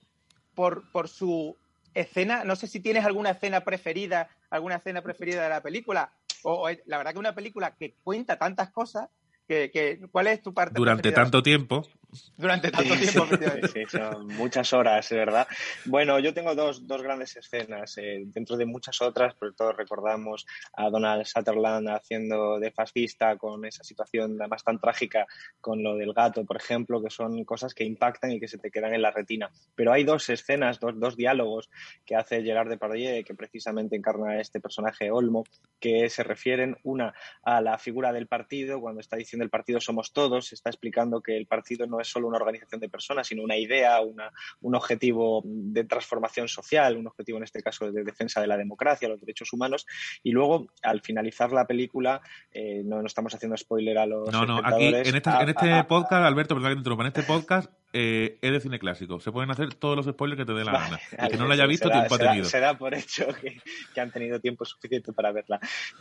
por, 0.54 0.90
por 0.92 1.08
su 1.08 1.56
escena, 2.00 2.44
no 2.44 2.56
sé 2.56 2.66
si 2.66 2.80
tienes 2.80 3.04
alguna 3.04 3.30
escena 3.30 3.62
preferida, 3.64 4.28
alguna 4.50 4.76
escena 4.76 5.02
preferida 5.02 5.42
de 5.42 5.48
la 5.48 5.62
película, 5.62 6.12
o, 6.42 6.68
la 6.86 6.98
verdad 6.98 7.12
que 7.12 7.18
una 7.18 7.34
película 7.34 7.74
que 7.76 7.94
cuenta 8.04 8.38
tantas 8.38 8.70
cosas, 8.70 9.08
que, 9.46 10.00
¿cuál 10.12 10.26
es 10.26 10.42
tu 10.42 10.52
parte 10.52 10.74
Durante 10.76 11.10
tanto 11.10 11.42
tiempo. 11.42 11.86
Durante 12.36 12.70
tanto 12.70 12.94
tiempo. 12.94 13.26
Sí, 13.72 13.84
son 13.88 14.26
muchas 14.28 14.72
horas, 14.72 15.08
¿verdad? 15.10 15.46
Bueno, 15.84 16.18
yo 16.18 16.32
tengo 16.32 16.54
dos, 16.54 16.86
dos 16.86 17.02
grandes 17.02 17.36
escenas. 17.36 17.98
Eh, 17.98 18.22
dentro 18.26 18.56
de 18.56 18.64
muchas 18.64 19.02
otras, 19.02 19.34
pero 19.38 19.52
todos 19.52 19.76
recordamos 19.76 20.46
a 20.72 20.88
Donald 20.88 21.24
Sutherland 21.26 21.88
haciendo 21.88 22.58
de 22.58 22.70
fascista 22.70 23.36
con 23.36 23.64
esa 23.64 23.84
situación 23.84 24.36
además 24.40 24.64
tan 24.64 24.78
trágica 24.80 25.26
con 25.60 25.82
lo 25.82 25.96
del 25.96 26.12
gato, 26.12 26.44
por 26.44 26.56
ejemplo, 26.56 27.02
que 27.02 27.10
son 27.10 27.44
cosas 27.44 27.74
que 27.74 27.84
impactan 27.84 28.32
y 28.32 28.40
que 28.40 28.48
se 28.48 28.58
te 28.58 28.70
quedan 28.70 28.94
en 28.94 29.02
la 29.02 29.10
retina. 29.10 29.50
Pero 29.74 29.92
hay 29.92 30.04
dos 30.04 30.28
escenas, 30.30 30.80
dos, 30.80 30.98
dos 30.98 31.16
diálogos 31.16 31.68
que 32.06 32.16
hace 32.16 32.42
Gerard 32.42 32.68
Depardieu, 32.68 33.24
que 33.24 33.34
precisamente 33.34 33.96
encarna 33.96 34.30
a 34.30 34.40
este 34.40 34.60
personaje 34.60 35.10
Olmo, 35.10 35.44
que 35.80 36.08
se 36.08 36.22
refieren 36.22 36.76
una 36.82 37.14
a 37.42 37.60
la 37.60 37.78
figura 37.78 38.12
del 38.12 38.26
partido, 38.26 38.80
cuando 38.80 39.00
está 39.00 39.16
diciendo 39.16 39.44
el 39.44 39.50
partido 39.50 39.80
somos 39.80 40.12
todos, 40.12 40.52
está 40.52 40.70
explicando 40.70 41.20
que 41.20 41.36
el 41.36 41.46
partido 41.46 41.86
no 41.86 41.97
es 42.00 42.08
solo 42.08 42.28
una 42.28 42.38
organización 42.38 42.80
de 42.80 42.88
personas, 42.88 43.26
sino 43.26 43.42
una 43.42 43.56
idea, 43.56 44.00
un 44.00 44.74
objetivo 44.74 45.42
de 45.44 45.84
transformación 45.84 46.48
social, 46.48 46.96
un 46.96 47.06
objetivo 47.06 47.38
en 47.38 47.44
este 47.44 47.62
caso 47.62 47.90
de 47.90 48.04
defensa 48.04 48.40
de 48.40 48.46
la 48.46 48.56
democracia, 48.56 49.08
los 49.08 49.20
derechos 49.20 49.52
humanos. 49.52 49.86
Y 50.22 50.32
luego, 50.32 50.68
al 50.82 51.00
finalizar 51.00 51.52
la 51.52 51.66
película, 51.66 52.20
eh, 52.52 52.82
no, 52.84 53.04
estamos 53.04 53.34
haciendo 53.34 53.56
spoiler 53.56 53.98
a 53.98 54.06
los. 54.06 54.30
No, 54.30 54.44
no, 54.44 54.60
aquí 54.64 54.86
en 54.86 55.16
este, 55.16 55.30
en 55.30 55.48
este 55.48 55.84
podcast, 55.84 56.24
Alberto, 56.24 56.54
perdón 56.54 56.70
que 56.70 56.74
te 56.74 56.78
interrumpa, 56.78 57.04
en 57.04 57.08
este 57.08 57.22
podcast 57.22 57.72
eh, 57.92 58.38
es 58.40 58.52
de 58.52 58.60
cine 58.60 58.78
clásico. 58.78 59.20
Se 59.20 59.32
pueden 59.32 59.50
hacer 59.50 59.74
todos 59.74 59.96
los 59.96 60.06
spoilers 60.06 60.38
que 60.38 60.46
te 60.46 60.52
dé 60.52 60.64
la 60.64 60.72
gana. 60.72 61.00
El 61.18 61.30
que 61.30 61.36
no 61.36 61.46
lo 61.46 61.52
haya 61.52 61.66
visto, 61.66 61.90
tiempo 61.90 62.14
ha 62.14 62.18
tenido. 62.18 62.44
Se 62.44 62.60
da 62.60 62.76
por 62.76 62.94
hecho 62.94 63.26
que, 63.34 64.00
han 64.00 64.10
tenido 64.10 64.40
tiempo 64.40 64.64
suficiente 64.64 65.12
para 65.12 65.32
verla. 65.32 65.60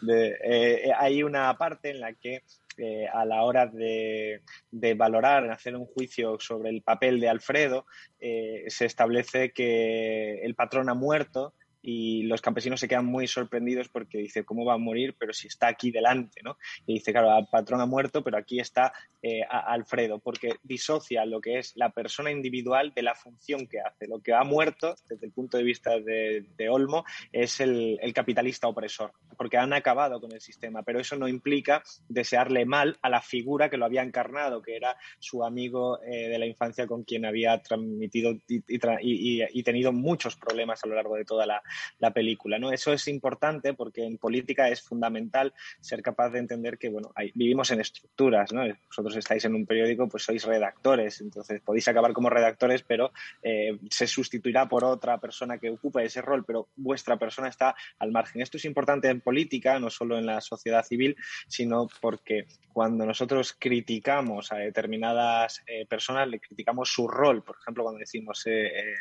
Eh, 0.10 0.91
hay 0.97 1.23
una 1.23 1.58
parte 1.58 1.91
en 1.91 2.00
la 2.00 2.13
que 2.13 2.43
eh, 2.80 3.08
a 3.12 3.26
la 3.26 3.41
hora 3.41 3.65
de, 3.65 4.43
de, 4.69 4.93
valorar, 4.93 5.50
hacer 5.50 5.76
un 5.76 5.88
juicio 5.88 6.38
sobre 6.39 6.69
el 6.69 6.84
papel 6.84 7.19
de 7.19 7.28
Alfredo, 7.28 7.88
eh, 8.19 8.65
se 8.67 8.86
establece 8.86 9.52
que 9.52 10.41
el 10.43 10.54
patrón 10.54 10.88
ha 10.89 10.93
muerto 10.93 11.56
y 11.89 12.23
los 12.23 12.41
campesinos 12.41 12.82
se 12.82 12.88
quedan 12.89 13.06
muy 13.06 13.28
sorprendidos 13.28 13.88
porque 13.88 14.17
dice, 14.17 14.43
¿cómo 14.43 14.65
va 14.65 14.73
a 14.73 14.78
morir? 14.78 15.15
Pero 15.17 15.32
si 15.32 15.47
está 15.47 15.69
aquí 15.69 15.89
delante, 15.89 16.41
¿no? 16.43 16.58
Y 16.86 16.95
dice, 16.95 17.13
claro, 17.13 17.38
el 17.38 17.47
patrón 17.50 17.80
ha 17.80 17.86
muerto, 17.86 18.26
pero 18.26 18.38
aquí 18.38 18.60
está 18.60 18.91
eh, 19.21 19.39
Alfredo, 19.50 20.19
porque 20.19 20.58
disocia 20.63 21.23
lo 21.26 21.39
que 21.39 21.60
es 21.60 21.71
la 21.78 21.91
persona 21.91 22.30
individual 22.30 22.91
de 22.93 23.04
la 23.04 23.15
función 23.15 23.67
que 23.67 23.80
hace. 23.80 24.06
Lo 24.06 24.19
que 24.19 24.34
ha 24.34 24.43
muerto, 24.43 24.95
desde 25.08 25.28
el 25.28 25.32
punto 25.32 25.56
de 25.56 25.63
vista 25.63 25.97
de, 25.97 26.45
Olmo, 26.69 27.06
es 27.32 27.62
el, 27.62 27.97
capitalista 28.13 28.67
opresor, 28.67 29.13
porque 29.38 29.58
han 29.58 29.71
acabado 29.71 30.19
con 30.19 30.34
el 30.34 30.41
sistema, 30.41 30.84
pero 30.84 31.00
eso 31.00 31.15
no 31.15 31.30
implica 31.30 31.84
desearle 32.10 32.65
mal 32.65 33.00
a 33.02 33.10
la 33.10 33.21
figura 33.21 33.69
que 33.69 33.78
lo 33.78 33.86
había 33.86 34.02
encarnado, 34.02 34.62
que 34.62 34.76
era 34.76 34.97
su 35.19 35.41
amigo 35.41 36.02
eh, 36.04 36.28
de 36.28 36.38
la 36.38 36.47
infancia 36.47 36.86
con 36.86 37.06
quien 37.06 37.23
había 37.23 37.62
transmitido 37.62 38.34
y 38.50 39.63
tenido 39.63 39.93
muchos 39.93 40.36
problemas 40.36 40.84
a 40.84 40.88
lo 40.88 40.95
largo 40.95 41.15
de 41.15 41.23
toda 41.23 41.45
la, 41.45 41.62
la 42.00 42.12
película. 42.12 42.60
¿no? 42.60 42.72
Eso 42.72 42.94
es 42.94 43.08
importante 43.08 43.74
porque 43.74 44.06
en 44.06 44.18
política 44.18 44.70
es 44.70 44.82
fundamental 44.82 45.54
ser 45.80 46.02
capaz 46.02 46.30
de 46.30 46.40
entender 46.40 46.78
que 46.78 46.90
bueno, 46.90 47.12
vivimos 47.34 47.72
en 47.72 47.82
estructuras. 47.82 48.54
¿no? 48.54 48.63
Vosotros 48.88 49.16
estáis 49.16 49.46
en 49.46 49.56
un 49.56 49.66
periódico, 49.66 50.08
pues 50.08 50.24
sois 50.24 50.44
redactores, 50.44 51.22
entonces 51.22 51.62
podéis 51.62 51.88
acabar 51.88 52.13
como 52.13 52.30
redactores, 52.30 52.84
pero 52.84 53.12
eh, 53.42 53.78
se 53.90 54.08
sustituirá 54.08 54.68
por 54.68 54.84
otra 54.84 55.20
persona 55.20 55.58
que 55.58 55.70
ocupe 55.70 56.04
ese 56.04 56.22
rol, 56.22 56.44
pero 56.46 56.70
vuestra 56.76 57.18
persona 57.18 57.48
está 57.48 57.76
al 58.00 58.12
margen. 58.12 58.42
Esto 58.42 58.58
es 58.58 58.66
importante 58.66 59.10
en 59.10 59.22
política, 59.22 59.80
no 59.80 59.90
solo 59.90 60.18
en 60.18 60.26
la 60.26 60.42
sociedad 60.42 60.84
civil, 60.84 61.16
sino 61.48 61.88
porque 62.02 62.46
cuando 62.74 63.06
nosotros 63.06 63.56
criticamos 63.58 64.52
a 64.52 64.58
determinadas 64.58 65.63
eh, 65.66 65.86
personas, 65.86 66.28
le 66.28 66.40
criticamos 66.40 66.92
su 66.92 67.08
rol. 67.08 67.44
Por 67.44 67.58
ejemplo, 67.60 67.84
cuando 67.84 68.00
decimos 68.00 68.44
eh, 68.46 68.94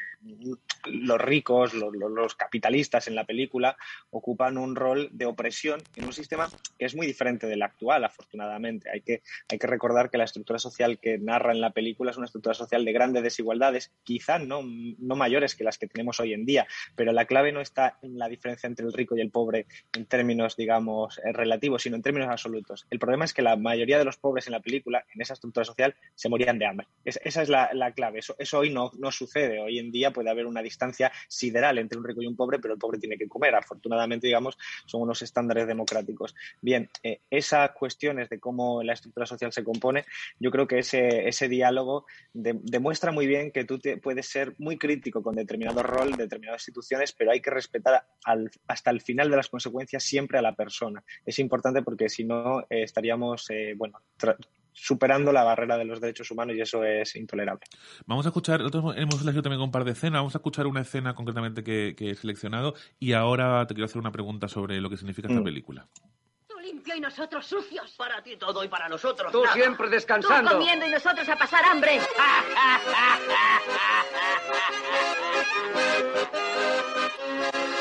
los 0.87 1.21
ricos, 1.21 1.75
los, 1.75 1.95
los, 1.95 2.11
los 2.11 2.35
capitalistas 2.57 3.07
en 3.07 3.15
la 3.15 3.25
película 3.25 3.77
ocupan 4.11 4.57
un 4.57 4.77
rol 4.77 5.11
de 5.13 5.27
opresión 5.27 5.83
en 5.95 6.07
un 6.07 6.13
sistema 6.13 6.49
que 6.79 6.87
es 6.87 6.97
muy 6.97 7.07
diferente 7.07 7.47
del 7.47 7.63
actual, 7.63 8.05
afortunadamente. 8.05 8.89
Hay 8.91 9.03
que, 9.03 9.23
hay 9.51 9.59
que 9.59 9.67
recordar 9.67 10.11
que 10.11 10.17
la 10.17 10.25
estructura 10.25 10.59
social 10.59 10.99
que 10.99 11.19
narra 11.19 11.53
en 11.53 11.61
la 11.61 11.71
película 11.71 12.11
es 12.11 12.17
una 12.17 12.27
estructura 12.27 12.55
social 12.55 12.85
de 12.85 12.93
grandes 12.93 13.23
desigualdades, 13.23 13.93
quizá 14.05 14.39
no, 14.39 14.63
no 14.63 15.17
mayores 15.17 15.55
que 15.55 15.65
las 15.65 15.77
que 15.77 15.87
tenemos 15.87 16.19
hoy 16.19 16.33
en 16.33 16.47
día, 16.47 16.67
pero 16.95 17.13
la 17.13 17.27
clave 17.27 17.53
no 17.53 17.61
está 17.61 17.99
en 18.01 18.19
la 18.19 18.29
diferencia 18.29 18.67
entre 18.67 18.87
el 18.87 18.93
rico 18.93 19.17
y 19.17 19.21
el 19.21 19.31
pobre 19.31 19.67
en 19.95 20.07
términos, 20.07 20.57
digamos, 20.57 21.19
eh, 21.19 21.33
relativos, 21.33 21.83
sino 21.83 21.97
en 21.97 22.03
términos 22.03 22.31
absolutos. 22.31 22.87
El 22.91 22.99
problema 22.99 23.27
es 23.27 23.35
que 23.35 23.43
la 23.43 23.57
mayoría 23.57 23.99
de 23.99 24.05
los 24.05 24.17
pobres 24.17 24.47
en 24.47 24.53
la 24.53 24.61
película, 24.61 25.05
en 25.15 25.21
esa 25.21 25.35
estructura 25.35 25.65
social, 25.65 25.95
se 26.15 26.31
morían 26.31 26.59
de 26.59 26.67
hambre. 26.67 26.87
esa 27.05 27.43
es 27.43 27.49
la, 27.51 27.93
clave. 27.95 28.21
Eso, 28.21 28.35
eso 28.39 28.59
hoy 28.59 28.71
no, 28.71 28.91
no 28.99 29.11
sucede. 29.13 29.61
Hoy 29.61 29.79
en 29.79 29.91
día 29.91 30.11
puede 30.11 30.31
haber 30.31 30.47
una 30.47 30.63
distancia 30.63 31.13
sideral 31.29 31.79
entre 31.79 31.99
un 31.99 32.05
rico 32.05 32.23
y 32.23 32.27
un 32.27 32.37
pobre, 32.37 32.46
pero 32.61 32.75
el 32.75 32.81
pobre 32.81 32.99
tiene 32.99 33.17
que 33.17 33.29
comer. 33.29 33.55
Afortunadamente, 33.55 34.27
digamos, 34.27 34.57
son 34.87 35.03
unos 35.03 35.23
estándares 35.23 35.67
democráticos. 35.67 36.35
Bien, 36.61 36.89
eh, 37.03 37.21
esas 37.31 37.71
cuestiones 37.73 38.29
de 38.29 38.39
cómo 38.41 38.83
la 38.83 38.93
estructura 38.93 39.27
social 39.27 39.53
se 39.53 39.65
compone, 39.65 40.05
yo 40.39 40.51
creo 40.51 40.67
que 40.67 40.79
ese, 40.79 41.29
ese 41.29 41.49
diálogo 41.49 42.07
demuestra 42.33 43.13
muy 43.13 43.27
bien 43.27 43.51
que 43.51 43.65
tú 43.65 43.81
puedes 44.03 44.27
ser 44.27 44.55
muy 44.59 44.79
crítico 44.79 45.23
con 45.23 45.35
determinado 45.35 45.83
rol, 45.83 46.13
determinadas 46.17 46.63
instituciones, 46.63 47.13
pero 47.13 47.31
hay 47.31 47.41
que 47.41 47.51
respetar 47.51 48.07
hasta 48.67 48.91
el 48.91 49.01
final 49.01 49.31
de 49.31 49.37
las 49.37 49.49
consecuencias 49.49 50.03
siempre 50.03 50.39
a 50.39 50.43
la 50.43 50.55
persona. 50.55 51.03
Es 51.25 51.39
importante 51.39 51.83
porque 51.83 52.09
si 52.09 52.25
no 52.25 52.61
eh, 52.63 52.83
estaríamos, 52.83 53.49
eh, 53.51 53.75
bueno, 53.77 54.01
superando 54.77 55.33
la 55.33 55.43
barrera 55.43 55.79
de 55.79 55.87
los 55.87 56.01
derechos 56.01 56.31
humanos 56.31 56.55
y 56.57 56.61
eso 56.61 56.85
es 56.85 57.17
intolerable. 57.17 57.65
Vamos 58.05 58.27
a 58.27 58.29
escuchar, 58.29 58.61
nosotros 58.61 58.95
hemos 58.97 59.23
elegido 59.23 59.43
también 59.43 59.63
un 59.63 59.71
par 59.71 59.85
de 59.85 59.93
escenas, 59.93 60.21
vamos 60.21 60.35
a 60.35 60.39
escuchar 60.39 60.67
una 60.67 60.83
escena 60.83 61.15
concretamente 61.15 61.65
que, 61.65 61.97
he 61.99 62.15
seleccionado 62.15 62.75
y 63.01 63.15
ahora 63.15 63.67
te 63.67 63.75
quiero 63.75 63.87
hacer 63.87 63.99
una 63.99 64.13
pregunta 64.13 64.49
sobre 64.49 64.81
lo 64.81 64.91
que 64.91 64.97
significa 64.97 65.29
esta 65.29 65.41
mm. 65.41 65.45
película 65.45 65.89
Tú 66.47 66.59
limpio 66.61 66.95
y 66.95 67.01
nosotros 67.01 67.47
sucios. 67.47 67.95
Para 67.97 68.23
ti 68.23 68.37
todo 68.37 68.63
y 68.63 68.69
para 68.69 68.89
nosotros. 68.89 69.33
Tú 69.33 69.43
siempre 69.53 69.89
descansando. 69.89 70.51
Tú 70.51 70.59
comiendo 70.59 70.87
y 70.87 70.91
nosotros 70.91 71.29
a 71.29 71.37
pasar 71.37 71.65
hambre. 71.65 71.99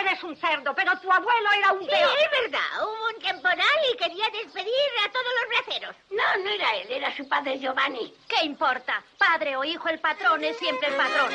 eres 0.00 0.22
un 0.22 0.36
cerdo, 0.36 0.74
pero 0.74 0.98
tu 0.98 1.10
abuelo 1.10 1.48
era 1.58 1.72
un 1.72 1.80
sí, 1.80 1.90
es 1.90 2.42
verdad. 2.42 2.60
Hubo 2.82 3.16
un 3.16 3.22
temporal 3.22 3.78
y 3.92 3.96
quería 3.96 4.26
despedir 4.30 4.90
a 5.04 5.10
todos 5.10 5.32
los 5.40 5.48
braceros. 5.66 5.96
No, 6.10 6.44
no 6.44 6.50
era 6.50 6.76
él, 6.76 6.86
era 6.90 7.16
su 7.16 7.28
padre 7.28 7.58
Giovanni. 7.58 8.12
¿Qué 8.28 8.44
importa? 8.44 9.02
Padre 9.18 9.56
o 9.56 9.64
hijo, 9.64 9.88
el 9.88 9.98
patrón 9.98 10.44
es 10.44 10.56
siempre 10.58 10.88
el 10.88 10.94
patrón. 10.94 11.30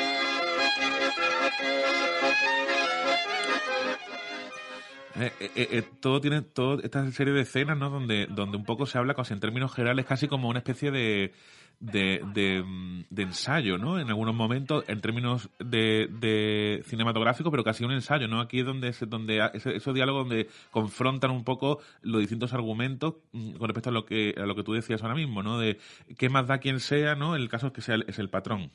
Eh, 5.20 5.32
eh, 5.40 5.68
eh, 5.72 5.82
todo 6.00 6.20
tiene 6.20 6.40
toda 6.40 6.82
esta 6.82 7.10
serie 7.10 7.34
de 7.34 7.42
escenas, 7.42 7.76
¿no? 7.76 7.90
Donde, 7.90 8.26
donde 8.26 8.56
un 8.56 8.64
poco 8.64 8.86
se 8.86 8.96
habla 8.96 9.14
casi 9.14 9.34
en 9.34 9.40
términos 9.40 9.74
generales, 9.74 10.06
casi 10.06 10.28
como 10.28 10.48
una 10.48 10.60
especie 10.60 10.90
de, 10.90 11.34
de, 11.80 12.22
de, 12.32 12.62
ensayo, 13.16 13.76
¿no? 13.76 13.98
En 13.98 14.08
algunos 14.08 14.34
momentos, 14.34 14.84
en 14.86 15.00
términos 15.00 15.50
de, 15.58 16.08
de 16.20 16.82
cinematográfico, 16.86 17.50
pero 17.50 17.64
casi 17.64 17.84
un 17.84 17.92
ensayo, 17.92 18.28
¿no? 18.28 18.40
Aquí 18.40 18.60
es 18.60 18.66
donde, 18.66 18.94
donde 19.08 19.50
esos 19.54 19.94
diálogos 19.94 20.28
donde 20.28 20.48
confrontan 20.70 21.30
un 21.30 21.44
poco 21.44 21.80
los 22.02 22.20
distintos 22.20 22.52
argumentos 22.52 23.14
mm, 23.32 23.54
con 23.54 23.68
respecto 23.68 23.90
a 23.90 23.92
lo 23.92 24.04
que, 24.06 24.34
a 24.36 24.46
lo 24.46 24.54
que 24.54 24.62
tú 24.62 24.72
decías 24.72 25.02
ahora 25.02 25.14
mismo, 25.14 25.42
¿no? 25.42 25.58
De 25.58 25.78
qué 26.16 26.28
más 26.28 26.46
da 26.46 26.58
quien 26.58 26.80
sea, 26.80 27.14
¿no? 27.14 27.34
El 27.36 27.48
caso 27.48 27.68
es 27.68 27.72
que 27.72 27.82
sea 27.82 27.96
es 28.06 28.18
el 28.18 28.30
patrón. 28.30 28.70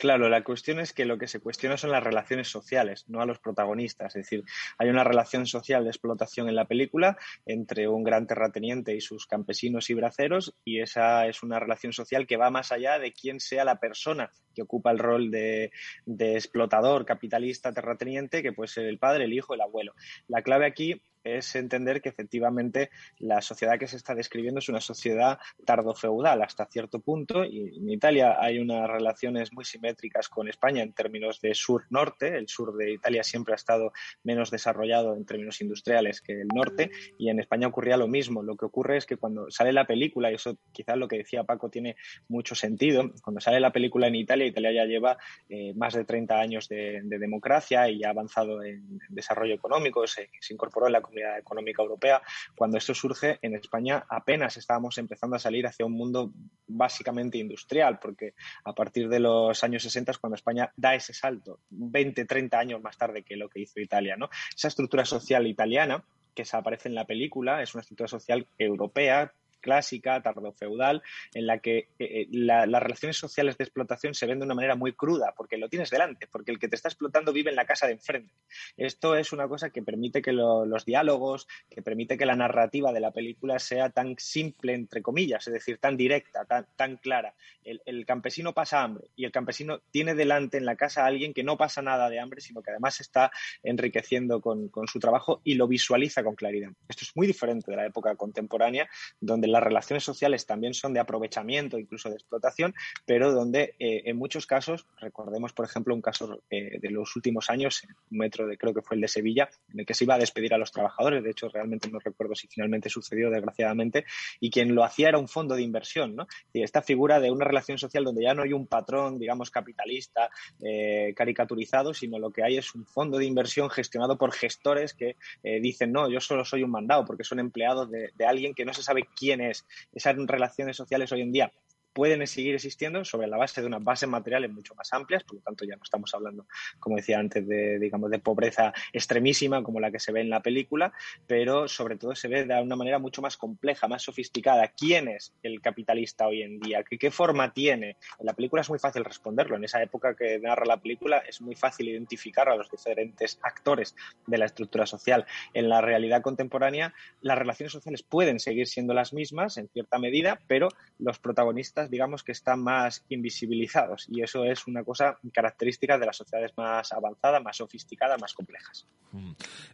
Claro, 0.00 0.30
la 0.30 0.42
cuestión 0.42 0.80
es 0.80 0.94
que 0.94 1.04
lo 1.04 1.18
que 1.18 1.28
se 1.28 1.40
cuestiona 1.40 1.76
son 1.76 1.90
las 1.90 2.02
relaciones 2.02 2.48
sociales, 2.48 3.04
no 3.08 3.20
a 3.20 3.26
los 3.26 3.38
protagonistas. 3.38 4.16
Es 4.16 4.22
decir, 4.24 4.44
hay 4.78 4.88
una 4.88 5.04
relación 5.04 5.44
social 5.44 5.84
de 5.84 5.90
explotación 5.90 6.48
en 6.48 6.56
la 6.56 6.64
película 6.64 7.18
entre 7.44 7.86
un 7.86 8.02
gran 8.02 8.26
terrateniente 8.26 8.96
y 8.96 9.02
sus 9.02 9.26
campesinos 9.26 9.90
y 9.90 9.94
braceros, 9.94 10.56
y 10.64 10.80
esa 10.80 11.26
es 11.26 11.42
una 11.42 11.60
relación 11.60 11.92
social 11.92 12.26
que 12.26 12.38
va 12.38 12.48
más 12.48 12.72
allá 12.72 12.98
de 12.98 13.12
quién 13.12 13.40
sea 13.40 13.66
la 13.66 13.78
persona 13.78 14.32
que 14.54 14.62
ocupa 14.62 14.90
el 14.90 14.98
rol 14.98 15.30
de, 15.30 15.70
explotador, 16.06 17.04
capitalista, 17.04 17.74
terrateniente, 17.74 18.42
que 18.42 18.52
puede 18.52 18.68
ser 18.68 18.86
el 18.86 18.98
padre, 18.98 19.24
el 19.24 19.34
hijo, 19.34 19.52
el 19.52 19.60
abuelo. 19.60 19.94
La 20.28 20.42
clave 20.42 20.64
aquí 20.64 21.02
es 21.24 21.54
entender 21.54 22.00
que 22.00 22.08
efectivamente 22.08 22.90
la 23.18 23.40
sociedad 23.42 23.78
que 23.78 23.86
se 23.86 23.96
está 23.96 24.14
describiendo 24.14 24.60
es 24.60 24.68
una 24.68 24.80
sociedad 24.80 25.38
tardofeudal 25.64 26.42
hasta 26.42 26.66
cierto 26.66 27.00
punto 27.00 27.44
y 27.44 27.78
en 27.78 27.90
Italia 27.90 28.36
hay 28.40 28.58
unas 28.58 28.88
relaciones 28.88 29.52
muy 29.52 29.64
simétricas 29.64 30.28
con 30.28 30.48
España 30.48 30.82
en 30.82 30.92
términos 30.92 31.40
de 31.40 31.54
sur-norte. 31.54 32.36
El 32.36 32.48
sur 32.48 32.76
de 32.76 32.92
Italia 32.92 33.22
siempre 33.22 33.54
ha 33.54 33.56
estado 33.56 33.92
menos 34.22 34.50
desarrollado 34.50 35.14
en 35.14 35.24
términos 35.24 35.60
industriales 35.60 36.20
que 36.20 36.32
el 36.32 36.48
norte 36.48 36.90
y 37.18 37.28
en 37.28 37.40
España 37.40 37.68
ocurría 37.68 37.96
lo 37.96 38.08
mismo. 38.08 38.42
Lo 38.42 38.56
que 38.56 38.66
ocurre 38.66 38.96
es 38.96 39.06
que 39.06 39.16
cuando 39.16 39.50
sale 39.50 39.72
la 39.72 39.86
película, 39.86 40.30
y 40.30 40.34
eso 40.34 40.58
quizás 40.72 40.96
lo 40.96 41.08
que 41.08 41.18
decía 41.18 41.44
Paco 41.44 41.68
tiene 41.70 41.96
mucho 42.28 42.54
sentido, 42.54 43.12
cuando 43.22 43.40
sale 43.40 43.60
la 43.60 43.72
película 43.72 44.06
en 44.06 44.14
Italia, 44.14 44.46
Italia 44.46 44.72
ya 44.72 44.84
lleva 44.84 45.18
eh, 45.48 45.74
más 45.74 45.94
de 45.94 46.04
30 46.04 46.38
años 46.38 46.68
de, 46.68 47.00
democracia 47.02 47.88
y 47.90 48.02
ha 48.04 48.10
avanzado 48.10 48.62
en, 48.62 48.98
desarrollo 49.08 49.54
económico, 49.54 50.06
se, 50.06 50.30
se 50.40 50.54
incorporó 50.54 50.86
en 50.86 50.92
la 50.92 51.02
Comunidad 51.10 51.38
Económica 51.38 51.82
Europea. 51.82 52.22
Cuando 52.56 52.78
esto 52.78 52.94
surge 52.94 53.38
en 53.42 53.54
España 53.54 54.04
apenas 54.08 54.56
estábamos 54.56 54.96
empezando 54.98 55.36
a 55.36 55.38
salir 55.38 55.66
hacia 55.66 55.86
un 55.86 55.92
mundo 55.92 56.32
básicamente 56.66 57.38
industrial, 57.38 57.98
porque 57.98 58.34
a 58.64 58.72
partir 58.72 59.08
de 59.08 59.20
los 59.20 59.62
años 59.64 59.82
60 59.82 60.12
es 60.12 60.18
cuando 60.18 60.36
España 60.36 60.72
da 60.76 60.94
ese 60.94 61.12
salto, 61.12 61.60
20, 61.70 62.24
30 62.24 62.58
años 62.58 62.82
más 62.82 62.96
tarde 62.96 63.22
que 63.22 63.36
lo 63.36 63.48
que 63.48 63.60
hizo 63.60 63.80
Italia. 63.80 64.16
¿no? 64.16 64.30
Esa 64.54 64.68
estructura 64.68 65.04
social 65.04 65.46
italiana 65.46 66.04
que 66.34 66.44
se 66.44 66.56
aparece 66.56 66.88
en 66.88 66.94
la 66.94 67.06
película 67.06 67.62
es 67.62 67.74
una 67.74 67.80
estructura 67.80 68.08
social 68.08 68.46
europea 68.56 69.32
clásica, 69.60 70.22
tardofeudal, 70.22 71.02
en 71.34 71.46
la 71.46 71.58
que 71.58 71.78
eh, 71.78 71.88
eh, 71.98 72.26
las 72.30 72.82
relaciones 72.82 73.16
sociales 73.16 73.56
de 73.56 73.64
explotación 73.64 74.14
se 74.14 74.26
ven 74.26 74.38
de 74.38 74.44
una 74.44 74.54
manera 74.54 74.74
muy 74.74 74.92
cruda, 74.92 75.34
porque 75.36 75.56
lo 75.56 75.68
tienes 75.68 75.90
delante, 75.90 76.26
porque 76.26 76.50
el 76.50 76.58
que 76.58 76.68
te 76.68 76.76
está 76.76 76.88
explotando 76.88 77.32
vive 77.32 77.50
en 77.50 77.56
la 77.56 77.64
casa 77.64 77.86
de 77.86 77.92
enfrente. 77.92 78.32
Esto 78.76 79.16
es 79.16 79.32
una 79.32 79.48
cosa 79.48 79.70
que 79.70 79.82
permite 79.82 80.22
que 80.22 80.32
los 80.32 80.84
diálogos, 80.84 81.46
que 81.68 81.82
permite 81.82 82.16
que 82.16 82.26
la 82.26 82.36
narrativa 82.36 82.92
de 82.92 83.00
la 83.00 83.12
película 83.12 83.58
sea 83.58 83.90
tan 83.90 84.16
simple, 84.18 84.74
entre 84.74 85.02
comillas, 85.02 85.46
es 85.46 85.52
decir, 85.52 85.78
tan 85.78 85.96
directa, 85.96 86.44
tan, 86.44 86.66
tan 86.76 86.96
clara. 86.96 87.34
El, 87.64 88.06
campesino 88.06 88.52
pasa 88.54 88.82
hambre 88.82 89.08
y 89.14 89.24
el 89.24 89.30
campesino 89.30 89.80
tiene 89.90 90.14
delante 90.14 90.56
en 90.56 90.64
la 90.64 90.74
casa 90.74 91.04
a 91.04 91.06
alguien 91.06 91.34
que 91.34 91.44
no 91.44 91.56
pasa 91.56 91.82
nada 91.82 92.08
de 92.08 92.18
hambre, 92.18 92.40
sino 92.40 92.62
que 92.62 92.70
además 92.70 93.00
está 93.00 93.30
enriqueciendo 93.62 94.40
con, 94.40 94.68
con 94.68 94.88
su 94.88 94.98
trabajo 94.98 95.40
y 95.44 95.54
lo 95.54 95.68
visualiza 95.68 96.24
con 96.24 96.34
claridad. 96.34 96.70
Esto 96.88 97.04
es 97.04 97.14
muy 97.14 97.26
diferente 97.26 97.70
de 97.70 97.76
la 97.76 97.86
época 97.86 98.16
contemporánea, 98.16 98.88
donde 99.20 99.46
las 99.50 99.62
relaciones 99.62 100.04
sociales 100.04 100.46
también 100.46 100.74
son 100.74 100.92
de 100.92 101.00
aprovechamiento, 101.00 101.78
incluso 101.78 102.08
de 102.08 102.16
explotación, 102.16 102.74
pero 103.06 103.32
donde 103.32 103.74
eh, 103.78 104.02
en 104.06 104.16
muchos 104.16 104.46
casos, 104.46 104.86
recordemos 104.98 105.52
por 105.52 105.64
ejemplo 105.64 105.94
un 105.94 106.02
caso 106.02 106.42
eh, 106.50 106.78
de 106.80 106.90
los 106.90 107.14
últimos 107.16 107.50
años, 107.50 107.82
un 108.10 108.18
metro 108.18 108.46
de 108.46 108.56
creo 108.56 108.74
que 108.74 108.82
fue 108.82 108.96
el 108.96 109.00
de 109.00 109.08
Sevilla, 109.08 109.48
en 109.72 109.80
el 109.80 109.86
que 109.86 109.94
se 109.94 110.04
iba 110.04 110.14
a 110.14 110.18
despedir 110.18 110.54
a 110.54 110.58
los 110.58 110.72
trabajadores, 110.72 111.22
de 111.22 111.30
hecho 111.30 111.48
realmente 111.48 111.90
no 111.90 111.98
recuerdo 111.98 112.34
si 112.34 112.48
finalmente 112.48 112.88
sucedió 112.88 113.30
desgraciadamente, 113.30 114.04
y 114.40 114.50
quien 114.50 114.74
lo 114.74 114.84
hacía 114.84 115.08
era 115.08 115.18
un 115.18 115.28
fondo 115.28 115.54
de 115.54 115.62
inversión, 115.62 116.16
¿no? 116.16 116.26
Y 116.52 116.62
esta 116.62 116.82
figura 116.82 117.20
de 117.20 117.30
una 117.30 117.44
relación 117.44 117.78
social 117.78 118.04
donde 118.04 118.22
ya 118.22 118.34
no 118.34 118.42
hay 118.42 118.52
un 118.52 118.66
patrón, 118.66 119.18
digamos, 119.18 119.50
capitalista 119.50 120.30
eh, 120.60 121.12
caricaturizado, 121.16 121.94
sino 121.94 122.18
lo 122.18 122.30
que 122.30 122.42
hay 122.42 122.58
es 122.58 122.74
un 122.74 122.86
fondo 122.86 123.18
de 123.18 123.26
inversión 123.26 123.70
gestionado 123.70 124.16
por 124.16 124.32
gestores 124.32 124.94
que 124.94 125.16
dicen, 125.42 125.92
no, 125.92 126.08
yo 126.08 126.20
solo 126.20 126.44
soy 126.44 126.62
un 126.62 126.70
mandado 126.70 127.04
porque 127.04 127.24
son 127.24 127.38
empleados 127.38 127.90
de, 127.90 128.10
de 128.16 128.26
alguien 128.26 128.54
que 128.54 128.64
no 128.64 128.72
se 128.72 128.82
sabe 128.82 129.08
quién 129.16 129.39
esas 129.40 130.16
relaciones 130.16 130.76
sociales 130.76 131.10
hoy 131.12 131.22
en 131.22 131.32
día 131.32 131.52
pueden 131.92 132.26
seguir 132.26 132.54
existiendo 132.54 133.04
sobre 133.04 133.26
la 133.26 133.36
base 133.36 133.60
de 133.60 133.66
unas 133.66 133.82
bases 133.82 134.08
materiales 134.08 134.50
mucho 134.50 134.74
más 134.74 134.92
amplias, 134.92 135.24
por 135.24 135.36
lo 135.36 135.40
tanto 135.42 135.64
ya 135.64 135.76
no 135.76 135.82
estamos 135.82 136.14
hablando, 136.14 136.46
como 136.78 136.96
decía 136.96 137.18
antes, 137.18 137.46
de, 137.46 137.78
digamos, 137.78 138.10
de 138.10 138.18
pobreza 138.18 138.72
extremísima 138.92 139.62
como 139.62 139.80
la 139.80 139.90
que 139.90 140.00
se 140.00 140.12
ve 140.12 140.20
en 140.20 140.30
la 140.30 140.40
película, 140.40 140.92
pero 141.26 141.68
sobre 141.68 141.96
todo 141.96 142.14
se 142.14 142.28
ve 142.28 142.44
de 142.44 142.60
una 142.60 142.76
manera 142.76 142.98
mucho 142.98 143.22
más 143.22 143.36
compleja, 143.36 143.88
más 143.88 144.02
sofisticada. 144.02 144.68
¿Quién 144.68 145.08
es 145.08 145.32
el 145.42 145.60
capitalista 145.60 146.26
hoy 146.26 146.42
en 146.42 146.60
día? 146.60 146.82
¿Qué, 146.82 146.98
qué 146.98 147.10
forma 147.10 147.52
tiene? 147.52 147.96
En 148.18 148.26
la 148.26 148.34
película 148.34 148.62
es 148.62 148.70
muy 148.70 148.78
fácil 148.78 149.04
responderlo. 149.04 149.56
En 149.56 149.64
esa 149.64 149.82
época 149.82 150.14
que 150.14 150.38
narra 150.38 150.64
la 150.66 150.80
película 150.80 151.18
es 151.18 151.40
muy 151.40 151.54
fácil 151.54 151.88
identificar 151.88 152.48
a 152.48 152.56
los 152.56 152.70
diferentes 152.70 153.38
actores 153.42 153.94
de 154.26 154.38
la 154.38 154.46
estructura 154.46 154.86
social. 154.86 155.26
En 155.54 155.68
la 155.68 155.80
realidad 155.80 156.22
contemporánea, 156.22 156.94
las 157.20 157.38
relaciones 157.38 157.72
sociales 157.72 158.02
pueden 158.02 158.40
seguir 158.40 158.66
siendo 158.66 158.94
las 158.94 159.12
mismas 159.12 159.56
en 159.56 159.68
cierta 159.68 159.98
medida, 159.98 160.40
pero 160.46 160.68
los 160.98 161.18
protagonistas 161.18 161.79
digamos 161.88 162.22
que 162.22 162.32
están 162.32 162.62
más 162.62 163.04
invisibilizados 163.08 164.06
y 164.08 164.22
eso 164.22 164.44
es 164.44 164.66
una 164.66 164.84
cosa 164.84 165.18
característica 165.32 165.98
de 165.98 166.06
las 166.06 166.16
sociedades 166.16 166.52
más 166.56 166.92
avanzadas, 166.92 167.42
más 167.42 167.56
sofisticadas, 167.56 168.20
más 168.20 168.34
complejas. 168.34 168.86
Mm. 169.12 169.32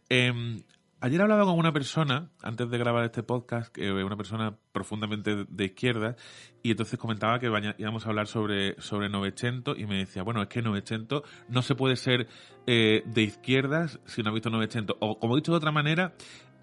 Em, 0.08 0.62
ayer 1.00 1.20
hablaba 1.20 1.44
con 1.44 1.58
una 1.58 1.72
persona, 1.72 2.30
antes 2.42 2.70
de 2.70 2.78
grabar 2.78 3.04
este 3.04 3.22
podcast, 3.22 3.76
una 3.78 4.16
persona 4.16 4.56
profundamente 4.72 5.44
de 5.48 5.64
izquierda, 5.64 6.16
y 6.62 6.70
entonces 6.70 6.98
comentaba 6.98 7.38
que 7.38 7.46
íbamos 7.78 8.06
a 8.06 8.08
hablar 8.08 8.26
sobre, 8.26 8.80
sobre 8.80 9.08
Novecento, 9.08 9.76
y 9.76 9.86
me 9.86 9.98
decía, 9.98 10.22
bueno, 10.22 10.42
es 10.42 10.48
que 10.48 10.62
Novecento 10.62 11.22
no 11.48 11.62
se 11.62 11.74
puede 11.74 11.96
ser 11.96 12.28
eh, 12.66 13.02
de 13.06 13.22
izquierdas 13.22 14.00
si 14.06 14.22
no 14.22 14.30
ha 14.30 14.34
visto 14.34 14.50
Novecento. 14.50 14.96
O, 15.00 15.18
como 15.18 15.34
he 15.34 15.40
dicho 15.40 15.52
de 15.52 15.58
otra 15.58 15.72
manera, 15.72 16.14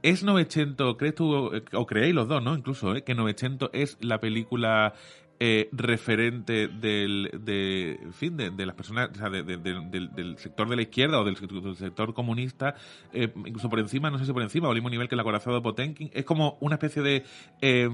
¿Es 0.03 0.21
Novecento, 0.21 0.97
crees 0.97 1.15
tú, 1.15 1.49
o 1.71 1.85
creéis 1.85 2.13
los 2.13 2.27
dos, 2.27 2.43
¿no? 2.43 2.57
Incluso, 2.57 2.93
¿eh? 2.93 3.05
que 3.05 3.15
Novecento 3.15 3.69
es 3.71 3.97
la 4.01 4.19
película 4.19 4.95
eh, 5.39 5.67
referente 5.71 6.67
del, 6.67 7.29
de, 7.33 7.99
fin, 8.13 8.37
de, 8.37 8.65
las 8.65 8.75
personas, 8.75 9.09
o 9.11 9.15
sea, 9.15 9.29
del, 9.29 10.37
sector 10.37 10.69
de 10.69 10.75
la 10.75 10.81
izquierda 10.83 11.19
o 11.19 11.25
del, 11.25 11.35
sector 11.75 12.13
comunista, 12.13 12.75
eh, 13.11 13.31
incluso 13.45 13.69
por 13.69 13.79
encima, 13.79 14.09
no 14.09 14.19
sé 14.19 14.25
si 14.25 14.33
por 14.33 14.43
encima, 14.43 14.67
o 14.67 14.71
al 14.71 14.75
mismo 14.75 14.89
nivel 14.89 15.09
que 15.09 15.15
el 15.15 15.21
acorazado 15.21 15.55
de 15.55 15.61
Potenkin. 15.61 16.11
Es 16.13 16.23
como 16.23 16.57
una 16.61 16.75
especie 16.75 17.01
de, 17.01 17.23
eh, 17.61 17.89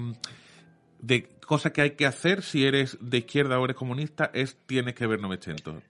de 1.00 1.30
cosa 1.46 1.72
que 1.72 1.82
hay 1.82 1.92
que 1.92 2.06
hacer 2.06 2.44
si 2.44 2.66
eres 2.66 2.98
de 3.02 3.20
izquierda 3.20 3.60
o 3.60 3.66
eres 3.66 3.78
comunista, 3.78 4.30
es 4.34 4.58
tienes 4.68 4.94
que 4.94 5.08
ver 5.08 5.20
900. 5.20 5.82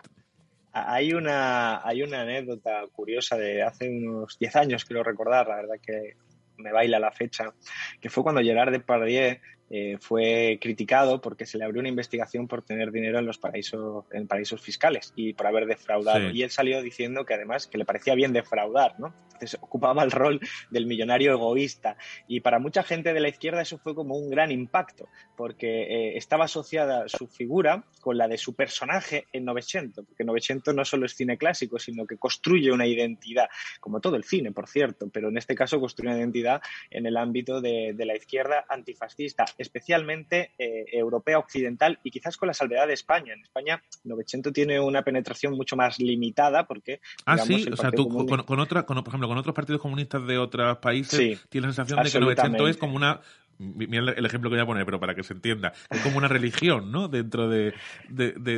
Hay 0.71 1.13
una, 1.13 1.85
hay 1.85 2.03
una 2.03 2.21
anécdota 2.21 2.83
curiosa 2.93 3.35
de 3.35 3.63
hace 3.63 3.89
unos 3.89 4.38
10 4.39 4.55
años, 4.55 4.85
quiero 4.85 5.03
recordar, 5.03 5.47
la 5.47 5.55
verdad 5.57 5.75
que 5.81 6.13
me 6.57 6.71
baila 6.71 6.99
la 6.99 7.12
fecha, 7.12 7.53
que 7.99 8.09
fue 8.09 8.23
cuando 8.23 8.41
Gerard 8.41 8.71
Depardieu 8.71 9.38
eh, 9.69 9.97
fue 9.99 10.58
criticado 10.60 11.21
porque 11.21 11.45
se 11.45 11.58
le 11.58 11.65
abrió 11.65 11.79
una 11.79 11.89
investigación 11.89 12.47
por 12.47 12.63
tener 12.63 12.91
dinero 12.91 13.19
en 13.19 13.25
los 13.25 13.38
paraísos, 13.38 14.05
en 14.12 14.27
paraísos 14.27 14.62
fiscales 14.62 15.13
y 15.15 15.34
por 15.34 15.45
haber 15.47 15.67
defraudado. 15.67 16.29
Y 16.32 16.41
él 16.41 16.49
salió 16.49 16.82
diciendo 16.82 17.25
que 17.25 17.36
además 17.36 17.67
que 17.67 17.77
le 17.77 17.86
parecía 17.86 18.15
bien 18.15 18.34
defraudar, 18.34 18.99
¿no? 18.99 19.13
Entonces 19.34 19.60
ocupaba 19.62 20.03
el 20.03 20.12
rol 20.12 20.39
del 20.69 20.86
millonario 20.86 21.34
egoísta. 21.34 21.97
Y 22.27 22.41
para 22.41 22.60
mucha 22.60 22.84
gente 22.84 23.13
de 23.13 23.19
la 23.19 23.29
izquierda 23.29 23.62
eso 23.62 23.77
fue 23.77 23.93
como 23.93 24.17
un 24.17 24.29
gran 24.29 24.51
impacto, 24.51 25.08
porque 25.38 25.84
eh, 25.84 26.17
estaba 26.17 26.45
asociada 26.45 27.08
su 27.08 27.27
figura 27.27 27.84
con 28.01 28.17
la 28.17 28.27
de 28.27 28.38
su 28.38 28.55
personaje 28.55 29.27
en 29.32 29.45
Novecento, 29.45 30.03
porque 30.03 30.23
Novecento 30.23 30.73
no 30.73 30.84
solo 30.84 31.05
es 31.05 31.15
cine 31.15 31.38
clásico, 31.38 31.77
sino 31.79 32.08
que 32.08 32.17
construye 32.17 32.71
una 32.71 32.88
identidad, 32.88 33.49
como 33.79 33.99
todo 33.99 34.15
el 34.15 34.23
cine, 34.23 34.51
por 34.51 34.67
cierto, 34.67 35.10
pero 35.10 35.29
en 35.29 35.38
este 35.38 35.55
caso 35.55 35.79
construye 35.79 36.10
una 36.10 36.19
identidad 36.19 36.62
en 36.89 37.05
el 37.05 37.17
ámbito 37.17 37.62
de, 37.62 37.93
de 37.93 38.05
la 38.05 38.15
izquierda 38.15 38.65
antifascista 38.67 39.45
especialmente 39.59 40.53
eh, 40.57 40.85
europea 40.93 41.37
occidental 41.37 41.99
y 42.03 42.09
quizás 42.09 42.37
con 42.37 42.47
la 42.47 42.53
salvedad 42.53 42.87
de 42.87 42.93
España. 42.93 43.33
En 43.33 43.41
España, 43.41 43.83
Novecento 44.05 44.51
tiene 44.51 44.79
una 44.79 45.03
penetración 45.03 45.53
mucho 45.53 45.75
más 45.75 45.99
limitada 45.99 46.65
porque. 46.65 47.01
Ah, 47.25 47.37
sí, 47.37 47.67
o 47.71 47.75
sea, 47.75 47.91
tú 47.91 48.07
con, 48.07 48.59
otra, 48.59 48.85
por 48.85 49.07
ejemplo, 49.07 49.27
con 49.27 49.37
otros 49.37 49.53
partidos 49.53 49.81
comunistas 49.81 50.25
de 50.25 50.37
otros 50.37 50.77
países 50.77 51.45
tienes 51.49 51.69
la 51.69 51.73
sensación 51.73 52.03
de 52.03 52.11
que 52.11 52.19
Novecento 52.19 52.67
es 52.67 52.77
como 52.77 52.95
una 52.95 53.21
Mira 53.59 54.13
el 54.13 54.25
ejemplo 54.25 54.49
que 54.49 54.55
voy 54.55 54.63
a 54.63 54.65
poner, 54.65 54.85
pero 54.85 55.01
para 55.01 55.13
que 55.13 55.21
se 55.21 55.33
entienda. 55.33 55.73
Es 55.89 55.99
como 55.99 56.17
una 56.17 56.29
religión, 56.29 56.93
¿no? 56.93 57.09
Dentro 57.09 57.49
de. 57.49 57.73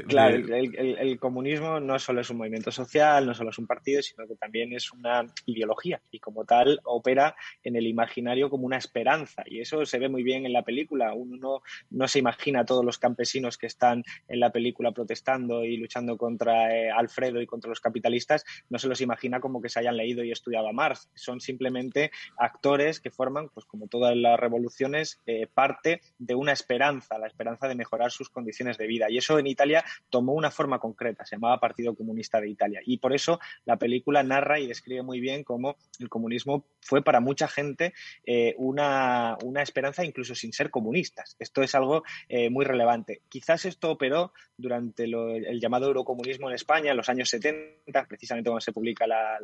claro, 0.08 0.36
El, 0.36 1.20
comunismo 1.20 1.80
no 1.80 1.98
solo 1.98 2.22
es 2.22 2.30
un 2.30 2.38
movimiento 2.38 2.72
social, 2.72 3.26
no 3.26 3.34
solo 3.34 3.50
es 3.50 3.58
un 3.58 3.66
partido, 3.66 4.04
sino 4.04 4.28
que 4.28 4.36
también 4.36 4.74
es 4.74 4.92
una 4.94 5.26
ideología 5.48 6.00
y 6.12 6.20
como 6.20 6.46
tal 6.46 6.80
opera 6.84 7.36
en 7.64 7.76
el 7.76 7.88
imaginario 7.88 8.52
como 8.52 8.68
una 8.68 8.78
esperanza. 8.78 9.44
Y 9.48 9.62
eso 9.62 9.88
se 9.88 9.98
ve 9.98 10.08
muy 10.08 10.22
bien 10.22 10.46
en 10.46 10.54
la 10.54 10.62
película. 10.62 10.91
Uno 10.92 11.62
no, 11.90 12.08
se 12.08 12.20
imagina 12.20 12.62
a 12.62 12.66
todos 12.66 12.84
los 12.84 12.98
campesinos 12.98 13.58
que 13.58 13.68
están 13.68 14.04
en 14.28 14.40
la 14.40 14.52
película 14.52 14.92
protestando 14.92 15.64
y 15.64 15.78
luchando 15.78 16.18
contra 16.18 16.76
eh, 16.76 16.92
Alfredo 16.92 17.42
y 17.42 17.48
contra 17.48 17.70
los 17.70 17.80
capitalistas, 17.80 18.44
no 18.70 18.78
se 18.78 18.88
los 18.88 19.02
imagina 19.02 19.40
como 19.40 19.62
que 19.62 19.70
se 19.70 19.80
hayan 19.80 19.98
leído 19.98 20.24
y 20.24 20.32
estudiado 20.32 20.68
a 20.68 20.74
Marx. 20.74 21.10
Son 21.16 21.40
simplemente 21.40 22.12
actores 22.38 23.00
que 23.00 23.10
forman, 23.10 23.50
pues 23.50 23.66
como 23.66 23.88
toda 23.88 24.14
la 24.16 24.36
revolución 24.38 24.82
eh, 25.26 25.48
parte 25.54 26.02
de 26.18 26.36
una 26.36 26.52
esperanza, 26.52 27.18
la 27.18 27.28
esperanza 27.28 27.68
de 27.68 27.76
mejorar 27.76 28.12
sus 28.12 28.30
condiciones 28.30 28.78
de 28.78 28.88
vida. 28.88 29.10
Y 29.10 29.18
eso 29.18 29.38
en 29.38 29.48
Italia 29.48 29.84
tomó 30.10 30.34
una 30.34 30.52
forma 30.52 30.80
concreta, 30.80 31.26
se 31.26 31.36
llamaba 31.36 31.60
Partido 31.60 31.96
Comunista 31.96 32.42
de 32.42 32.50
Italia. 32.50 32.82
Y 32.86 32.98
por 32.98 33.14
eso 33.14 33.40
la 33.66 33.78
película 33.78 34.24
narra 34.24 34.60
y 34.60 34.68
describe 34.68 35.04
muy 35.04 35.20
bien 35.20 35.44
cómo 35.44 35.78
el 36.00 36.10
comunismo 36.10 36.66
fue 36.82 37.04
para 37.04 37.20
mucha 37.20 37.48
gente 37.48 37.94
eh, 38.26 38.56
una, 38.58 39.38
esperanza 39.62 40.04
incluso 40.04 40.34
sin 40.34 40.52
ser 40.52 40.72
comunistas. 40.82 41.36
Esto 41.38 41.62
es 41.62 41.76
algo 41.76 42.04
eh, 42.28 42.50
muy 42.50 42.66
relevante. 42.66 43.22
Quizás 43.30 43.66
esto 43.66 43.92
operó 43.92 44.34
durante 44.58 45.04
el 45.04 45.60
llamado 45.60 45.88
eurocomunismo 45.88 46.50
en 46.50 46.56
España 46.56 46.92
en 46.92 46.98
los 46.98 47.08
años 47.08 47.30
70, 47.30 48.08
precisamente 48.08 48.50
cuando 48.50 48.62
se 48.62 48.74
publica 48.74 49.06
la, 49.06 49.38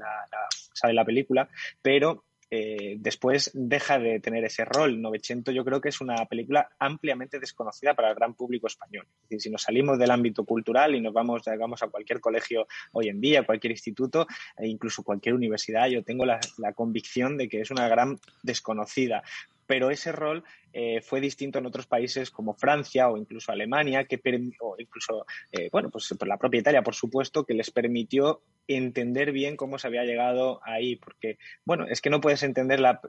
sale 0.73 0.93
la 0.93 1.05
película, 1.05 1.47
pero 1.79 2.25
eh, 2.49 2.95
después 2.97 3.51
deja 3.53 3.99
de 3.99 4.19
tener 4.19 4.43
ese 4.45 4.65
rol. 4.65 4.99
Novecento 4.99 5.51
yo 5.51 5.63
creo 5.63 5.79
que 5.79 5.89
es 5.89 6.01
una 6.01 6.25
película 6.25 6.69
ampliamente 6.79 7.39
desconocida 7.39 7.93
para 7.93 8.09
el 8.09 8.15
gran 8.15 8.33
público 8.33 8.65
español. 8.65 9.05
Si 9.37 9.51
nos 9.51 9.61
salimos 9.61 9.99
del 9.99 10.09
ámbito 10.09 10.43
cultural 10.43 10.95
y 10.95 11.01
nos 11.01 11.13
vamos, 11.13 11.43
vamos 11.59 11.83
a 11.83 11.87
cualquier 11.89 12.19
colegio 12.19 12.67
hoy 12.93 13.09
en 13.09 13.21
día, 13.21 13.45
cualquier 13.45 13.71
instituto 13.71 14.25
e 14.57 14.67
incluso 14.67 15.03
cualquier 15.03 15.35
universidad, 15.35 15.87
yo 15.87 16.03
tengo 16.03 16.25
la 16.25 16.73
convicción 16.73 17.37
de 17.37 17.47
que 17.47 17.61
es 17.61 17.69
una 17.69 17.87
gran 17.87 18.17
desconocida 18.41 19.21
pero 19.67 19.91
ese 19.91 20.11
rol 20.11 20.43
eh, 20.73 21.01
fue 21.01 21.21
distinto 21.21 21.59
en 21.59 21.65
otros 21.65 21.87
países 21.87 22.31
como 22.31 22.53
Francia 22.53 23.09
o 23.09 23.17
incluso 23.17 23.51
Alemania, 23.51 24.05
que 24.05 24.19
o 24.59 24.75
incluso, 24.77 25.25
eh, 25.51 25.69
bueno, 25.71 25.89
pues 25.89 26.13
la 26.25 26.37
propia 26.37 26.59
Italia, 26.59 26.83
por 26.83 26.95
supuesto, 26.95 27.45
que 27.45 27.53
les 27.53 27.71
permitió 27.71 28.41
entender 28.67 29.31
bien 29.31 29.55
cómo 29.55 29.79
se 29.79 29.87
había 29.87 30.03
llegado 30.03 30.59
ahí, 30.63 30.97
porque, 30.97 31.37
bueno, 31.65 31.85
es 31.87 32.01
que 32.01 32.09
no 32.09 32.19
puedes 32.19 32.43
entender 32.43 32.79
la, 32.79 32.99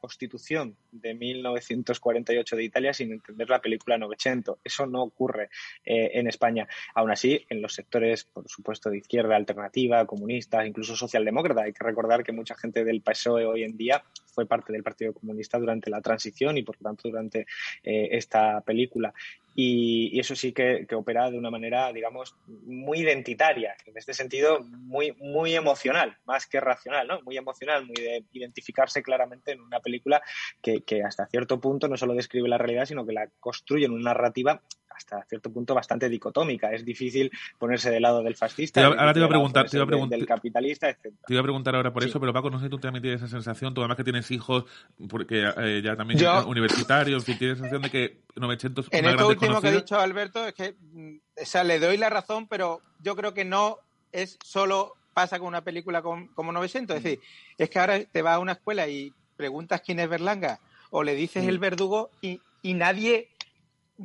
constitución 0.00 0.76
de 0.92 1.14
1948 1.14 2.56
de 2.56 2.64
Italia 2.64 2.92
sin 2.92 3.12
entender 3.12 3.48
la 3.48 3.60
película 3.60 3.96
Novecento. 3.96 4.58
Eso 4.62 4.86
no 4.86 5.02
ocurre 5.02 5.48
eh, 5.84 6.10
en 6.14 6.26
España. 6.26 6.68
Aún 6.94 7.10
así, 7.10 7.44
en 7.48 7.62
los 7.62 7.74
sectores, 7.74 8.24
por 8.24 8.48
supuesto, 8.48 8.90
de 8.90 8.98
izquierda 8.98 9.36
alternativa, 9.36 10.06
comunista, 10.06 10.66
incluso 10.66 10.94
socialdemócrata, 10.94 11.62
hay 11.62 11.72
que 11.72 11.84
recordar 11.84 12.22
que 12.22 12.32
mucha 12.32 12.54
gente 12.54 12.84
del 12.84 13.00
PSOE 13.00 13.46
hoy 13.46 13.64
en 13.64 13.76
día 13.76 14.04
fue 14.26 14.46
parte 14.46 14.72
del 14.72 14.82
Partido 14.82 15.12
Comunista 15.14 15.58
durante 15.58 15.90
la 15.90 16.00
transición 16.00 16.58
y, 16.58 16.62
por 16.62 16.76
lo 16.76 16.82
tanto, 16.82 16.97
durante 17.02 17.46
eh, 17.82 18.08
esta 18.12 18.60
película. 18.62 19.12
Y, 19.60 20.20
eso 20.20 20.36
sí 20.36 20.52
que, 20.52 20.86
opera 20.94 21.32
de 21.32 21.36
una 21.36 21.50
manera, 21.50 21.92
digamos, 21.92 22.36
muy 22.46 23.00
identitaria, 23.00 23.74
en 23.86 23.96
este 23.96 24.14
sentido 24.14 24.60
muy, 24.60 25.16
muy 25.18 25.56
emocional, 25.56 26.16
más 26.26 26.46
que 26.46 26.60
racional, 26.60 27.08
¿no? 27.08 27.22
Muy 27.22 27.36
emocional, 27.36 27.84
muy 27.84 27.96
de 27.96 28.24
identificarse 28.30 29.02
claramente 29.02 29.50
en 29.50 29.60
una 29.60 29.80
película 29.80 30.22
que, 30.62 30.82
que 30.82 31.02
hasta 31.02 31.26
cierto 31.26 31.60
punto 31.60 31.88
no 31.88 31.96
solo 31.96 32.14
describe 32.14 32.48
la 32.48 32.58
realidad, 32.58 32.86
sino 32.86 33.04
que 33.04 33.12
la 33.12 33.28
construye 33.40 33.86
en 33.86 33.92
una 33.92 34.12
narrativa 34.12 34.62
hasta 34.98 35.24
cierto 35.24 35.50
punto 35.50 35.74
bastante 35.74 36.08
dicotómica. 36.08 36.72
Es 36.72 36.84
difícil 36.84 37.30
ponerse 37.58 37.90
del 37.90 38.02
lado 38.02 38.22
del 38.22 38.36
fascista. 38.36 38.84
ahora 38.84 39.12
te 39.12 39.20
iba 39.20 39.26
a 39.26 39.30
preguntar, 39.30 39.70
te 39.70 39.76
iba 39.76 39.84
a 39.84 39.86
preguntar 39.86 40.18
del 40.18 40.28
capitalista, 40.28 40.92
Te 40.92 41.12
iba 41.28 41.40
a 41.40 41.42
preguntar 41.42 41.74
ahora 41.74 41.92
por 41.92 42.04
eso, 42.04 42.20
pero 42.20 42.32
Paco, 42.32 42.50
no 42.50 42.58
sé 42.58 42.66
si 42.66 42.70
tú 42.70 42.78
también 42.78 43.02
tienes 43.02 43.22
esa 43.22 43.30
sensación, 43.30 43.72
tú 43.74 43.80
además 43.80 43.96
que 43.96 44.04
tienes 44.04 44.30
hijos, 44.30 44.64
porque 45.08 45.50
eh, 45.56 45.80
ya 45.82 45.96
también 45.96 46.20
universitarios, 46.46 47.24
si 47.24 47.36
tienes 47.36 47.58
sensación 47.58 47.82
de 47.82 47.90
que 47.90 48.20
900 48.36 48.88
En 48.90 49.04
esto 49.06 49.28
último 49.28 49.60
que 49.60 49.68
ha 49.68 49.72
dicho 49.72 49.98
Alberto 49.98 50.46
es 50.46 50.54
que, 50.54 50.74
mm, 50.92 51.16
o 51.42 51.46
sea, 51.46 51.64
le 51.64 51.78
doy 51.78 51.96
la 51.96 52.10
razón, 52.10 52.46
pero 52.48 52.82
yo 53.00 53.16
creo 53.16 53.34
que 53.34 53.44
no 53.44 53.78
es 54.12 54.38
solo 54.42 54.94
pasa 55.14 55.38
con 55.38 55.48
una 55.48 55.62
película 55.62 56.02
como 56.02 56.52
900. 56.52 56.96
Es 56.96 57.02
decir, 57.02 57.20
es 57.56 57.70
que 57.70 57.78
ahora 57.78 58.04
te 58.04 58.22
vas 58.22 58.34
a 58.34 58.38
una 58.38 58.52
escuela 58.52 58.86
y 58.88 59.12
preguntas 59.36 59.80
quién 59.84 60.00
es 60.00 60.08
Berlanga 60.08 60.60
o 60.90 61.02
le 61.02 61.14
dices 61.14 61.46
el 61.46 61.58
verdugo 61.58 62.10
y, 62.20 62.40
y 62.62 62.74
nadie 62.74 63.28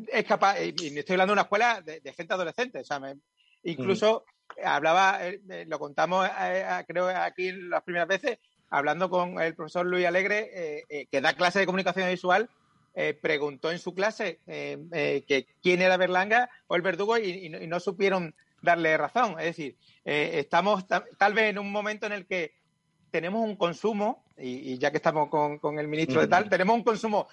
es 0.08 0.25
capaz, 0.25 0.60
y 0.62 0.97
estoy 0.97 1.13
hablando 1.13 1.32
de 1.32 1.34
una 1.34 1.41
escuela 1.43 1.82
de, 1.82 2.13
gente 2.13 2.34
adolescente, 2.34 2.79
o 2.79 2.84
sea, 2.84 2.99
incluso 3.63 4.25
hablaba, 4.63 5.25
eh, 5.27 5.41
eh, 5.49 5.65
lo 5.67 5.79
contamos 5.79 6.27
eh, 6.41 6.65
creo 6.88 7.08
aquí 7.08 7.51
las 7.51 7.84
primeras 7.84 8.08
veces, 8.08 8.39
hablando 8.69 9.10
con 9.10 9.39
el 9.39 9.56
profesor 9.56 9.86
Luis 9.86 10.06
Alegre, 10.06 10.84
que 11.12 11.21
da 11.21 11.34
clase 11.34 11.60
de 11.60 11.65
comunicación 11.67 12.10
visual, 12.10 12.49
preguntó 13.21 13.71
en 13.71 13.77
su 13.77 13.93
clase 13.93 14.39
que 14.47 15.47
quién 15.62 15.82
era 15.82 15.97
Berlanga 15.97 16.49
o 16.65 16.75
el 16.75 16.82
verdugo 16.82 17.19
y, 17.19 17.49
no, 17.49 17.79
supieron 17.79 18.34
darle 18.63 18.97
razón. 18.97 19.39
Es 19.39 19.45
decir, 19.45 19.77
estamos 20.03 20.88
tal 20.88 21.34
vez 21.36 21.51
en 21.51 21.60
un 21.60 21.71
momento 21.71 22.08
en 22.08 22.13
el 22.13 22.25
que 22.25 22.56
tenemos 23.12 23.47
un 23.47 23.56
consumo, 23.58 24.25
y, 24.39 24.79
ya 24.79 24.89
que 24.89 24.97
estamos 24.97 25.29
con, 25.29 25.77
el 25.77 25.88
ministro 25.88 26.19
de 26.19 26.27
tal, 26.27 26.49
tenemos 26.49 26.75
un 26.75 26.84
consumo 26.84 27.27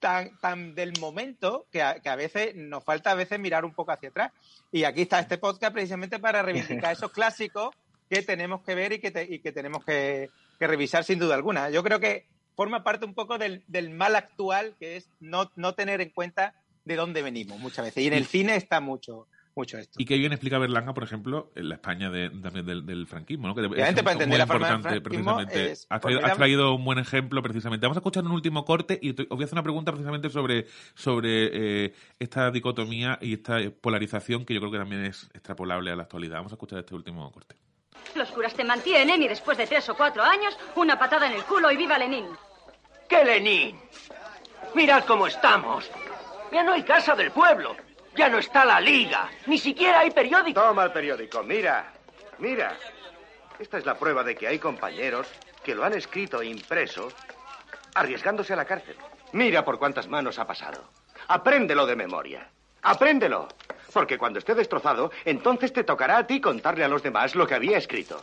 tan, 0.00 0.36
tan 0.38 0.74
del 0.74 0.98
momento 0.98 1.66
que 1.70 1.82
a, 1.82 2.00
que 2.00 2.08
a, 2.08 2.16
veces 2.16 2.56
nos 2.56 2.82
falta 2.82 3.12
a 3.12 3.14
veces 3.14 3.38
mirar 3.38 3.64
un 3.64 3.72
poco 3.72 3.92
hacia 3.92 4.08
atrás. 4.08 4.32
Y 4.72 4.84
aquí 4.84 5.02
está 5.02 5.20
este 5.20 5.38
podcast 5.38 5.72
precisamente 5.72 6.18
para 6.18 6.42
reivindicar 6.42 6.92
esos 6.92 7.12
clásicos 7.12 7.74
que 8.08 8.22
tenemos 8.22 8.62
que 8.62 8.74
ver 8.74 8.92
y 8.92 8.98
que, 8.98 9.26
y 9.28 9.38
que 9.38 9.52
tenemos 9.52 9.84
que, 9.84 10.30
que, 10.58 10.66
revisar 10.66 11.04
sin 11.04 11.20
duda 11.20 11.36
alguna. 11.36 11.70
Yo 11.70 11.84
creo 11.84 12.00
que 12.00 12.26
forma 12.56 12.82
parte 12.82 13.04
un 13.04 13.14
poco 13.14 13.38
del, 13.38 13.62
del 13.68 13.90
mal 13.90 14.16
actual, 14.16 14.74
que 14.80 14.96
es 14.96 15.08
no, 15.20 15.52
no 15.54 15.74
tener 15.74 16.00
en 16.00 16.10
cuenta 16.10 16.54
de 16.84 16.96
dónde 16.96 17.22
venimos 17.22 17.58
muchas 17.60 17.84
veces. 17.84 18.02
Y 18.02 18.08
en 18.08 18.14
el 18.14 18.26
cine 18.26 18.56
está 18.56 18.80
mucho, 18.80 19.28
mucho 19.54 19.78
esto. 19.78 20.00
Y 20.00 20.04
qué 20.04 20.16
bien 20.16 20.32
explica 20.32 20.58
Berlanga, 20.58 20.94
por 20.94 21.04
ejemplo, 21.04 21.50
en 21.54 21.68
la 21.68 21.76
España 21.76 22.10
de, 22.10 22.30
también 22.30 22.66
del, 22.66 23.06
franquismo, 23.06 23.48
¿no? 23.48 23.54
Que 23.54 23.62
es 23.62 24.02
para 24.02 24.12
entender 24.12 24.38
la 24.38 24.46
forma 24.46 24.78
del 24.78 25.02
precisamente. 25.02 25.74
has, 25.88 26.36
traído, 26.36 26.74
un 26.74 26.84
buen 26.84 26.98
ejemplo, 26.98 27.42
precisamente. 27.42 27.86
Vamos 27.86 27.96
a 27.96 28.00
escuchar 28.00 28.24
un 28.24 28.32
último 28.32 28.64
corte 28.64 28.98
y 29.00 29.10
os 29.10 29.28
voy 29.28 29.42
a 29.42 29.44
hacer 29.44 29.54
una 29.54 29.62
pregunta 29.62 29.92
precisamente 29.92 30.30
sobre, 30.30 30.66
sobre 30.94 31.84
eh, 31.84 31.94
esta 32.18 32.50
dicotomía 32.50 33.18
y 33.20 33.34
esta 33.34 33.58
polarización 33.80 34.44
que 34.44 34.54
yo 34.54 34.60
creo 34.60 34.72
que 34.72 34.78
también 34.78 35.04
es 35.04 35.28
extrapolable 35.34 35.90
a 35.90 35.96
la 35.96 36.02
actualidad. 36.04 36.36
Vamos 36.36 36.52
a 36.52 36.54
escuchar 36.54 36.78
este 36.78 36.94
último 36.94 37.30
corte. 37.32 37.56
Los 38.14 38.30
curas 38.30 38.54
te 38.54 38.64
mantienen 38.64 39.22
y 39.22 39.28
después 39.28 39.58
de 39.58 39.66
tres 39.66 39.88
o 39.88 39.96
cuatro 39.96 40.22
años, 40.22 40.56
una 40.76 40.98
patada 40.98 41.26
en 41.26 41.34
el 41.34 41.44
culo 41.44 41.70
y 41.70 41.76
viva 41.76 41.98
Lenin. 41.98 42.26
¿Qué 43.08 43.24
Lenin? 43.24 43.78
Mirad 44.74 45.04
cómo 45.04 45.26
estamos. 45.26 45.90
Ya 46.52 46.62
no 46.62 46.72
hay 46.72 46.82
casa 46.82 47.14
del 47.14 47.30
pueblo. 47.30 47.76
Ya 48.16 48.28
no 48.28 48.38
está 48.38 48.64
la 48.64 48.80
liga. 48.80 49.28
Ni 49.46 49.58
siquiera 49.58 50.00
hay 50.00 50.10
periódico. 50.10 50.60
Toma 50.60 50.84
el 50.84 50.92
periódico. 50.92 51.42
Mira. 51.42 51.92
Mira. 52.38 52.76
Esta 53.58 53.78
es 53.78 53.84
la 53.84 53.98
prueba 53.98 54.24
de 54.24 54.34
que 54.34 54.48
hay 54.48 54.58
compañeros 54.58 55.28
que 55.62 55.74
lo 55.74 55.84
han 55.84 55.92
escrito 55.94 56.40
e 56.40 56.46
impreso 56.46 57.08
arriesgándose 57.94 58.52
a 58.52 58.56
la 58.56 58.64
cárcel. 58.64 58.96
Mira 59.32 59.64
por 59.64 59.78
cuántas 59.78 60.08
manos 60.08 60.38
ha 60.38 60.46
pasado. 60.46 60.90
Apréndelo 61.28 61.86
de 61.86 61.96
memoria. 61.96 62.48
Apréndelo. 62.82 63.48
Porque 63.92 64.18
cuando 64.18 64.38
esté 64.38 64.54
destrozado, 64.54 65.10
entonces 65.24 65.72
te 65.72 65.84
tocará 65.84 66.18
a 66.18 66.26
ti 66.26 66.40
contarle 66.40 66.84
a 66.84 66.88
los 66.88 67.02
demás 67.02 67.34
lo 67.34 67.46
que 67.46 67.54
había 67.54 67.78
escrito. 67.78 68.20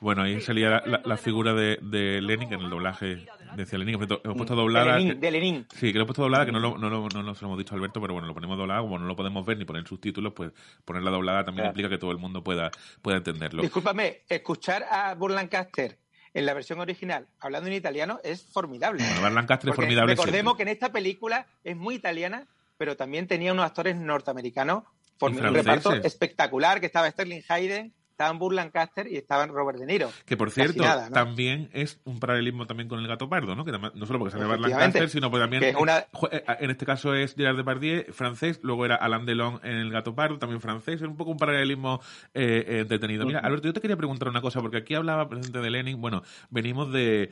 Bueno, 0.00 0.22
ahí 0.22 0.40
salía 0.40 0.82
la, 1.04 1.16
figura 1.16 1.54
de, 1.54 1.78
de, 1.82 2.20
Lenin 2.20 2.52
en 2.52 2.60
el 2.60 2.70
doblaje. 2.70 3.26
Decía 3.56 3.78
Lenin, 3.78 3.94
hemos 3.94 4.36
puesto 4.36 4.54
doblada. 4.54 4.96
De 4.96 5.30
Lenin, 5.30 5.66
Sí, 5.74 5.92
que 5.92 5.98
lo 5.98 6.04
hemos 6.04 6.08
puesto 6.08 6.22
doblada, 6.22 6.46
que 6.46 6.52
no, 6.52 6.60
lo, 6.60 6.78
no, 6.78 6.88
no, 6.88 7.08
no 7.08 7.22
nos 7.22 7.40
lo 7.42 7.48
hemos 7.48 7.58
dicho 7.58 7.74
Alberto, 7.74 8.00
pero 8.00 8.14
bueno, 8.14 8.28
lo 8.28 8.34
ponemos 8.34 8.56
doblada, 8.56 8.80
como 8.80 8.98
no 8.98 9.06
lo 9.06 9.16
podemos 9.16 9.44
ver 9.44 9.58
ni 9.58 9.64
poner 9.64 9.86
subtítulos, 9.86 10.32
pues 10.32 10.52
ponerla 10.84 11.10
doblada 11.10 11.44
también 11.44 11.66
implica 11.66 11.88
que 11.88 11.98
todo 11.98 12.10
el 12.10 12.18
mundo 12.18 12.42
pueda, 12.42 12.70
pueda 13.02 13.18
entenderlo. 13.18 13.62
Discúlpame, 13.62 14.22
escuchar 14.28 14.84
a 14.90 15.14
Burlancaster 15.14 15.98
en 16.34 16.46
la 16.46 16.54
versión 16.54 16.80
original, 16.80 17.26
hablando 17.40 17.68
en 17.68 17.74
italiano, 17.74 18.20
es 18.24 18.42
formidable. 18.42 19.04
Bueno, 19.20 19.34
Lancaster 19.34 19.70
es 19.70 19.76
formidable. 19.76 20.14
Recordemos 20.14 20.56
que 20.56 20.62
en 20.62 20.68
esta 20.68 20.90
película 20.90 21.46
es 21.62 21.76
muy 21.76 21.96
italiana 21.96 22.46
pero 22.82 22.96
también 22.96 23.28
tenía 23.28 23.52
unos 23.52 23.64
actores 23.64 23.94
norteamericanos 23.94 24.82
por 25.16 25.30
un 25.30 25.38
reparto 25.54 25.94
espectacular, 25.94 26.80
que 26.80 26.86
estaba 26.86 27.08
Sterling 27.08 27.42
Hayden, 27.48 27.92
estaban 28.10 28.40
Burl 28.40 28.56
Lancaster 28.56 29.06
y 29.06 29.16
estaban 29.16 29.50
Robert 29.50 29.78
De 29.78 29.86
Niro. 29.86 30.10
Que 30.26 30.36
por 30.36 30.50
cierto, 30.50 30.82
también 31.12 31.70
es 31.74 32.00
un 32.02 32.18
paralelismo 32.18 32.66
también 32.66 32.88
con 32.88 32.98
el 32.98 33.06
gato 33.06 33.28
pardo, 33.28 33.54
¿no? 33.54 33.64
Que 33.64 33.70
no 33.70 34.04
solo 34.04 34.18
porque 34.18 34.32
sale 34.32 34.46
Burl 34.46 34.62
Lancaster, 34.62 35.08
sino 35.08 35.30
porque 35.30 35.44
también 35.44 35.62
eh, 35.62 36.44
en 36.58 36.70
este 36.72 36.84
caso 36.84 37.14
es 37.14 37.36
Gerard 37.36 37.56
Depardieu, 37.56 38.12
francés, 38.12 38.58
luego 38.64 38.84
era 38.84 38.96
Alain 38.96 39.26
Delon 39.26 39.60
en 39.62 39.76
el 39.76 39.92
gato 39.92 40.16
pardo, 40.16 40.40
también 40.40 40.60
francés, 40.60 41.02
es 41.02 41.06
un 41.06 41.16
poco 41.16 41.30
un 41.30 41.36
paralelismo 41.36 42.00
eh, 42.34 42.64
eh, 42.66 42.78
entretenido. 42.80 43.24
Mira, 43.26 43.38
Alberto, 43.38 43.68
yo 43.68 43.74
te 43.74 43.80
quería 43.80 43.96
preguntar 43.96 44.26
una 44.26 44.40
cosa, 44.40 44.60
porque 44.60 44.78
aquí 44.78 44.96
hablaba 44.96 45.28
presente 45.28 45.60
de 45.60 45.70
Lenin, 45.70 46.00
bueno, 46.00 46.24
venimos 46.50 46.92
de 46.92 47.30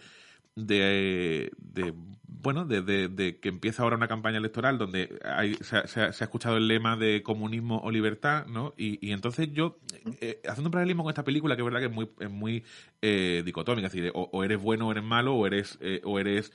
de, 0.67 1.51
de 1.59 1.95
bueno, 2.43 2.65
de, 2.65 2.83
de, 2.83 3.39
que 3.39 3.49
empieza 3.49 3.83
ahora 3.83 3.97
una 3.97 4.09
campaña 4.09 4.39
electoral 4.39 4.79
donde 4.79 5.19
hay, 5.25 5.55
se, 5.57 5.87
se, 5.89 6.01
ha 6.01 6.09
escuchado 6.09 6.57
el 6.57 6.69
lema 6.69 6.97
de 6.97 7.23
comunismo 7.23 7.81
o 7.83 7.91
libertad, 7.91 8.47
¿no? 8.47 8.75
Y, 8.77 9.05
y 9.07 9.13
entonces 9.13 9.53
yo, 9.53 9.79
eh, 10.21 10.41
haciendo 10.47 10.69
un 10.69 10.73
paralelismo 10.73 11.03
con 11.03 11.11
esta 11.11 11.25
película, 11.25 11.55
que 11.55 11.63
es 11.63 11.65
verdad 11.65 11.81
que 11.81 11.87
es 11.87 11.93
muy, 11.93 12.09
es 12.19 12.31
muy 12.31 12.65
eh, 13.03 13.43
dicotómica, 13.45 13.89
es 13.89 13.93
decir, 13.93 14.11
o, 14.15 14.45
eres 14.45 14.61
bueno 14.61 14.89
o 14.89 14.93
eres 14.93 15.05
malo, 15.05 15.35
o 15.35 15.47
eres, 15.47 15.79
eh, 15.81 16.01
o 16.05 16.19
eres 16.19 16.53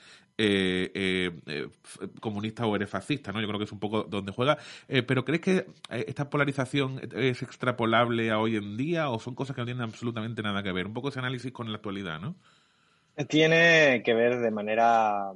comunista 2.19 2.65
o 2.65 2.75
eres 2.75 2.89
fascista, 2.89 3.31
¿no? 3.31 3.39
Yo 3.39 3.47
creo 3.47 3.59
que 3.59 3.65
es 3.65 3.71
un 3.71 3.79
poco 3.79 4.03
donde 4.03 4.33
juega. 4.33 4.57
pero 5.07 5.23
¿crees 5.23 5.41
que 5.41 5.67
esta 5.89 6.29
polarización 6.29 6.99
es 7.15 7.41
extrapolable 7.41 8.31
a 8.31 8.39
hoy 8.39 8.57
en 8.57 8.75
día 8.75 9.09
o 9.09 9.19
son 9.19 9.33
cosas 9.33 9.55
que 9.55 9.61
no 9.61 9.65
tienen 9.65 9.83
absolutamente 9.83 10.41
nada 10.41 10.61
que 10.61 10.73
ver? 10.73 10.87
Un 10.87 10.93
poco 10.93 11.07
ese 11.07 11.19
análisis 11.19 11.53
con 11.53 11.71
la 11.71 11.77
actualidad, 11.77 12.19
¿no? 12.19 12.35
Tiene 13.29 14.03
que 14.03 14.13
ver 14.13 14.39
de 14.39 14.51
manera 14.51 15.31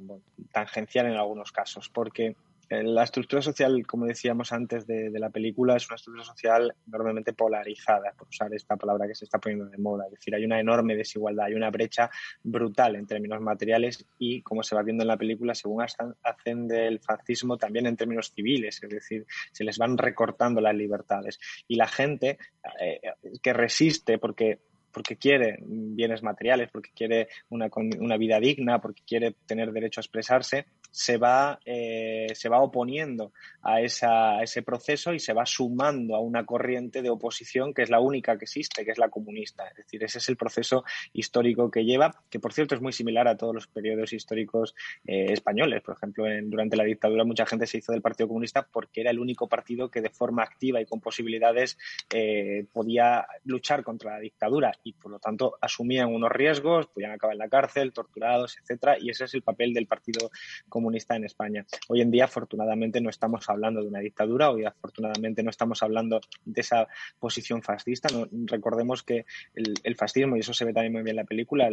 tangencial 0.52 1.06
en 1.06 1.14
algunos 1.14 1.50
casos, 1.50 1.88
porque 1.88 2.36
eh, 2.70 2.84
la 2.84 3.02
estructura 3.02 3.42
social, 3.42 3.84
como 3.84 4.06
decíamos 4.06 4.52
antes 4.52 4.86
de, 4.86 5.10
la 5.14 5.28
película, 5.30 5.76
es 5.76 5.88
una 5.88 5.96
estructura 5.96 6.24
social 6.24 6.74
enormemente 6.86 7.32
polarizada, 7.32 8.12
por 8.16 8.28
usar 8.28 8.54
esta 8.54 8.76
palabra 8.76 9.08
que 9.08 9.14
se 9.16 9.24
está 9.24 9.38
poniendo 9.38 9.64
de 9.66 9.76
moda. 9.76 10.04
Es 10.04 10.12
decir, 10.12 10.36
hay 10.36 10.44
una 10.44 10.60
enorme 10.60 10.94
desigualdad, 10.94 11.46
hay 11.46 11.54
una 11.54 11.70
brecha 11.70 12.10
brutal 12.44 12.94
en 12.94 13.06
términos 13.06 13.40
materiales 13.40 14.06
y, 14.18 14.42
como 14.42 14.62
se 14.62 14.76
va 14.76 14.84
viendo 14.84 15.02
en 15.02 15.08
la 15.08 15.16
película, 15.16 15.52
según 15.52 15.82
hacen 15.82 16.68
del 16.68 17.00
fascismo 17.00 17.56
también 17.56 17.86
en 17.86 17.96
términos 17.96 18.30
civiles, 18.32 18.80
es 18.80 18.88
decir, 18.88 19.26
se 19.50 19.64
les 19.64 19.76
van 19.76 19.98
recortando 19.98 20.60
las 20.60 20.74
libertades. 20.74 21.40
Y 21.66 21.74
la 21.74 21.88
gente 21.88 22.38
eh, 22.80 23.00
que 23.42 23.52
resiste, 23.52 24.18
porque 24.18 24.60
porque 24.92 25.16
quiere 25.16 25.58
bienes 25.62 26.22
materiales, 26.22 26.68
porque 26.72 26.90
quiere 26.94 27.28
una, 27.48 27.68
una 27.98 28.16
vida 28.16 28.40
digna, 28.40 28.80
porque 28.80 29.02
quiere 29.06 29.34
tener 29.46 29.72
derecho 29.72 30.00
a 30.00 30.02
expresarse, 30.02 30.66
se 30.90 31.16
va, 31.16 31.60
eh, 31.64 32.28
se 32.34 32.48
va 32.48 32.60
oponiendo 32.60 33.32
a, 33.62 33.80
esa, 33.80 34.42
ese 34.42 34.62
proceso 34.62 35.12
y 35.12 35.20
se 35.20 35.32
va 35.32 35.46
sumando 35.46 36.16
a 36.16 36.20
una 36.20 36.44
corriente 36.44 37.02
de 37.02 37.10
oposición 37.10 37.72
que 37.72 37.82
es 37.82 37.90
la 37.90 38.00
única 38.00 38.36
que 38.38 38.44
existe, 38.44 38.84
que 38.84 38.90
es 38.90 38.98
la 38.98 39.08
comunista. 39.08 39.68
Es 39.68 39.76
decir, 39.76 40.02
ese 40.02 40.18
es 40.18 40.28
el 40.28 40.36
proceso 40.36 40.84
histórico 41.12 41.70
que 41.70 41.84
lleva, 41.84 42.14
que 42.28 42.40
por 42.40 42.52
cierto 42.52 42.74
es 42.74 42.80
muy 42.80 42.92
similar 42.92 43.28
a 43.28 43.36
todos 43.36 43.54
los 43.54 43.66
periodos 43.66 44.12
históricos 44.12 44.74
eh, 45.06 45.32
españoles. 45.32 45.82
Por 45.82 45.96
ejemplo, 45.96 46.24
durante 46.44 46.76
la 46.76 46.84
dictadura 46.84 47.24
mucha 47.24 47.46
gente 47.46 47.66
se 47.66 47.78
hizo 47.78 47.92
del 47.92 48.02
Partido 48.02 48.28
Comunista 48.28 48.66
porque 48.70 49.00
era 49.00 49.10
el 49.10 49.18
único 49.18 49.48
partido 49.48 49.90
que 49.90 50.00
de 50.00 50.10
forma 50.10 50.42
activa 50.42 50.80
y 50.80 50.86
con 50.86 51.00
posibilidades 51.00 51.78
eh, 52.12 52.66
podía 52.72 53.26
luchar 53.44 53.84
contra 53.84 54.14
la 54.14 54.20
dictadura 54.20 54.72
y 54.82 54.92
por 54.94 55.12
lo 55.12 55.18
tanto 55.18 55.56
asumían 55.60 56.12
unos 56.12 56.30
riesgos, 56.30 56.86
podían 56.88 57.12
acabar 57.12 57.34
en 57.34 57.38
la 57.38 57.48
cárcel, 57.48 57.92
torturados, 57.92 58.58
etcétera, 58.58 58.98
y 58.98 59.10
ese 59.10 59.24
es 59.24 59.34
el 59.34 59.42
papel 59.42 59.72
del 59.72 59.86
Partido 59.86 60.30
Comunista 60.68 60.79
en 61.10 61.24
España. 61.24 61.66
Hoy 61.88 62.00
en 62.00 62.10
día, 62.10 62.24
afortunadamente, 62.24 63.00
no 63.00 63.10
estamos 63.10 63.48
hablando 63.48 63.80
de 63.80 63.88
una 63.88 64.00
dictadura, 64.00 64.50
hoy 64.50 64.64
afortunadamente 64.64 65.42
no 65.42 65.50
estamos 65.50 65.82
hablando 65.82 66.20
de 66.44 66.60
esa 66.60 66.88
posición 67.18 67.62
fascista. 67.62 68.08
Recordemos 68.46 69.02
que 69.02 69.26
el, 69.54 69.96
fascismo, 69.96 70.36
y 70.36 70.40
eso 70.40 70.54
se 70.54 70.64
ve 70.64 70.72
también 70.72 70.92
muy 70.92 71.02
bien 71.02 71.14
en 71.14 71.22
la 71.22 71.24
película, 71.24 71.68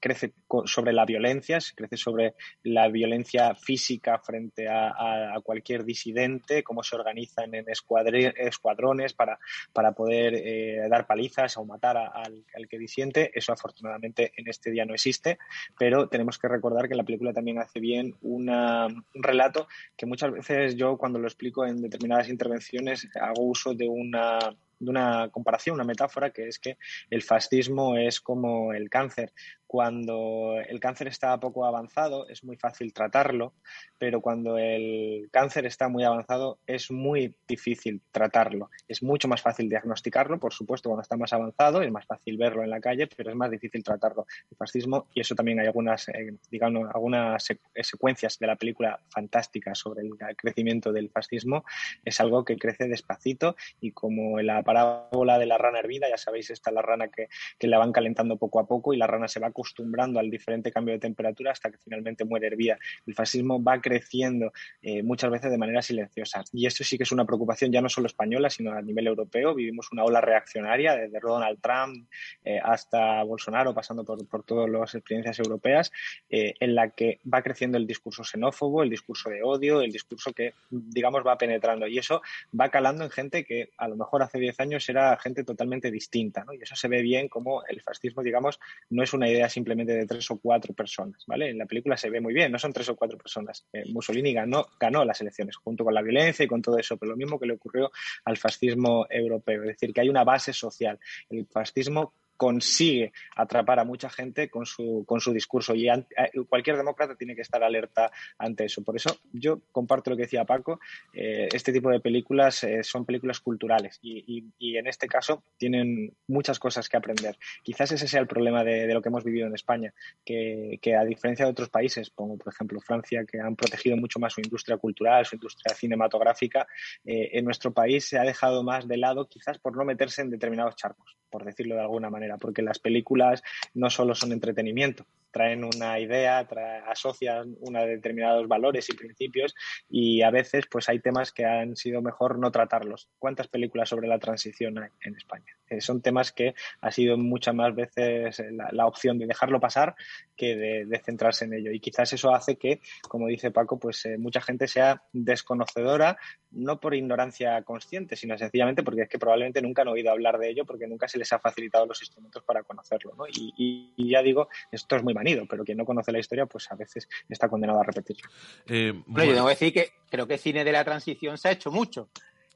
crece 0.00 0.32
sobre 0.64 0.92
la 0.92 1.04
violencia, 1.04 1.58
crece 1.74 1.96
sobre 1.96 2.34
la 2.62 2.88
violencia 2.88 3.54
física 3.54 4.18
frente 4.18 4.68
a, 4.68 4.94
cualquier 5.42 5.84
disidente, 5.84 6.62
cómo 6.62 6.82
se 6.82 6.96
organizan 6.96 7.54
en 7.54 7.66
escuadrones 7.68 9.14
para, 9.14 9.38
para 9.72 9.92
poder 9.92 10.34
eh, 10.34 10.88
dar 10.90 11.06
palizas 11.06 11.56
o 11.56 11.64
matar 11.64 11.96
al, 11.96 12.44
al, 12.54 12.68
que 12.68 12.78
disiente. 12.78 13.30
Eso 13.32 13.52
afortunadamente 13.52 14.32
en 14.36 14.48
este 14.48 14.70
día 14.70 14.84
no 14.84 14.94
existe, 14.94 15.38
pero 15.78 16.08
tenemos 16.08 16.38
que 16.38 16.48
recordar 16.48 16.88
que 16.88 16.96
la 16.96 17.04
película 17.04 17.32
también 17.32 17.58
hace 17.58 17.80
bien 17.80 18.14
una, 18.48 18.86
un 18.86 19.22
relato 19.22 19.68
que 19.96 20.06
muchas 20.06 20.32
veces 20.32 20.76
yo 20.76 20.96
cuando 20.96 21.18
lo 21.18 21.28
explico 21.28 21.66
en 21.66 21.80
determinadas 21.82 22.28
intervenciones 22.28 23.08
hago 23.20 23.42
uso 23.42 23.74
de 23.74 23.88
una 23.88 24.38
de 24.78 24.90
una 24.90 25.28
comparación, 25.30 25.74
una 25.74 25.84
metáfora, 25.84 26.30
que 26.30 26.48
es 26.48 26.58
que 26.58 26.78
el 27.10 27.22
fascismo 27.22 27.96
es 27.96 28.20
como 28.20 28.72
el 28.72 28.88
cáncer. 28.90 29.32
Cuando 29.68 30.54
el 30.66 30.80
cáncer 30.80 31.08
está 31.08 31.38
poco 31.38 31.66
avanzado 31.66 32.26
es 32.28 32.42
muy 32.42 32.56
fácil 32.56 32.94
tratarlo, 32.94 33.52
pero 33.98 34.22
cuando 34.22 34.56
el 34.56 35.28
cáncer 35.30 35.66
está 35.66 35.88
muy 35.88 36.04
avanzado 36.04 36.58
es 36.66 36.90
muy 36.90 37.34
difícil 37.46 38.00
tratarlo. 38.10 38.70
Es 38.88 39.02
mucho 39.02 39.28
más 39.28 39.42
fácil 39.42 39.68
diagnosticarlo, 39.68 40.40
por 40.40 40.54
supuesto, 40.54 40.88
cuando 40.88 41.02
está 41.02 41.18
más 41.18 41.34
avanzado, 41.34 41.82
es 41.82 41.90
más 41.90 42.06
fácil 42.06 42.38
verlo 42.38 42.62
en 42.62 42.70
la 42.70 42.80
calle, 42.80 43.08
pero 43.14 43.28
es 43.28 43.36
más 43.36 43.50
difícil 43.50 43.84
tratarlo. 43.84 44.26
El 44.50 44.56
fascismo, 44.56 45.06
y 45.12 45.20
eso 45.20 45.34
también 45.34 45.60
hay 45.60 45.66
algunas, 45.66 46.08
eh, 46.08 46.34
digamos, 46.50 46.88
algunas 46.94 47.46
secuencias 47.82 48.38
de 48.38 48.46
la 48.46 48.56
película 48.56 48.98
fantásticas 49.10 49.78
sobre 49.78 50.00
el 50.00 50.12
crecimiento 50.34 50.92
del 50.92 51.10
fascismo, 51.10 51.64
es 52.06 52.18
algo 52.20 52.42
que 52.42 52.56
crece 52.56 52.88
despacito 52.88 53.54
y 53.82 53.92
como 53.92 54.40
la 54.40 54.62
parábola 54.68 55.38
de 55.38 55.46
la 55.46 55.56
rana 55.56 55.78
hervida, 55.78 56.10
ya 56.10 56.18
sabéis, 56.18 56.50
está 56.50 56.70
la 56.70 56.82
rana 56.82 57.08
que, 57.08 57.28
que 57.58 57.68
la 57.68 57.78
van 57.78 57.90
calentando 57.90 58.36
poco 58.36 58.60
a 58.60 58.66
poco 58.66 58.92
y 58.92 58.98
la 58.98 59.06
rana 59.06 59.26
se 59.26 59.40
va 59.40 59.46
acostumbrando 59.46 60.20
al 60.20 60.28
diferente 60.28 60.70
cambio 60.70 60.92
de 60.92 61.00
temperatura 61.00 61.52
hasta 61.52 61.70
que 61.70 61.78
finalmente 61.78 62.26
muere 62.26 62.48
hervida. 62.48 62.78
El 63.06 63.14
fascismo 63.14 63.62
va 63.62 63.80
creciendo 63.80 64.52
eh, 64.82 65.02
muchas 65.02 65.30
veces 65.30 65.50
de 65.50 65.56
manera 65.56 65.80
silenciosa. 65.80 66.44
Y 66.52 66.66
esto 66.66 66.84
sí 66.84 66.98
que 66.98 67.04
es 67.04 67.12
una 67.12 67.24
preocupación 67.24 67.72
ya 67.72 67.80
no 67.80 67.88
solo 67.88 68.08
española, 68.08 68.50
sino 68.50 68.72
a 68.72 68.82
nivel 68.82 69.06
europeo. 69.06 69.54
Vivimos 69.54 69.90
una 69.90 70.04
ola 70.04 70.20
reaccionaria 70.20 70.94
desde 70.94 71.18
Donald 71.18 71.60
Trump 71.62 72.06
eh, 72.44 72.60
hasta 72.62 73.22
Bolsonaro, 73.22 73.72
pasando 73.72 74.04
por, 74.04 74.28
por 74.28 74.42
todas 74.42 74.68
las 74.68 74.94
experiencias 74.94 75.38
europeas, 75.38 75.90
eh, 76.28 76.52
en 76.60 76.74
la 76.74 76.90
que 76.90 77.20
va 77.32 77.40
creciendo 77.40 77.78
el 77.78 77.86
discurso 77.86 78.22
xenófobo, 78.22 78.82
el 78.82 78.90
discurso 78.90 79.30
de 79.30 79.42
odio, 79.42 79.80
el 79.80 79.92
discurso 79.92 80.34
que, 80.34 80.52
digamos, 80.68 81.26
va 81.26 81.38
penetrando. 81.38 81.86
Y 81.86 81.96
eso 81.96 82.20
va 82.58 82.68
calando 82.68 83.02
en 83.04 83.10
gente 83.10 83.46
que 83.46 83.70
a 83.78 83.88
lo 83.88 83.96
mejor 83.96 84.22
hace 84.22 84.38
10 84.38 84.57
años 84.58 84.88
era 84.88 85.16
gente 85.18 85.44
totalmente 85.44 85.90
distinta. 85.90 86.44
¿no? 86.44 86.52
Y 86.52 86.62
eso 86.62 86.76
se 86.76 86.88
ve 86.88 87.02
bien 87.02 87.28
como 87.28 87.64
el 87.66 87.80
fascismo, 87.80 88.22
digamos, 88.22 88.58
no 88.90 89.02
es 89.02 89.12
una 89.12 89.28
idea 89.28 89.48
simplemente 89.48 89.92
de 89.92 90.06
tres 90.06 90.30
o 90.30 90.38
cuatro 90.38 90.74
personas, 90.74 91.24
¿vale? 91.26 91.50
En 91.50 91.58
la 91.58 91.66
película 91.66 91.96
se 91.96 92.10
ve 92.10 92.20
muy 92.20 92.34
bien, 92.34 92.52
no 92.52 92.58
son 92.58 92.72
tres 92.72 92.88
o 92.88 92.96
cuatro 92.96 93.18
personas. 93.18 93.66
Eh, 93.72 93.84
Mussolini 93.92 94.32
ganó, 94.32 94.66
ganó 94.78 95.04
las 95.04 95.20
elecciones 95.20 95.56
junto 95.56 95.84
con 95.84 95.94
la 95.94 96.02
violencia 96.02 96.44
y 96.44 96.48
con 96.48 96.62
todo 96.62 96.78
eso, 96.78 96.96
pero 96.96 97.12
lo 97.12 97.16
mismo 97.16 97.38
que 97.38 97.46
le 97.46 97.54
ocurrió 97.54 97.90
al 98.24 98.36
fascismo 98.36 99.06
europeo, 99.08 99.62
es 99.62 99.68
decir, 99.68 99.92
que 99.92 100.00
hay 100.00 100.08
una 100.08 100.24
base 100.24 100.52
social. 100.52 100.98
El 101.30 101.46
fascismo 101.46 102.12
consigue 102.38 103.12
atrapar 103.36 103.80
a 103.80 103.84
mucha 103.84 104.08
gente 104.08 104.48
con 104.48 104.64
su, 104.64 105.04
con 105.06 105.20
su 105.20 105.32
discurso 105.32 105.74
y 105.74 105.88
ante, 105.88 106.14
cualquier 106.48 106.76
demócrata 106.76 107.16
tiene 107.16 107.34
que 107.34 107.42
estar 107.42 107.62
alerta 107.62 108.10
ante 108.38 108.64
eso. 108.64 108.82
Por 108.82 108.96
eso 108.96 109.18
yo 109.32 109.60
comparto 109.72 110.10
lo 110.10 110.16
que 110.16 110.22
decía 110.22 110.44
Paco, 110.44 110.80
eh, 111.12 111.48
este 111.52 111.72
tipo 111.72 111.90
de 111.90 112.00
películas 112.00 112.62
eh, 112.64 112.82
son 112.84 113.04
películas 113.04 113.40
culturales 113.40 113.98
y, 114.00 114.46
y, 114.58 114.76
en 114.76 114.86
este 114.86 115.08
caso 115.08 115.42
tienen 115.56 116.14
muchas 116.28 116.60
cosas 116.60 116.88
que 116.88 116.96
aprender. 116.96 117.36
Quizás 117.64 117.90
ese 117.90 118.06
sea 118.06 118.20
el 118.20 118.28
problema 118.28 118.62
de, 118.62 118.86
de 118.86 118.94
lo 118.94 119.02
que 119.02 119.08
hemos 119.08 119.24
vivido 119.24 119.48
en 119.48 119.54
España, 119.54 119.92
que, 120.24 120.78
que, 120.80 120.94
a 120.94 121.04
diferencia 121.04 121.44
de 121.44 121.50
otros 121.50 121.68
países, 121.68 122.10
como 122.14 122.38
por 122.38 122.52
ejemplo 122.52 122.80
Francia, 122.80 123.24
que 123.24 123.40
han 123.40 123.56
protegido 123.56 123.96
mucho 123.96 124.20
más 124.20 124.32
su 124.32 124.40
industria 124.40 124.76
cultural, 124.76 125.26
su 125.26 125.34
industria 125.34 125.74
cinematográfica, 125.74 126.68
eh, 127.04 127.30
en 127.32 127.44
nuestro 127.44 127.72
país 127.72 128.08
se 128.08 128.18
ha 128.18 128.22
dejado 128.22 128.62
más 128.62 128.86
de 128.86 128.96
lado 128.96 129.26
quizás 129.28 129.58
por 129.58 129.76
no 129.76 129.84
meterse 129.84 130.22
en 130.22 130.30
determinados 130.30 130.76
charcos, 130.76 131.16
por 131.28 131.44
decirlo 131.44 131.74
de 131.74 131.80
alguna 131.80 132.10
manera 132.10 132.27
porque 132.36 132.62
las 132.62 132.78
películas 132.78 133.42
no 133.74 133.90
solo 133.90 134.14
son 134.14 134.32
entretenimiento, 134.32 135.06
traen 135.30 135.64
una 135.64 135.98
idea, 135.98 136.46
trae, 136.46 136.82
asocian 136.86 137.56
una 137.60 137.82
determinados 137.82 138.46
valores 138.48 138.88
y 138.90 138.94
principios 138.96 139.54
y 139.88 140.22
a 140.22 140.30
veces 140.30 140.66
pues 140.70 140.88
hay 140.88 141.00
temas 141.00 141.32
que 141.32 141.44
han 141.44 141.76
sido 141.76 142.02
mejor 142.02 142.38
no 142.38 142.50
tratarlos. 142.50 143.08
¿Cuántas 143.18 143.48
películas 143.48 143.88
sobre 143.88 144.08
la 144.08 144.18
transición 144.18 144.78
hay 144.78 144.90
en 145.00 145.16
España? 145.16 145.57
Eh, 145.70 145.80
son 145.80 146.00
temas 146.00 146.32
que 146.32 146.54
ha 146.80 146.90
sido 146.90 147.16
muchas 147.16 147.54
más 147.54 147.74
veces 147.74 148.42
la, 148.52 148.68
la 148.72 148.86
opción 148.86 149.18
de 149.18 149.26
dejarlo 149.26 149.60
pasar 149.60 149.94
que 150.36 150.56
de, 150.56 150.86
de, 150.86 150.98
centrarse 151.00 151.44
en 151.44 151.54
ello 151.54 151.70
y 151.72 151.80
quizás 151.80 152.12
eso 152.12 152.34
hace 152.34 152.56
que, 152.56 152.80
como 153.08 153.26
dice 153.26 153.50
Paco, 153.50 153.78
pues 153.78 154.04
eh, 154.06 154.18
mucha 154.18 154.40
gente 154.40 154.68
sea 154.68 155.02
desconocedora, 155.12 156.16
no 156.50 156.80
por 156.80 156.94
ignorancia 156.94 157.62
consciente, 157.62 158.16
sino 158.16 158.38
sencillamente 158.38 158.82
porque 158.82 159.02
es 159.02 159.08
que 159.08 159.18
probablemente 159.18 159.60
nunca 159.60 159.82
han 159.82 159.88
oído 159.88 160.10
hablar 160.10 160.38
de 160.38 160.50
ello 160.50 160.64
porque 160.64 160.86
nunca 160.86 161.08
se 161.08 161.18
les 161.18 161.32
ha 161.32 161.38
facilitado 161.38 161.86
los 161.86 162.00
instrumentos 162.00 162.42
para 162.44 162.62
conocerlo. 162.62 163.14
¿no? 163.16 163.26
Y, 163.26 163.52
y, 163.56 163.92
y 163.96 164.10
ya 164.10 164.22
digo, 164.22 164.48
esto 164.70 164.96
es 164.96 165.02
muy 165.02 165.14
manido, 165.14 165.44
pero 165.48 165.64
quien 165.64 165.78
no 165.78 165.84
conoce 165.84 166.12
la 166.12 166.18
historia, 166.18 166.46
pues 166.46 166.70
a 166.70 166.76
veces 166.76 167.08
está 167.28 167.48
condenado 167.48 167.80
a 167.80 167.84
repetirlo. 167.84 168.30
Eh, 168.66 168.92
bueno, 169.06 169.30
yo 169.30 169.34
tengo 169.34 169.46
que 169.46 169.52
decir 169.52 169.72
que 169.72 169.90
creo 170.10 170.26
que 170.26 170.38
cine 170.38 170.64
de 170.64 170.72
la 170.72 170.84
transición 170.84 171.36
se 171.38 171.48
ha 171.48 171.52
hecho 171.52 171.70
mucho. 171.70 172.10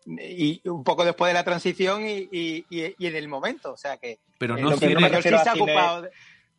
Y 0.07 0.61
un 0.69 0.85
poco 0.85 1.05
después 1.05 1.31
de 1.31 1.35
la 1.35 1.45
transición 1.45 2.07
y, 2.07 2.29
y, 2.31 2.65
y 2.71 3.07
en 3.07 3.17
el 3.17 3.29
momento, 3.29 3.73
o 3.73 3.77
sea 3.77 3.97
que. 3.97 4.19
Pero 4.39 4.57
no, 4.57 4.77
cine, 4.77 4.95
no 4.95 5.01
me 5.01 5.09
refiero 5.09 5.39
sí 5.39 5.49
a 5.49 5.53
cine, 5.53 5.73
de... 5.73 6.11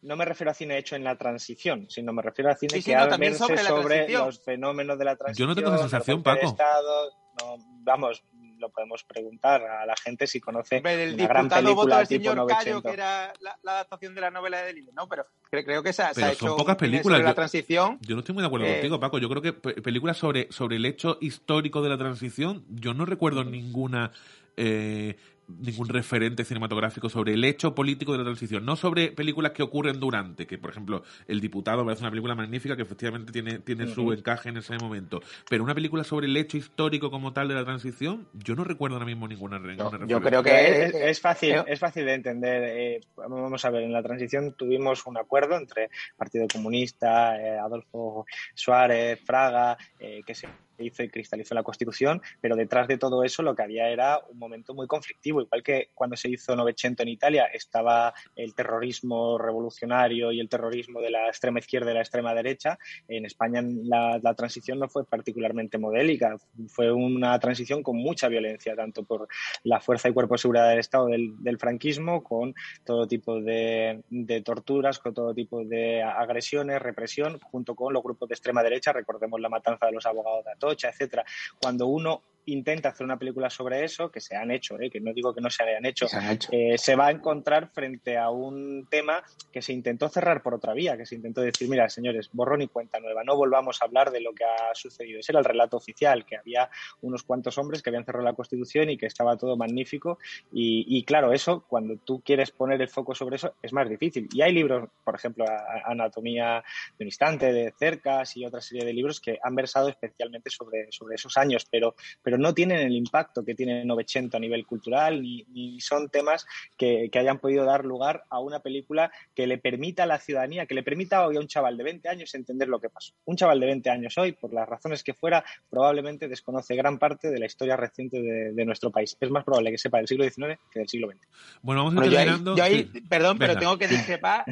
no 0.02 0.16
me 0.16 0.26
refiero 0.26 0.52
a 0.52 0.54
cine 0.54 0.78
hecho 0.78 0.96
en 0.96 1.04
la 1.04 1.18
transición, 1.18 1.90
sino 1.90 2.14
me 2.14 2.22
refiero 2.22 2.52
a 2.52 2.56
cine 2.56 2.76
sí, 2.76 2.82
sí, 2.82 2.92
que 2.92 2.96
no, 2.96 3.04
ha 3.04 3.18
verse 3.18 3.40
sobre, 3.40 3.64
sobre 3.64 4.08
los 4.10 4.44
fenómenos 4.44 4.98
de 4.98 5.06
la 5.06 5.16
transición. 5.16 5.48
Yo 5.48 5.50
no 5.50 5.56
tengo 5.56 5.76
esa 5.76 5.90
sensación, 5.90 6.24
Paco. 6.24 6.46
Estado, 6.46 7.12
no, 7.42 7.58
vamos, 7.82 8.24
lo 8.64 8.70
podemos 8.70 9.04
preguntar 9.04 9.62
a 9.64 9.86
la 9.86 9.96
gente 9.96 10.26
si 10.28 10.40
conoce 10.40 10.78
el 10.78 11.14
una 11.16 11.28
gran 11.28 11.50
película 11.50 11.74
voto 11.76 11.98
del 11.98 12.08
tipo 12.08 12.22
señor 12.22 12.36
900. 12.38 12.64
Cayo, 12.64 12.82
que 12.82 12.90
era 12.94 13.34
la, 13.42 13.60
la, 13.62 13.72
adaptación 13.74 14.16
de 14.16 14.22
la 14.22 14.32
novela 14.32 14.60
de 14.60 14.66
Delirium, 14.68 14.96
¿no? 14.96 15.08
Pero 15.08 15.26
creo, 15.50 15.64
creo 15.64 15.84
que 15.84 15.94
se, 15.94 16.02
Pero 16.04 16.14
se 16.14 16.24
ha 16.24 16.34
son 16.36 16.48
hecho 16.50 16.56
pocas 16.58 16.76
películas. 16.78 17.04
sobre 17.04 17.20
Yo, 17.20 17.24
la 17.26 17.34
transición. 17.36 17.98
yo 18.02 18.16
no 18.16 18.20
estoy 18.20 18.34
muy 18.34 18.42
de 18.42 18.48
acuerdo 18.48 18.66
Eh, 18.68 18.72
contigo, 18.74 19.00
Paco. 19.00 19.20
Yo 19.20 19.30
creo 19.30 19.42
que 19.42 19.54
pe- 19.54 19.82
películas 19.82 20.18
sobre, 20.18 20.52
sobre 20.52 20.78
el 20.78 20.86
hecho 20.86 21.18
histórico 21.22 21.82
de 21.82 21.90
la 21.90 21.98
transición, 21.98 22.64
yo 22.70 22.94
no 22.94 23.06
recuerdo 23.06 23.44
ninguna 23.44 24.12
eh, 24.56 25.16
ningún 25.48 25.90
referente 25.90 26.44
cinematográfico 26.44 27.10
sobre 27.10 27.34
el 27.34 27.44
hecho 27.44 27.76
político 27.76 28.12
de 28.14 28.20
la 28.20 28.24
transición, 28.24 28.66
no 28.66 28.76
sobre 28.76 29.12
películas 29.12 29.52
que 29.52 29.64
ocurren 29.64 30.00
durante, 30.00 30.48
que 30.48 30.58
por 30.58 30.72
ejemplo 30.72 31.04
El 31.28 31.42
Diputado 31.42 31.80
me 31.80 31.86
parece 31.86 32.04
una 32.04 32.12
película 32.12 32.36
magnífica 32.36 32.76
que 32.76 32.84
efectivamente 32.84 33.32
tiene, 33.32 33.60
tiene 33.60 33.88
su 33.88 34.12
encaje 34.14 34.50
en 34.50 34.58
ese 34.58 34.78
momento, 34.78 35.22
pero 35.50 35.64
una 35.64 35.76
película 35.76 36.04
sobre 36.04 36.28
el 36.28 36.38
hecho 36.38 36.58
histórico 36.58 37.12
como 37.12 37.34
tal 37.34 37.48
de 37.48 37.56
la 37.56 37.64
transición, 37.64 38.28
yo 38.34 38.56
no 38.56 38.64
recuerdo 38.64 38.96
ahora 38.96 39.06
mismo 39.06 39.28
ninguna, 39.28 39.60
ninguna 39.60 39.94
yo 40.08 40.22
creo 40.22 40.44
que 40.44 40.84
es, 40.84 40.94
es 40.96 41.22
fácil, 41.22 41.56
es 41.68 41.80
fácil 41.80 42.06
de 42.06 42.14
entender. 42.14 42.64
Eh, 42.64 43.02
vamos 43.16 43.64
a 43.66 43.70
ver, 43.70 43.84
en 43.84 43.94
la 43.94 44.04
transición 44.04 44.54
tuvimos 44.54 45.06
un 45.06 45.18
acuerdo 45.18 45.58
entre 45.58 45.90
Partido 46.18 46.48
Comunista, 46.52 47.40
eh, 47.40 47.58
Adolfo 47.58 48.26
Suárez, 48.54 49.20
Fraga, 49.24 49.78
eh, 50.00 50.22
que 50.26 50.36
se 50.36 50.48
hizo 50.80 51.04
y 51.04 51.10
cristalizó 51.10 51.56
la 51.56 51.64
Constitución, 51.64 52.22
pero 52.42 52.56
detrás 52.56 52.88
de 52.88 52.98
todo 52.98 53.24
eso 53.24 53.44
lo 53.44 53.56
que 53.56 53.64
había 53.64 53.90
era 53.90 54.20
un 54.30 54.40
momento 54.40 54.74
muy 54.74 54.88
conflictivo 54.88 55.33
igual 55.42 55.64
que 55.64 55.90
cuando 55.94 56.16
se 56.16 56.30
hizo 56.30 56.56
Novecento 56.56 57.04
en 57.04 57.10
Italia 57.10 57.46
estaba 57.46 58.14
el 58.36 58.54
terrorismo 58.54 59.38
revolucionario 59.38 60.32
y 60.32 60.40
el 60.40 60.50
terrorismo 60.50 61.02
de 61.02 61.12
la 61.12 61.28
extrema 61.28 61.60
izquierda 61.60 61.92
y 61.92 61.94
la 61.96 62.02
extrema 62.02 62.34
derecha, 62.34 62.78
en 63.08 63.26
España 63.26 63.62
la, 63.64 64.34
transición 64.36 64.80
no 64.80 64.90
fue 64.90 65.06
particularmente 65.06 65.78
modélica, 65.78 66.38
fue 66.68 66.92
una 66.92 67.38
transición 67.40 67.84
con 67.84 67.98
mucha 67.98 68.28
violencia, 68.28 68.76
tanto 68.76 69.04
por 69.04 69.28
la 69.64 69.80
fuerza 69.80 70.10
y 70.10 70.14
cuerpo 70.14 70.36
de 70.36 70.40
seguridad 70.40 70.70
del 70.70 70.80
Estado 70.80 71.08
del, 71.08 71.58
franquismo, 71.60 72.24
con 72.24 72.56
todo 72.84 73.08
tipo 73.08 73.40
de, 73.40 74.02
de 74.10 74.42
torturas, 74.42 75.00
con 75.00 75.14
todo 75.14 75.34
tipo 75.34 75.64
de 75.64 76.02
agresiones, 76.02 76.82
represión, 76.82 77.40
junto 77.40 77.76
con 77.76 77.94
los 77.94 78.04
grupos 78.04 78.28
de 78.28 78.34
extrema 78.34 78.64
derecha, 78.64 78.92
recordemos 78.92 79.40
la 79.40 79.50
matanza 79.50 79.86
de 79.86 79.92
los 79.92 80.06
abogados 80.06 80.46
de 80.46 80.52
Atocha, 80.52 80.90
etcétera. 80.90 81.24
Cuando 81.62 81.88
uno 81.88 82.22
intenta 82.46 82.90
hacer 82.90 83.06
una 83.06 83.18
película 83.18 83.50
sobre 83.50 83.84
eso, 83.84 84.12
que 84.12 84.20
se 84.20 84.36
han 84.36 84.52
hecho, 84.52 84.80
¿eh? 84.80 84.90
que 84.90 85.00
no 85.00 85.14
digo 85.14 85.34
que 85.34 85.42
no 85.42 85.50
se 85.50 85.64
hayan 85.64 85.86
hecho, 85.86 86.08
Se 86.08 86.18
han 86.18 86.32
hecho. 86.32 86.50
eh, 86.52 86.78
se 86.78 86.96
va 86.96 87.08
a 87.08 87.12
encontrar 87.12 87.70
frente 87.72 88.18
a 88.18 88.30
un 88.30 88.88
tema 88.90 89.24
que 89.52 89.62
se 89.62 89.74
intentó 89.74 90.10
cerrar 90.10 90.42
por 90.44 90.54
otra 90.54 90.74
vía, 90.74 90.98
que 90.98 91.06
se 91.06 91.16
intentó 91.16 91.42
decir, 91.42 91.70
mira, 91.70 91.90
señores, 91.90 92.30
borrón 92.34 92.62
y 92.62 92.68
cuenta 92.68 93.00
nueva, 93.00 93.24
no 93.24 93.36
volvamos 93.36 93.82
a 93.82 93.86
hablar 93.86 94.12
de 94.12 94.22
lo 94.22 94.34
que 94.34 94.44
ha 94.44 94.74
sucedido. 94.76 95.20
Ese 95.20 95.32
era 95.32 95.40
el 95.40 95.46
relato 95.46 95.78
oficial, 95.78 96.26
que 96.26 96.38
había 96.38 96.70
unos 97.02 97.24
cuantos 97.24 97.58
hombres 97.58 97.82
que 97.82 97.90
habían 97.90 98.06
cerrado 98.06 98.26
la 98.26 98.34
Constitución 98.34 98.90
y 98.90 98.98
que 98.98 99.06
estaba 99.06 99.38
todo 99.38 99.56
magnífico. 99.58 100.20
Y, 100.52 100.86
y 100.98 101.04
claro, 101.06 101.32
eso, 101.34 101.66
cuando 101.68 101.98
tú 101.98 102.22
quieres 102.24 102.52
poner 102.52 102.82
el 102.82 102.90
foco 102.90 103.16
sobre 103.16 103.38
eso, 103.38 103.56
es 103.62 103.74
más 103.74 103.90
difícil. 103.90 104.28
Y 104.34 104.42
hay 104.42 104.52
libros, 104.54 104.90
por 105.04 105.16
ejemplo, 105.16 105.46
a- 105.48 105.92
Anatomía 105.92 106.64
de 106.98 107.04
un 107.04 107.08
instante, 107.08 107.52
de 107.54 107.74
Cercas 107.78 108.36
y 108.38 108.46
otra 108.46 108.62
serie 108.62 108.86
de 108.86 108.94
libros 108.94 109.20
que 109.20 109.38
han 109.42 109.56
versado 109.56 109.90
especialmente 109.90 110.50
sobre, 110.50 110.88
sobre 110.92 111.16
esos 111.16 111.38
años, 111.38 111.66
pero, 111.70 111.96
pero 112.22 112.33
no 112.38 112.54
tienen 112.54 112.80
el 112.80 112.94
impacto 112.96 113.44
que 113.44 113.56
tiene 113.56 113.84
Novecento 113.86 114.38
a 114.38 114.40
nivel 114.40 114.66
cultural, 114.66 115.22
ni, 115.22 115.44
ni 115.50 115.80
son 115.82 116.10
temas 116.10 116.46
que, 116.78 117.10
que 117.12 117.20
hayan 117.20 117.40
podido 117.40 117.66
dar 117.66 117.86
lugar 117.86 118.24
a 118.30 118.40
una 118.40 118.60
película 118.60 119.12
que 119.36 119.48
le 119.48 119.58
permita 119.58 120.04
a 120.04 120.06
la 120.06 120.20
ciudadanía, 120.20 120.66
que 120.66 120.76
le 120.76 120.84
permita 120.84 121.26
hoy 121.28 121.38
a 121.38 121.40
un 121.40 121.48
chaval 121.48 121.78
de 121.78 121.84
20 121.84 122.10
años 122.10 122.34
entender 122.36 122.68
lo 122.68 122.80
que 122.80 122.90
pasó. 122.90 123.14
Un 123.26 123.36
chaval 123.36 123.60
de 123.60 123.66
20 123.68 123.90
años 123.90 124.18
hoy, 124.18 124.32
por 124.34 124.54
las 124.54 124.68
razones 124.68 125.04
que 125.04 125.14
fuera, 125.14 125.44
probablemente 125.70 126.28
desconoce 126.28 126.76
gran 126.76 126.98
parte 127.00 127.30
de 127.30 127.40
la 127.40 127.46
historia 127.46 127.76
reciente 127.78 128.22
de, 128.22 128.54
de 128.54 128.66
nuestro 128.66 128.92
país. 128.92 129.18
Es 129.20 129.30
más 129.30 129.44
probable 129.44 129.72
que 129.72 129.78
sepa 129.78 129.98
del 129.98 130.08
siglo 130.08 130.24
XIX 130.24 130.60
que 130.72 130.80
del 130.80 130.88
siglo 130.90 131.10
XX. 131.10 131.20
Bueno, 131.62 131.84
vamos 131.86 131.94
a 132.02 132.06
ir 132.06 132.12
Bueno, 132.12 132.12
yo 132.12 132.20
ahí- 132.20 132.26
terminando. 132.26 132.56
yo 132.58 132.64
ahí, 132.64 132.84
perdón, 133.10 133.38
pero 133.38 133.58
tengo 133.58 133.78
que 133.78 133.88
discrepar 133.88 134.46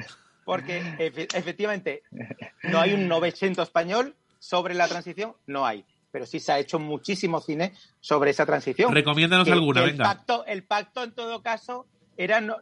porque 0.44 0.82
efe- 0.98 1.28
efectivamente 1.38 2.04
no 2.64 2.80
hay 2.80 2.94
un 2.94 3.08
900 3.08 3.68
español 3.68 4.16
sobre 4.40 4.74
la 4.74 4.88
transición, 4.88 5.34
no 5.46 5.66
hay. 5.66 5.86
Pero 6.12 6.26
sí 6.26 6.39
se 6.39 6.51
ha 6.51 6.59
hecho 6.59 6.78
muchísimo 6.80 7.39
cine 7.41 7.74
sobre 7.99 8.32
esa 8.32 8.45
transición. 8.45 8.93
Recomiéndanos 8.93 9.45
Que- 9.47 9.53
alguna, 9.53 9.82
que 9.82 9.86
el 9.86 9.91
venga. 9.93 10.03
Pacto, 10.05 10.45
el 10.45 10.64
pacto, 10.66 11.03
en 11.03 11.14
todo 11.14 11.41
caso, 11.41 11.88
era 12.18 12.41
no, 12.41 12.57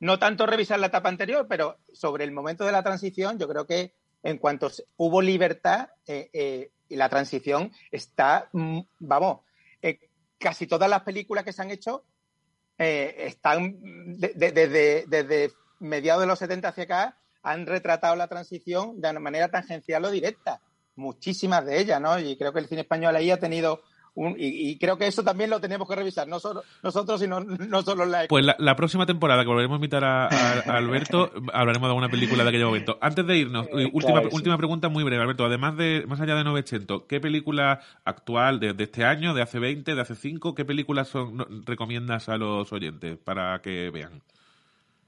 no 0.00 0.18
tanto 0.18 0.46
revisar 0.46 0.78
la 0.78 0.86
etapa 0.88 1.08
anterior, 1.08 1.46
pero 1.48 1.78
sobre 1.92 2.24
el 2.24 2.32
momento 2.32 2.64
de 2.64 2.72
la 2.72 2.82
transición, 2.82 3.38
yo 3.38 3.48
creo 3.48 3.66
que 3.66 3.94
en 4.22 4.38
cuanto 4.38 4.70
hubo 4.96 5.20
libertad, 5.22 5.88
eh, 6.06 6.30
eh, 6.32 6.70
y 6.88 6.96
la 6.96 7.08
transición 7.08 7.72
está, 7.90 8.48
mm, 8.52 8.80
vamos, 9.00 9.40
eh, 9.82 9.98
casi 10.38 10.66
todas 10.66 10.88
las 10.88 11.02
películas 11.02 11.44
que 11.44 11.52
se 11.52 11.62
han 11.62 11.70
hecho 11.70 12.04
están 12.76 13.76
de- 14.18 14.32
de- 14.34 14.52
desde, 14.52 15.04
desde 15.06 15.52
mediados 15.78 16.22
de 16.22 16.26
los 16.26 16.38
70 16.38 16.68
hacia 16.68 16.84
acá, 16.84 17.18
han 17.42 17.66
retratado 17.66 18.16
la 18.16 18.26
transición 18.28 19.00
de 19.00 19.10
una 19.10 19.20
manera 19.20 19.48
tangencial 19.48 20.04
o 20.04 20.10
directa. 20.10 20.60
Muchísimas 20.96 21.64
de 21.66 21.80
ellas, 21.80 22.00
¿no? 22.00 22.18
Y 22.18 22.36
creo 22.36 22.52
que 22.52 22.60
el 22.60 22.66
cine 22.68 22.82
español 22.82 23.14
ahí 23.16 23.30
ha 23.30 23.38
tenido 23.40 23.82
un. 24.14 24.36
Y, 24.38 24.70
y 24.70 24.78
creo 24.78 24.96
que 24.96 25.08
eso 25.08 25.24
también 25.24 25.50
lo 25.50 25.60
tenemos 25.60 25.88
que 25.88 25.96
revisar, 25.96 26.28
no 26.28 26.38
solo 26.38 26.62
nosotros, 26.84 27.20
sino 27.20 27.40
no 27.68 27.82
solo 27.82 28.04
la. 28.06 28.26
Pues 28.28 28.44
la, 28.44 28.54
la 28.60 28.76
próxima 28.76 29.04
temporada 29.06 29.42
que 29.42 29.48
volveremos 29.48 29.74
a 29.74 29.78
invitar 29.78 30.04
a, 30.04 30.26
a- 30.28 30.60
a 30.72 30.76
Alberto, 30.76 31.32
hablaremos 31.52 31.88
de 31.88 31.90
alguna 31.90 32.08
película 32.08 32.44
de 32.44 32.48
aquel 32.50 32.64
momento. 32.64 32.96
Antes 33.00 33.26
de 33.26 33.36
irnos, 33.38 33.66
Eh, 33.66 33.90
última, 33.92 34.00
claro 34.12 34.22
que 34.22 34.30
sí. 34.30 34.36
última 34.36 34.56
pregunta 34.56 34.88
muy 34.88 35.02
breve, 35.02 35.20
Alberto. 35.22 35.44
Además 35.44 35.76
de, 35.76 36.04
más 36.06 36.20
allá 36.20 36.36
de 36.36 36.44
Novecento, 36.44 37.08
¿qué 37.08 37.18
película 37.20 37.80
actual 38.04 38.60
de, 38.60 38.72
de 38.72 38.84
este 38.84 39.04
año, 39.04 39.34
de 39.34 39.42
hace 39.42 39.58
20, 39.58 39.96
de 39.96 40.00
hace 40.00 40.14
5, 40.14 40.54
qué 40.54 40.64
películas 40.64 41.08
son, 41.08 41.64
recomiendas 41.66 42.28
a 42.28 42.36
los 42.36 42.72
oyentes 42.72 43.18
para 43.18 43.60
que 43.62 43.90
vean? 43.90 44.22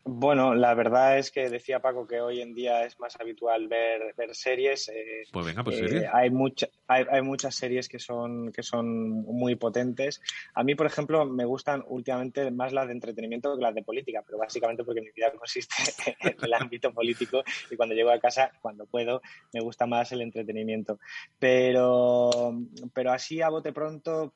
Bueno, 0.08 0.54
la 0.54 0.72
verdad 0.74 1.18
es 1.18 1.32
que 1.32 1.50
decía 1.50 1.80
Paco 1.80 2.06
que 2.06 2.20
hoy 2.20 2.40
en 2.40 2.54
día 2.54 2.84
es 2.84 2.98
más 3.00 3.18
habitual 3.18 3.66
ver, 3.66 4.14
ver 4.16 4.36
series. 4.36 4.88
eh, 4.88 5.24
Pues 5.32 5.44
venga, 5.44 5.64
pues 5.64 5.80
eh, 5.80 6.06
hay, 6.12 6.30
mucha, 6.30 6.68
hay, 6.86 7.04
hay 7.10 7.22
muchas 7.22 7.56
series 7.56 7.88
que 7.88 7.98
son, 7.98 8.52
que 8.52 8.62
son 8.62 9.10
muy 9.24 9.56
potentes. 9.56 10.22
A 10.54 10.62
mí, 10.62 10.76
por 10.76 10.86
ejemplo, 10.86 11.26
me 11.26 11.44
gustan 11.44 11.82
últimamente 11.88 12.52
más 12.52 12.72
las 12.72 12.86
de 12.86 12.92
entretenimiento 12.92 13.56
que 13.56 13.62
las 13.62 13.74
de 13.74 13.82
política, 13.82 14.22
pero 14.24 14.38
básicamente 14.38 14.84
porque 14.84 15.00
mi 15.00 15.10
vida 15.10 15.32
consiste 15.32 15.74
en 16.20 16.36
el 16.40 16.54
ámbito 16.54 16.92
político 16.92 17.42
y 17.68 17.76
cuando 17.76 17.96
llego 17.96 18.10
a 18.10 18.20
casa, 18.20 18.52
cuando 18.62 18.86
puedo, 18.86 19.20
me 19.52 19.60
gusta 19.60 19.86
más 19.86 20.12
el 20.12 20.20
entretenimiento. 20.20 21.00
Pero, 21.40 22.54
pero 22.94 23.10
así 23.10 23.42
a 23.42 23.48
bote 23.48 23.72
pronto, 23.72 24.34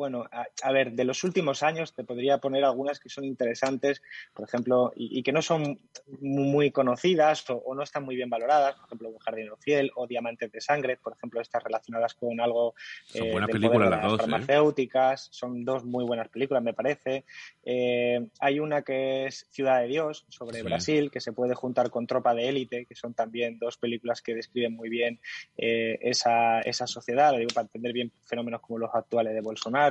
bueno, 0.00 0.24
a, 0.32 0.46
a 0.62 0.72
ver, 0.72 0.92
de 0.92 1.04
los 1.04 1.24
últimos 1.24 1.62
años 1.62 1.92
te 1.94 2.04
podría 2.04 2.38
poner 2.38 2.64
algunas 2.64 2.98
que 2.98 3.10
son 3.10 3.24
interesantes, 3.24 4.00
por 4.32 4.48
ejemplo, 4.48 4.92
y, 4.96 5.18
y 5.18 5.22
que 5.22 5.30
no 5.30 5.42
son 5.42 5.78
muy 6.20 6.70
conocidas 6.70 7.48
o, 7.50 7.56
o 7.58 7.74
no 7.74 7.82
están 7.82 8.04
muy 8.04 8.16
bien 8.16 8.30
valoradas, 8.30 8.76
por 8.76 8.86
ejemplo, 8.86 9.08
Un 9.10 9.18
jardinero 9.18 9.58
fiel 9.58 9.90
o 9.96 10.06
Diamantes 10.06 10.50
de 10.52 10.60
sangre, 10.62 10.96
por 10.96 11.12
ejemplo, 11.12 11.38
estas 11.42 11.62
relacionadas 11.62 12.14
con 12.14 12.40
algo 12.40 12.74
Son 13.04 13.26
eh, 13.26 13.46
del 13.46 13.60
poder 13.60 13.90
las 13.90 14.02
dos, 14.02 14.14
¿eh? 14.14 14.22
farmacéuticas, 14.22 15.28
son 15.32 15.64
dos 15.66 15.84
muy 15.84 16.04
buenas 16.06 16.28
películas, 16.28 16.62
me 16.62 16.72
parece. 16.72 17.24
Eh, 17.62 18.26
hay 18.40 18.58
una 18.58 18.80
que 18.80 19.26
es 19.26 19.46
Ciudad 19.50 19.82
de 19.82 19.88
Dios, 19.88 20.24
sobre 20.30 20.60
Sí. 20.60 20.64
Brasil, 20.64 21.10
que 21.10 21.20
se 21.20 21.32
puede 21.32 21.54
juntar 21.54 21.90
con 21.90 22.06
Tropa 22.06 22.32
de 22.34 22.48
Élite, 22.48 22.86
que 22.86 22.94
son 22.94 23.12
también 23.12 23.58
dos 23.58 23.76
películas 23.76 24.22
que 24.22 24.34
describen 24.34 24.74
muy 24.74 24.88
bien 24.88 25.20
eh, 25.58 25.98
esa, 26.00 26.60
esa 26.72 26.86
sociedad, 26.86 27.32
lo 27.32 27.38
digo 27.38 27.50
para 27.54 27.66
entender 27.68 27.92
bien 27.92 28.10
fenómenos 28.24 28.62
como 28.62 28.78
los 28.78 28.90
actuales 28.94 29.34
de 29.34 29.42
Bolsonaro. 29.42 29.89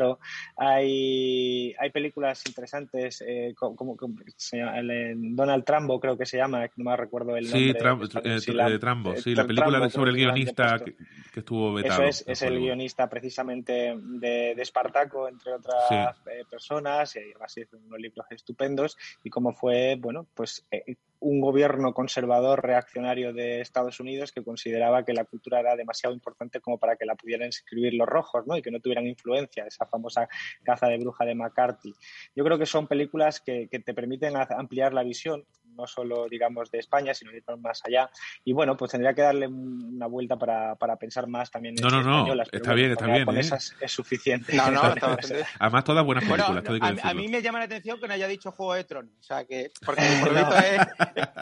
Hay, 0.56 1.74
hay 1.80 1.90
películas 1.92 2.44
interesantes, 2.46 3.24
eh, 3.26 3.54
como, 3.56 3.96
como- 3.98 4.16
se 4.36 4.58
llama, 4.58 4.80
el, 4.80 4.92
eh, 4.92 5.14
Donald 5.16 5.64
Trumbo, 5.64 6.00
creo 6.00 6.18
que 6.18 6.26
se 6.26 6.38
llama, 6.38 6.68
no 6.76 6.90
me 6.90 6.98
recuerdo 6.98 7.36
el 7.38 7.46
Sí, 7.48 7.74
nombre. 7.74 8.06
Español, 8.06 8.32
eh, 8.34 8.40
sí, 8.40 8.52
tr- 8.52 8.56
la- 8.56 8.70
eh, 8.70 8.80
Trambo, 8.80 9.14
eh, 9.14 9.22
sí, 9.22 9.36
la 9.36 9.46
película 9.48 9.70
Trambo, 9.72 9.86
de- 9.86 9.92
sobre 9.92 10.12
el 10.12 10.18
guionista 10.18 10.80
que, 10.80 10.96
que 11.34 11.40
estuvo 11.40 11.74
vetado. 11.74 12.04
Eso 12.04 12.10
es, 12.10 12.28
es 12.28 12.42
el 12.42 12.60
guionista 12.60 13.10
precisamente 13.10 13.96
de, 13.98 14.54
de 14.56 14.62
Espartaco, 14.62 15.28
entre 15.28 15.54
otras 15.54 15.86
Sí. 15.88 15.96
eh, 15.96 16.46
personas, 16.50 17.16
y 17.16 17.20
además 17.20 17.58
hizo 17.58 17.78
unos 17.78 18.00
libros 18.00 18.26
estupendos, 18.30 18.98
y 19.24 19.30
cómo 19.30 19.54
fue, 19.54 19.96
bueno, 20.00 20.28
pues 20.34 20.66
eh, 20.72 20.96
un 21.22 21.42
gobierno 21.42 21.94
conservador 21.94 22.64
reaccionario 22.64 23.34
de 23.34 23.62
Estados 23.62 24.00
Unidos 24.00 24.32
que 24.32 24.44
consideraba 24.44 25.04
que 25.04 25.14
la 25.14 25.26
cultura 25.26 25.60
era 25.60 25.76
demasiado 25.76 26.16
importante 26.16 26.62
como 26.62 26.78
para 26.78 26.96
que 26.96 27.06
la 27.06 27.16
pudieran 27.16 27.50
escribir 27.50 27.94
los 27.94 28.08
rojos, 28.08 28.48
¿no? 28.48 28.56
Y 28.56 28.62
que 28.62 28.72
no 28.72 28.80
tuvieran 28.80 29.08
influencia, 29.08 29.66
esa 29.66 29.86
famosa 29.86 30.30
caza 30.64 30.88
de 30.88 30.98
bruja 30.98 31.26
de 31.26 31.36
McCarthy. 31.36 31.94
Yo 32.36 32.44
creo 32.44 32.58
que 32.58 32.66
son 32.66 32.88
películas 32.88 33.42
que, 33.42 33.68
te 33.68 33.94
permiten 33.94 34.36
ampliar 34.36 34.94
la 34.94 35.04
visión, 35.04 35.46
no 35.80 35.88
solo, 35.88 36.28
digamos, 36.30 36.70
de 36.72 36.80
España, 36.80 37.14
sino 37.14 37.32
ir 37.32 37.44
más 37.60 37.82
allá. 37.86 38.10
Y 38.44 38.54
bueno, 38.54 38.76
pues 38.78 38.92
tendría 38.92 39.14
que 39.14 39.22
darle 39.22 39.48
un- 39.48 39.96
una 39.96 40.08
vuelta 40.08 40.38
para, 40.38 40.76
para 40.76 40.96
pensar 40.98 41.28
más 41.28 41.50
también 41.50 41.76
en 41.78 41.84
No, 41.84 41.90
no, 41.90 42.02
no, 42.04 42.16
españolas, 42.18 42.50
está 42.52 42.60
bueno, 42.60 42.76
bien, 42.76 42.92
está 42.92 43.06
con- 43.06 43.14
bien, 43.14 43.26
Con 43.26 43.38
¿eh? 43.38 43.40
esas 43.40 43.76
es 43.80 43.92
suficiente. 43.92 44.56
No, 44.56 44.70
no, 44.72 44.82
está 44.94 45.08
bastante- 45.08 45.46
Además, 45.60 45.84
todas 45.84 46.06
buenas 46.06 46.28
Bueno, 46.28 46.44
películas, 46.46 46.64
todo 46.64 47.08
a, 47.08 47.10
a 47.10 47.14
mí 47.14 47.28
me 47.28 47.42
llama 47.42 47.60
la 47.60 47.66
atención 47.66 48.00
que 48.00 48.08
no 48.08 48.14
haya 48.14 48.28
dicho 48.28 48.52
Juego 48.52 48.74
de 48.74 48.84
Tronos. 48.84 49.14
O 49.20 49.24
sea, 49.24 49.46
que. 49.46 49.72
Porque 49.86 50.04
por 50.22 50.32
lo 50.34 50.40
visto 50.40 50.58
es, 50.58 50.88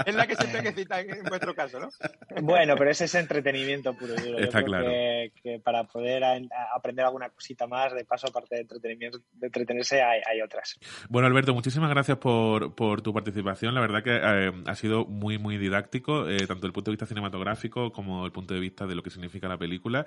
es 0.06 0.16
la 0.16 0.28
que 0.28 0.36
siempre 0.36 0.64
que 0.64 0.72
citan 0.74 1.10
en 1.10 1.24
vuestro 1.24 1.56
caso, 1.56 1.80
¿no? 1.80 1.90
Bueno, 2.42 2.76
pero 2.78 2.92
ese 2.92 3.06
es 3.06 3.16
entretenimiento 3.16 3.94
puro 3.94 4.14
y 4.16 4.22
duro. 4.22 4.38
Yo 4.40 4.46
Está 4.46 4.60
creo 4.60 4.66
claro. 4.68 4.86
Que, 4.90 5.32
que 5.42 5.60
para 5.60 5.84
poder 5.86 6.24
a- 6.24 6.34
a 6.36 6.76
aprender 6.76 7.06
alguna 7.06 7.30
cosita 7.30 7.68
más, 7.68 7.94
de 7.94 8.06
paso, 8.06 8.28
aparte 8.28 8.56
de 8.56 8.62
entretenimiento, 8.62 9.20
de 9.34 9.48
entretenerse, 9.48 10.02
hay, 10.02 10.22
hay 10.30 10.42
otras. 10.42 10.78
Bueno, 11.10 11.28
Alberto, 11.28 11.54
muchísimas 11.54 11.90
gracias 11.90 12.18
por, 12.18 12.76
por 12.76 13.02
tu 13.02 13.14
participación. 13.14 13.74
La 13.74 13.82
verdad 13.82 14.04
que 14.04 14.12
eh, 14.36 14.52
ha 14.66 14.76
sido 14.76 15.06
muy, 15.06 15.38
muy 15.38 15.58
didáctico, 15.58 16.28
eh, 16.28 16.40
tanto 16.40 16.56
desde 16.56 16.68
el 16.68 16.74
punto 16.74 16.92
de 16.92 16.94
vista 16.94 17.06
cinematográfico 17.06 17.92
como 17.92 18.26
el 18.26 18.32
punto 18.32 18.54
de 18.54 18.60
vista 18.60 18.86
de 18.88 18.96
lo 18.96 19.04
que 19.04 19.10
significa 19.10 19.48
la 19.48 19.58
película. 19.58 20.06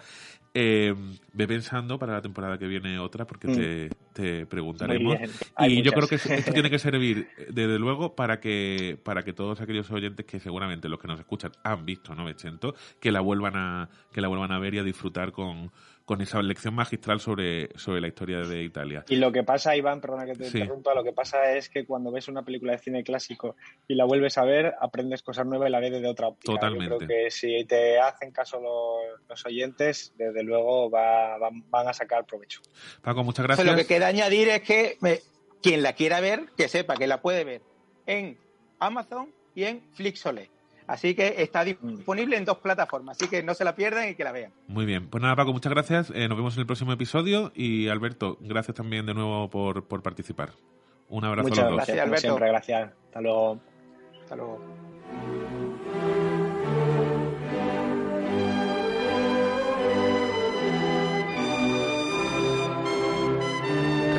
Eh, 0.54 0.94
ve 1.32 1.46
pensando 1.46 1.98
para 1.98 2.14
la 2.14 2.22
temporada 2.22 2.58
que 2.58 2.66
viene 2.66 2.98
otra, 2.98 3.26
porque 3.26 3.48
Mm. 3.48 3.54
te, 3.54 3.90
te 4.12 4.46
preguntaremos. 4.46 5.18
Y 5.58 5.82
yo 5.82 5.92
creo 5.92 6.08
que 6.08 6.16
esto 6.16 6.52
tiene 6.52 6.70
que 6.70 6.78
servir, 6.78 7.28
desde 7.48 7.78
luego, 7.78 8.14
para 8.14 8.40
que, 8.40 8.98
para 9.02 9.22
que 9.22 9.32
todos 9.32 9.60
aquellos 9.60 9.90
oyentes 9.90 10.26
que 10.26 10.40
seguramente 10.40 10.88
los 10.88 10.98
que 10.98 11.08
nos 11.08 11.18
escuchan 11.18 11.52
han 11.62 11.84
visto 11.84 12.14
900, 12.14 12.74
que 13.00 13.12
la 13.12 13.20
vuelvan 13.20 13.56
a, 13.56 13.88
que 14.12 14.20
la 14.20 14.28
vuelvan 14.28 14.52
a 14.52 14.58
ver 14.58 14.74
y 14.74 14.78
a 14.78 14.82
disfrutar 14.82 15.32
con, 15.32 15.70
con 16.10 16.20
esa 16.22 16.42
lección 16.42 16.74
magistral 16.74 17.20
sobre, 17.20 17.68
sobre 17.78 18.00
la 18.00 18.08
historia 18.08 18.40
de 18.40 18.64
Italia. 18.64 19.04
Y 19.08 19.14
lo 19.14 19.30
que 19.30 19.44
pasa, 19.44 19.76
Iván, 19.76 20.00
perdona 20.00 20.26
que 20.26 20.32
te 20.32 20.46
Sí. 20.50 20.58
interrumpa, 20.58 20.92
lo 20.92 21.04
que 21.04 21.12
pasa 21.12 21.52
es 21.52 21.68
que 21.68 21.86
cuando 21.86 22.10
ves 22.10 22.26
una 22.26 22.42
película 22.42 22.72
de 22.72 22.78
cine 22.78 23.04
clásico 23.04 23.54
y 23.86 23.94
la 23.94 24.04
vuelves 24.06 24.36
a 24.36 24.42
ver, 24.44 24.74
aprendes 24.80 25.22
cosas 25.22 25.46
nuevas 25.46 25.68
y 25.68 25.70
la 25.70 25.78
ves 25.78 25.92
desde 25.92 26.08
otra 26.08 26.26
óptica. 26.26 26.52
Totalmente. 26.52 26.90
Yo 26.90 26.98
creo 26.98 27.08
que 27.08 27.30
si 27.30 27.64
te 27.64 28.00
hacen 28.00 28.32
caso 28.32 28.58
los, 28.58 29.20
los 29.28 29.46
oyentes, 29.46 30.12
desde 30.18 30.42
luego 30.42 30.90
va- 30.90 31.38
van, 31.38 31.70
van 31.70 31.86
a 31.86 31.92
sacar 31.92 32.24
provecho. 32.26 32.60
Paco, 33.02 33.22
muchas 33.22 33.46
gracias. 33.46 33.64
lo 33.64 33.76
que 33.76 33.86
queda 33.86 34.08
añadir 34.08 34.48
es 34.48 34.62
que 34.62 34.96
me- 35.00 35.20
quien 35.62 35.84
la 35.84 35.92
quiera 35.92 36.18
ver, 36.20 36.46
que 36.56 36.66
sepa 36.66 36.96
que 36.96 37.06
la 37.06 37.22
puede 37.22 37.44
ver 37.44 37.62
en 38.06 38.36
Amazon 38.80 39.32
y 39.54 39.62
en 39.62 39.80
Flixolé. 39.92 40.50
Así 40.90 41.14
que 41.14 41.36
está 41.38 41.62
disponible 41.62 42.36
en 42.36 42.44
dos 42.44 42.58
plataformas, 42.58 43.16
así 43.16 43.30
que 43.30 43.44
no 43.44 43.54
se 43.54 43.62
la 43.62 43.76
pierdan 43.76 44.08
y 44.08 44.16
que 44.16 44.24
la 44.24 44.32
vean. 44.32 44.52
Muy 44.66 44.84
bien. 44.86 45.08
Pues 45.08 45.22
nada, 45.22 45.36
Paco, 45.36 45.52
muchas 45.52 45.70
gracias. 45.72 46.10
Eh, 46.12 46.26
nos 46.26 46.36
vemos 46.36 46.54
en 46.56 46.60
el 46.62 46.66
próximo 46.66 46.90
episodio. 46.92 47.52
Y 47.54 47.86
Alberto, 47.86 48.38
gracias 48.40 48.76
también 48.76 49.06
de 49.06 49.14
nuevo 49.14 49.48
por, 49.48 49.86
por 49.86 50.02
participar. 50.02 50.50
Un 51.08 51.24
abrazo 51.24 51.48
Muchas 51.48 51.64
a 51.64 51.70
los 51.70 51.76
dos. 51.76 51.86
gracias, 51.86 52.04
como 52.04 52.16
siempre, 52.16 52.48
gracias. 52.48 52.90
Hasta 53.06 53.20
luego. 53.20 53.60
Hasta 54.20 54.34
luego. 54.34 54.58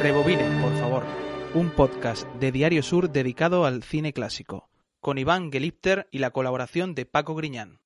Rebobine, 0.01 0.43
por 0.61 0.73
favor. 0.79 1.03
Un 1.53 1.69
podcast 1.69 2.25
de 2.39 2.51
Diario 2.51 2.81
Sur 2.81 3.11
dedicado 3.11 3.65
al 3.65 3.83
cine 3.83 4.13
clásico, 4.13 4.69
con 5.01 5.17
Iván 5.17 5.51
Gelipter 5.51 6.07
y 6.11 6.19
la 6.19 6.29
colaboración 6.29 6.95
de 6.95 7.05
Paco 7.05 7.35
Griñán. 7.35 7.80